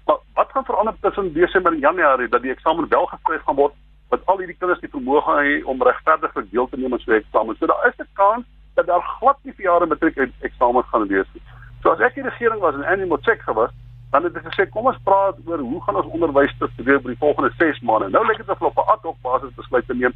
Maar 0.08 0.22
wat 0.34 0.54
gaan 0.54 0.66
verander 0.66 0.96
tussen 1.02 1.34
Desember 1.34 1.74
en 1.74 1.80
Januarie 1.80 2.30
dat 2.30 2.42
die 2.42 2.52
eksamen 2.52 2.88
wel 2.90 3.06
geskryf 3.12 3.44
gaan 3.44 3.60
word 3.60 3.76
wat 4.14 4.24
al 4.26 4.40
hierdie 4.40 4.56
kinders 4.56 4.80
die 4.80 4.92
vermoë 4.94 5.24
gaan 5.26 5.44
hê 5.44 5.58
om 5.68 5.84
regverdiglik 5.84 6.48
deel 6.52 6.70
te 6.72 6.80
neem 6.80 6.94
aan 6.94 7.04
so 7.04 7.12
'n 7.12 7.20
eksamen. 7.20 7.56
So 7.60 7.68
daar 7.68 7.88
is 7.88 8.00
'n 8.00 8.08
kans 8.14 8.46
dat 8.76 8.88
daar 8.88 9.04
glad 9.20 9.38
nie 9.44 9.54
vir 9.54 9.66
jare 9.66 9.86
matriek 9.86 10.18
eksamens 10.40 10.88
gaan 10.92 11.08
wees 11.08 11.28
nie. 11.34 11.44
So 11.82 11.92
as 11.92 12.00
ek 12.00 12.16
die 12.16 12.24
regering 12.24 12.62
was 12.62 12.76
en 12.76 12.86
Annie 12.86 13.06
Motshek 13.06 13.42
gewas, 13.42 13.72
dan 14.12 14.24
het 14.24 14.36
ek 14.36 14.48
gesê 14.48 14.70
kom 14.70 14.86
ons 14.86 15.04
praat 15.04 15.36
oor 15.46 15.60
hoe 15.60 15.82
gaan 15.84 15.96
ons 15.96 16.14
onderwys 16.16 16.56
struktureer 16.56 17.02
vir 17.02 17.12
die 17.12 17.24
volgende 17.26 17.52
6 17.58 17.82
maande. 17.82 18.10
Nou 18.10 18.26
lyk 18.28 18.38
dit 18.38 18.50
of 18.50 18.60
hulle 18.60 18.72
op 18.72 18.78
'n 18.78 18.92
ad 18.94 19.02
hoc 19.02 19.18
basis 19.22 19.56
besluit 19.56 19.88
te 19.88 19.96
neem 19.96 20.14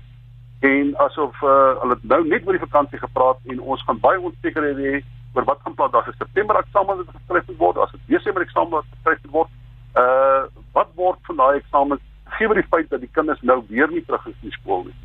en 0.60 0.96
asof 0.98 1.41
uh, 1.43 1.78
hulle 1.82 1.98
nou 2.02 2.22
net 2.28 2.46
oor 2.48 2.58
die 2.58 2.65
vakansie 2.65 3.00
gepraat 3.00 3.38
en 3.46 3.60
ons 3.62 3.84
gaan 3.86 4.00
baie 4.02 4.20
onsekerhede 4.20 4.91
hê 4.91 5.02
oor 5.36 5.46
wat 5.46 5.62
gaan 5.63 5.76
plaas 5.78 5.91
daar 5.93 6.08
is 6.10 6.17
September 6.17 6.58
eksamen 6.60 6.98
wat 6.98 7.15
geskryf 7.15 7.58
word, 7.58 7.78
as 7.78 7.91
dit 7.91 8.13
Desember 8.15 8.41
eksamen 8.41 8.80
wat 8.80 8.88
geskryf 8.96 9.32
word. 9.32 9.52
Uh 9.93 10.46
wat 10.74 10.89
word 10.96 11.20
van 11.30 11.38
daai 11.41 11.60
eksamens 11.60 12.02
gegee 12.26 12.58
die 12.58 12.70
feit 12.72 12.89
dat 12.89 13.02
die 13.02 13.13
kinders 13.13 13.41
nou 13.41 13.62
weer 13.70 13.89
nie 13.91 14.04
terug 14.06 14.26
is 14.28 14.41
in 14.41 14.52
skool 14.52 14.84
nie. 14.89 14.98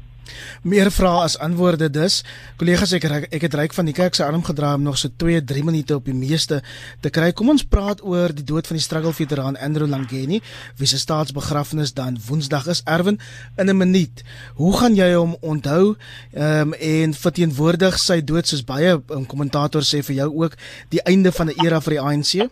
Meer 0.63 0.91
vrae 0.95 1.25
as 1.27 1.37
antwoorde 1.43 1.89
dus. 1.91 2.21
Kollegas 2.61 2.93
ek 2.97 3.07
ek 3.35 3.47
het 3.47 3.55
ryk 3.59 3.75
van 3.75 3.89
die 3.89 3.95
kerk 3.97 4.15
se 4.15 4.25
arm 4.25 4.45
gedra 4.47 4.75
om 4.79 4.85
nog 4.87 4.99
so 5.01 5.11
2-3 5.23 5.65
minute 5.67 5.97
op 5.97 6.07
die 6.07 6.17
meeste 6.17 6.61
te 7.03 7.11
kry. 7.11 7.33
Kom 7.33 7.51
ons 7.53 7.65
praat 7.67 8.03
oor 8.05 8.35
die 8.35 8.47
dood 8.47 8.67
van 8.67 8.79
die 8.79 8.85
struggle 8.85 9.13
veteraan 9.17 9.59
Andrew 9.59 9.89
Langeni, 9.91 10.41
wie 10.79 10.87
se 10.87 10.99
staatsbegrafnis 10.99 11.95
dan 11.99 12.19
Woensdag 12.29 12.69
is. 12.71 12.83
Erwin 12.87 13.19
in 13.57 13.69
'n 13.69 13.77
minuut. 13.77 14.25
Hoe 14.55 14.73
gaan 14.79 14.95
jy 14.95 15.15
hom 15.15 15.37
onthou? 15.41 15.97
Um, 16.33 16.75
en 16.75 17.15
verteenwoordig 17.15 17.99
sy 17.99 18.21
dood 18.25 18.47
soos 18.47 18.65
baie 18.65 19.01
um, 19.11 19.27
kommentators 19.27 19.95
sê 19.95 20.03
vir 20.03 20.17
jou 20.17 20.31
ook 20.45 20.57
die 20.91 21.03
einde 21.05 21.33
van 21.33 21.49
'n 21.49 21.67
era 21.67 21.81
vir 21.81 21.91
die 21.91 22.01
ANC? 22.01 22.51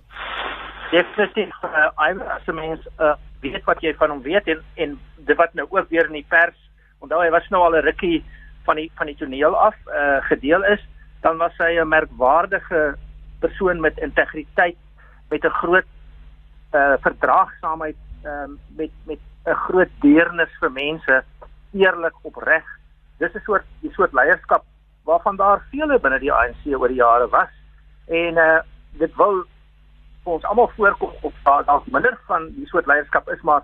Definitief. 0.90 1.54
Uh, 1.62 1.90
I 1.98 2.10
as 2.36 2.48
a 2.48 2.52
mens 2.52 2.80
uh, 2.98 3.14
weet 3.40 3.64
wat 3.64 3.80
jy 3.80 3.94
van 3.94 4.10
hom 4.10 4.22
weet 4.22 4.48
en 4.48 4.60
en 4.74 4.98
dit 5.26 5.36
wat 5.36 5.54
nou 5.54 5.66
ook 5.70 5.88
weer 5.88 6.06
in 6.06 6.18
die 6.18 6.26
pers 6.28 6.59
onthou 7.00 7.20
hy 7.22 7.30
was 7.30 7.48
nou 7.50 7.62
al 7.62 7.76
'n 7.76 7.84
rukkie 7.84 8.24
van 8.64 8.76
die 8.76 8.90
van 8.96 9.06
die 9.06 9.16
toneel 9.16 9.56
af 9.56 9.76
uh, 9.86 10.20
gedeel 10.28 10.64
is 10.64 10.82
dan 11.20 11.36
was 11.36 11.56
hy 11.58 11.78
'n 11.80 11.88
merkwaardige 11.88 12.96
persoon 13.40 13.80
met 13.80 13.98
integriteit 13.98 14.76
met 15.30 15.44
'n 15.44 15.58
groot 15.62 15.88
uh, 16.72 16.94
verdraagsaamheid 17.00 17.96
uh, 18.24 18.48
met 18.76 18.90
met 19.04 19.18
'n 19.46 19.54
groot 19.54 19.92
deernis 20.00 20.52
vir 20.60 20.72
mense 20.72 21.24
eerlik 21.72 22.14
opreg. 22.22 22.64
Dis 23.18 23.34
'n 23.34 23.42
soort 23.44 23.64
die 23.80 23.92
soort 23.92 24.12
leierskap 24.12 24.64
waarvan 25.04 25.36
daar 25.36 25.64
vele 25.70 25.98
binne 25.98 26.18
die 26.18 26.32
ANC 26.32 26.66
oor 26.66 26.88
die 26.88 27.02
jare 27.02 27.28
was. 27.28 27.48
En 28.06 28.36
uh, 28.36 28.60
dit 28.98 29.14
wil 29.16 29.44
vir 30.24 30.32
ons 30.32 30.44
almal 30.44 30.70
voorkom 30.76 31.12
of 31.20 31.32
daar 31.42 31.64
dalk 31.64 31.86
minder 31.86 32.18
van 32.26 32.50
die 32.54 32.66
soort 32.66 32.86
leierskap 32.86 33.28
is 33.28 33.40
maar 33.40 33.62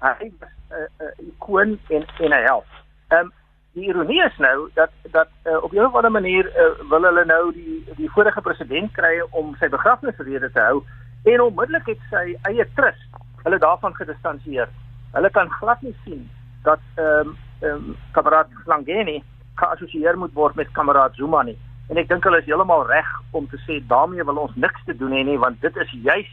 hy 0.00 0.32
was 0.40 0.50
'n 0.70 0.74
uh, 0.74 1.06
uh, 1.06 1.26
ikoon 1.28 1.78
en 1.88 2.06
en 2.18 2.30
'n 2.30 2.44
held. 2.44 2.70
Ehm 3.08 3.20
um, 3.20 3.32
die 3.72 3.88
ironie 3.88 4.24
is 4.24 4.36
nou 4.38 4.70
dat 4.74 4.90
dat 5.10 5.28
uh, 5.44 5.62
op 5.62 5.72
'n 5.72 5.84
of 5.84 5.94
ander 5.94 6.10
manier 6.10 6.46
uh, 6.46 6.88
wil 6.88 7.02
hulle 7.02 7.24
nou 7.24 7.52
die 7.52 7.84
die 7.96 8.10
vorige 8.10 8.40
president 8.40 8.92
kry 8.92 9.20
om 9.30 9.54
sy 9.60 9.68
begrafnisrede 9.68 10.50
te 10.52 10.60
hou 10.60 10.82
en 11.24 11.40
onmiddellik 11.40 11.86
het 11.86 12.02
sy 12.10 12.36
eie 12.42 12.68
trust 12.74 13.08
hulle 13.42 13.58
daarvan 13.58 13.94
gedistansieer. 13.94 14.68
Hulle 15.12 15.30
kan 15.30 15.50
glad 15.50 15.82
nie 15.82 15.96
sien 16.04 16.30
dat 16.62 16.80
ehm 16.94 17.28
um, 17.28 17.36
ehm 17.60 17.72
um, 17.72 17.96
kameraad 18.12 18.48
Langeni 18.64 19.22
geassosieer 19.54 20.18
moet 20.18 20.32
word 20.32 20.54
met 20.54 20.70
kameraad 20.72 21.14
Zuma 21.14 21.42
nie. 21.42 21.58
En 21.88 21.96
ek 21.96 22.08
dink 22.08 22.24
hulle 22.24 22.38
is 22.38 22.44
heeltemal 22.44 22.86
reg 22.86 23.08
om 23.30 23.48
te 23.48 23.58
sê 23.64 23.78
daarmee 23.86 24.24
wil 24.24 24.36
ons 24.36 24.54
niks 24.54 24.84
te 24.84 24.96
doen 24.96 25.12
hê 25.12 25.22
nie 25.24 25.38
want 25.38 25.60
dit 25.60 25.76
is 25.76 25.90
juis 25.90 26.32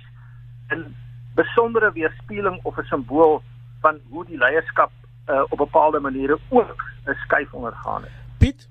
'n 0.72 0.96
besondere 1.36 1.92
weerspieëling 1.92 2.60
of 2.64 2.78
'n 2.78 2.90
simbool 2.90 3.42
van 3.86 4.00
hoe 4.10 4.26
die 4.26 4.38
leierskap 4.38 4.92
uh, 5.30 5.44
op 5.50 5.58
bepaalde 5.58 6.00
maniere 6.00 6.38
ook 6.50 6.76
'n 7.06 7.18
skuif 7.24 7.54
ondergaan 7.54 8.02
het. 8.02 8.18
Piet 8.38 8.70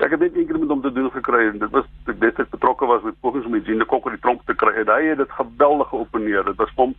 Ek 0.00 0.10
het 0.10 0.20
net 0.20 0.34
eendag 0.34 0.58
met 0.60 0.68
hom 0.68 0.80
te 0.80 0.92
doen 0.92 1.10
gekry 1.10 1.46
en 1.48 1.58
dit 1.58 1.70
was 1.70 1.84
ek 2.06 2.20
dit 2.20 2.36
het 2.36 2.50
betrokke 2.50 2.86
was 2.86 3.02
met 3.02 3.20
pogings 3.20 3.46
om 3.46 3.56
Jean 3.56 3.78
de 3.78 3.84
Kokker 3.84 4.10
die 4.16 4.20
tronk 4.20 4.42
te 4.46 4.54
kry 4.54 4.72
en 4.82 4.88
hy 4.88 5.02
het 5.10 5.20
dit 5.20 5.38
geweldig 5.38 5.88
geopeneer. 5.88 6.44
Dit 6.44 6.56
was 6.56 6.72
hom 6.76 6.94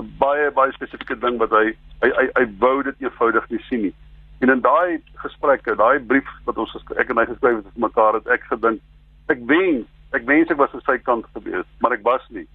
'n 0.00 0.08
baie 0.18 0.50
baie 0.50 0.72
spesifieke 0.72 1.18
ding 1.18 1.38
wat 1.38 1.50
hy 1.50 1.66
hy 2.02 2.10
hy, 2.18 2.26
hy 2.38 2.44
wou 2.58 2.82
dit 2.82 3.00
eenvoudig 3.00 3.48
nie 3.50 3.62
sien 3.68 3.82
nie. 3.82 3.94
En 4.40 4.50
in 4.50 4.60
daai 4.60 5.00
gesprekke, 5.14 5.76
daai 5.76 6.00
brief 6.00 6.28
wat 6.44 6.58
ons 6.58 6.76
ek 6.96 7.10
en 7.10 7.16
hy 7.16 7.26
geskryf 7.26 7.56
het 7.56 7.72
vir 7.72 7.86
mekaar, 7.88 8.14
het 8.14 8.26
ek 8.26 8.42
gedink 8.50 8.80
ek 9.28 9.38
wens, 9.46 9.86
ek 10.12 10.26
wens 10.26 10.50
ek 10.50 10.60
was 10.60 10.74
aan 10.74 10.84
sy 10.86 10.98
kant 10.98 11.26
gewees, 11.34 11.66
maar 11.80 11.92
ek 11.92 12.04
was 12.06 12.22
nie. 12.28 12.46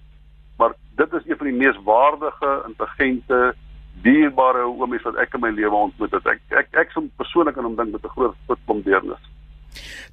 Maar 0.58 0.74
dit 0.96 1.12
is 1.12 1.26
een 1.26 1.36
van 1.36 1.46
die 1.46 1.58
mees 1.58 1.78
waardige, 1.84 2.52
intelligente, 2.68 3.54
dierbare 4.00 4.64
oomies 4.66 5.04
wat 5.06 5.16
ek 5.16 5.34
in 5.34 5.40
my 5.44 5.50
lewe 5.50 5.74
ontmoet 5.74 6.14
het. 6.16 6.26
Ek 6.26 6.40
ek 6.62 6.80
ek 6.84 6.90
som 6.94 7.10
persoonlik 7.20 7.58
aan 7.58 7.68
hom 7.70 7.76
dink 7.76 7.92
met 7.92 8.04
'n 8.04 8.14
groot 8.16 8.36
groot 8.66 8.82
deernis. 8.82 9.31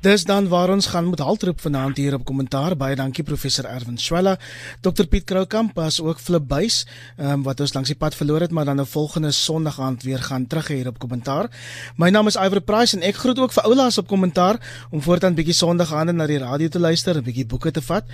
Dis 0.01 0.23
dan 0.23 0.47
waar 0.47 0.69
ons 0.69 0.87
gaan 0.87 1.09
met 1.09 1.19
haltroep 1.19 1.61
vanaand 1.61 1.97
hier 1.97 2.13
op 2.13 2.25
kommentaar. 2.25 2.75
Baie 2.77 2.95
dankie 2.95 3.23
professor 3.23 3.65
Erwin 3.65 3.97
Swela. 3.97 4.37
Dr 4.81 5.03
Piet 5.03 5.23
Kroukamp 5.23 5.75
was 5.75 6.01
ook 6.01 6.19
flipbuis 6.19 6.85
um, 7.17 7.43
wat 7.43 7.59
ons 7.59 7.73
langs 7.73 7.91
die 7.91 7.97
pad 7.97 8.15
verloor 8.15 8.41
het, 8.41 8.51
maar 8.51 8.65
dan 8.65 8.79
'n 8.81 8.85
volgende 8.85 9.31
Sondag 9.31 9.79
aand 9.79 10.03
weer 10.03 10.19
gaan 10.19 10.47
terug 10.47 10.67
hier 10.67 10.87
op 10.87 10.99
kommentaar. 10.99 11.49
My 11.95 12.09
naam 12.09 12.27
is 12.27 12.35
Iver 12.35 12.61
Price 12.61 12.95
en 12.95 13.03
ek 13.03 13.15
groet 13.15 13.39
ook 13.39 13.51
vir 13.51 13.63
oulaas 13.63 13.97
op 13.97 14.07
kommentaar 14.07 14.87
om 14.91 15.01
voortaan 15.01 15.33
bietjie 15.33 15.53
Sondag 15.53 15.93
aande 15.93 16.13
na 16.13 16.27
die 16.27 16.37
radio 16.37 16.67
te 16.67 16.79
luister 16.79 17.15
en 17.15 17.23
bietjie 17.23 17.45
boeke 17.45 17.71
te 17.71 17.81
vat. 17.81 18.05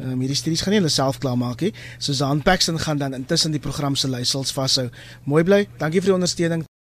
Um, 0.00 0.18
hierdie 0.20 0.36
studies 0.36 0.60
gaan 0.60 0.72
nie 0.72 0.80
hulle 0.80 0.92
self 0.92 1.18
klaarmaak 1.18 1.60
nie. 1.60 1.74
Susan 1.98 2.42
Paxton 2.42 2.78
gaan 2.78 2.98
dan 2.98 3.14
intussen 3.14 3.50
die 3.50 3.60
program 3.60 3.96
se 3.96 4.08
leiersels 4.08 4.52
vashou. 4.52 4.90
Mooi 5.24 5.44
bly. 5.44 5.68
Dankie 5.78 6.00
vir 6.00 6.14
die 6.14 6.14
ondersteuning. 6.14 6.64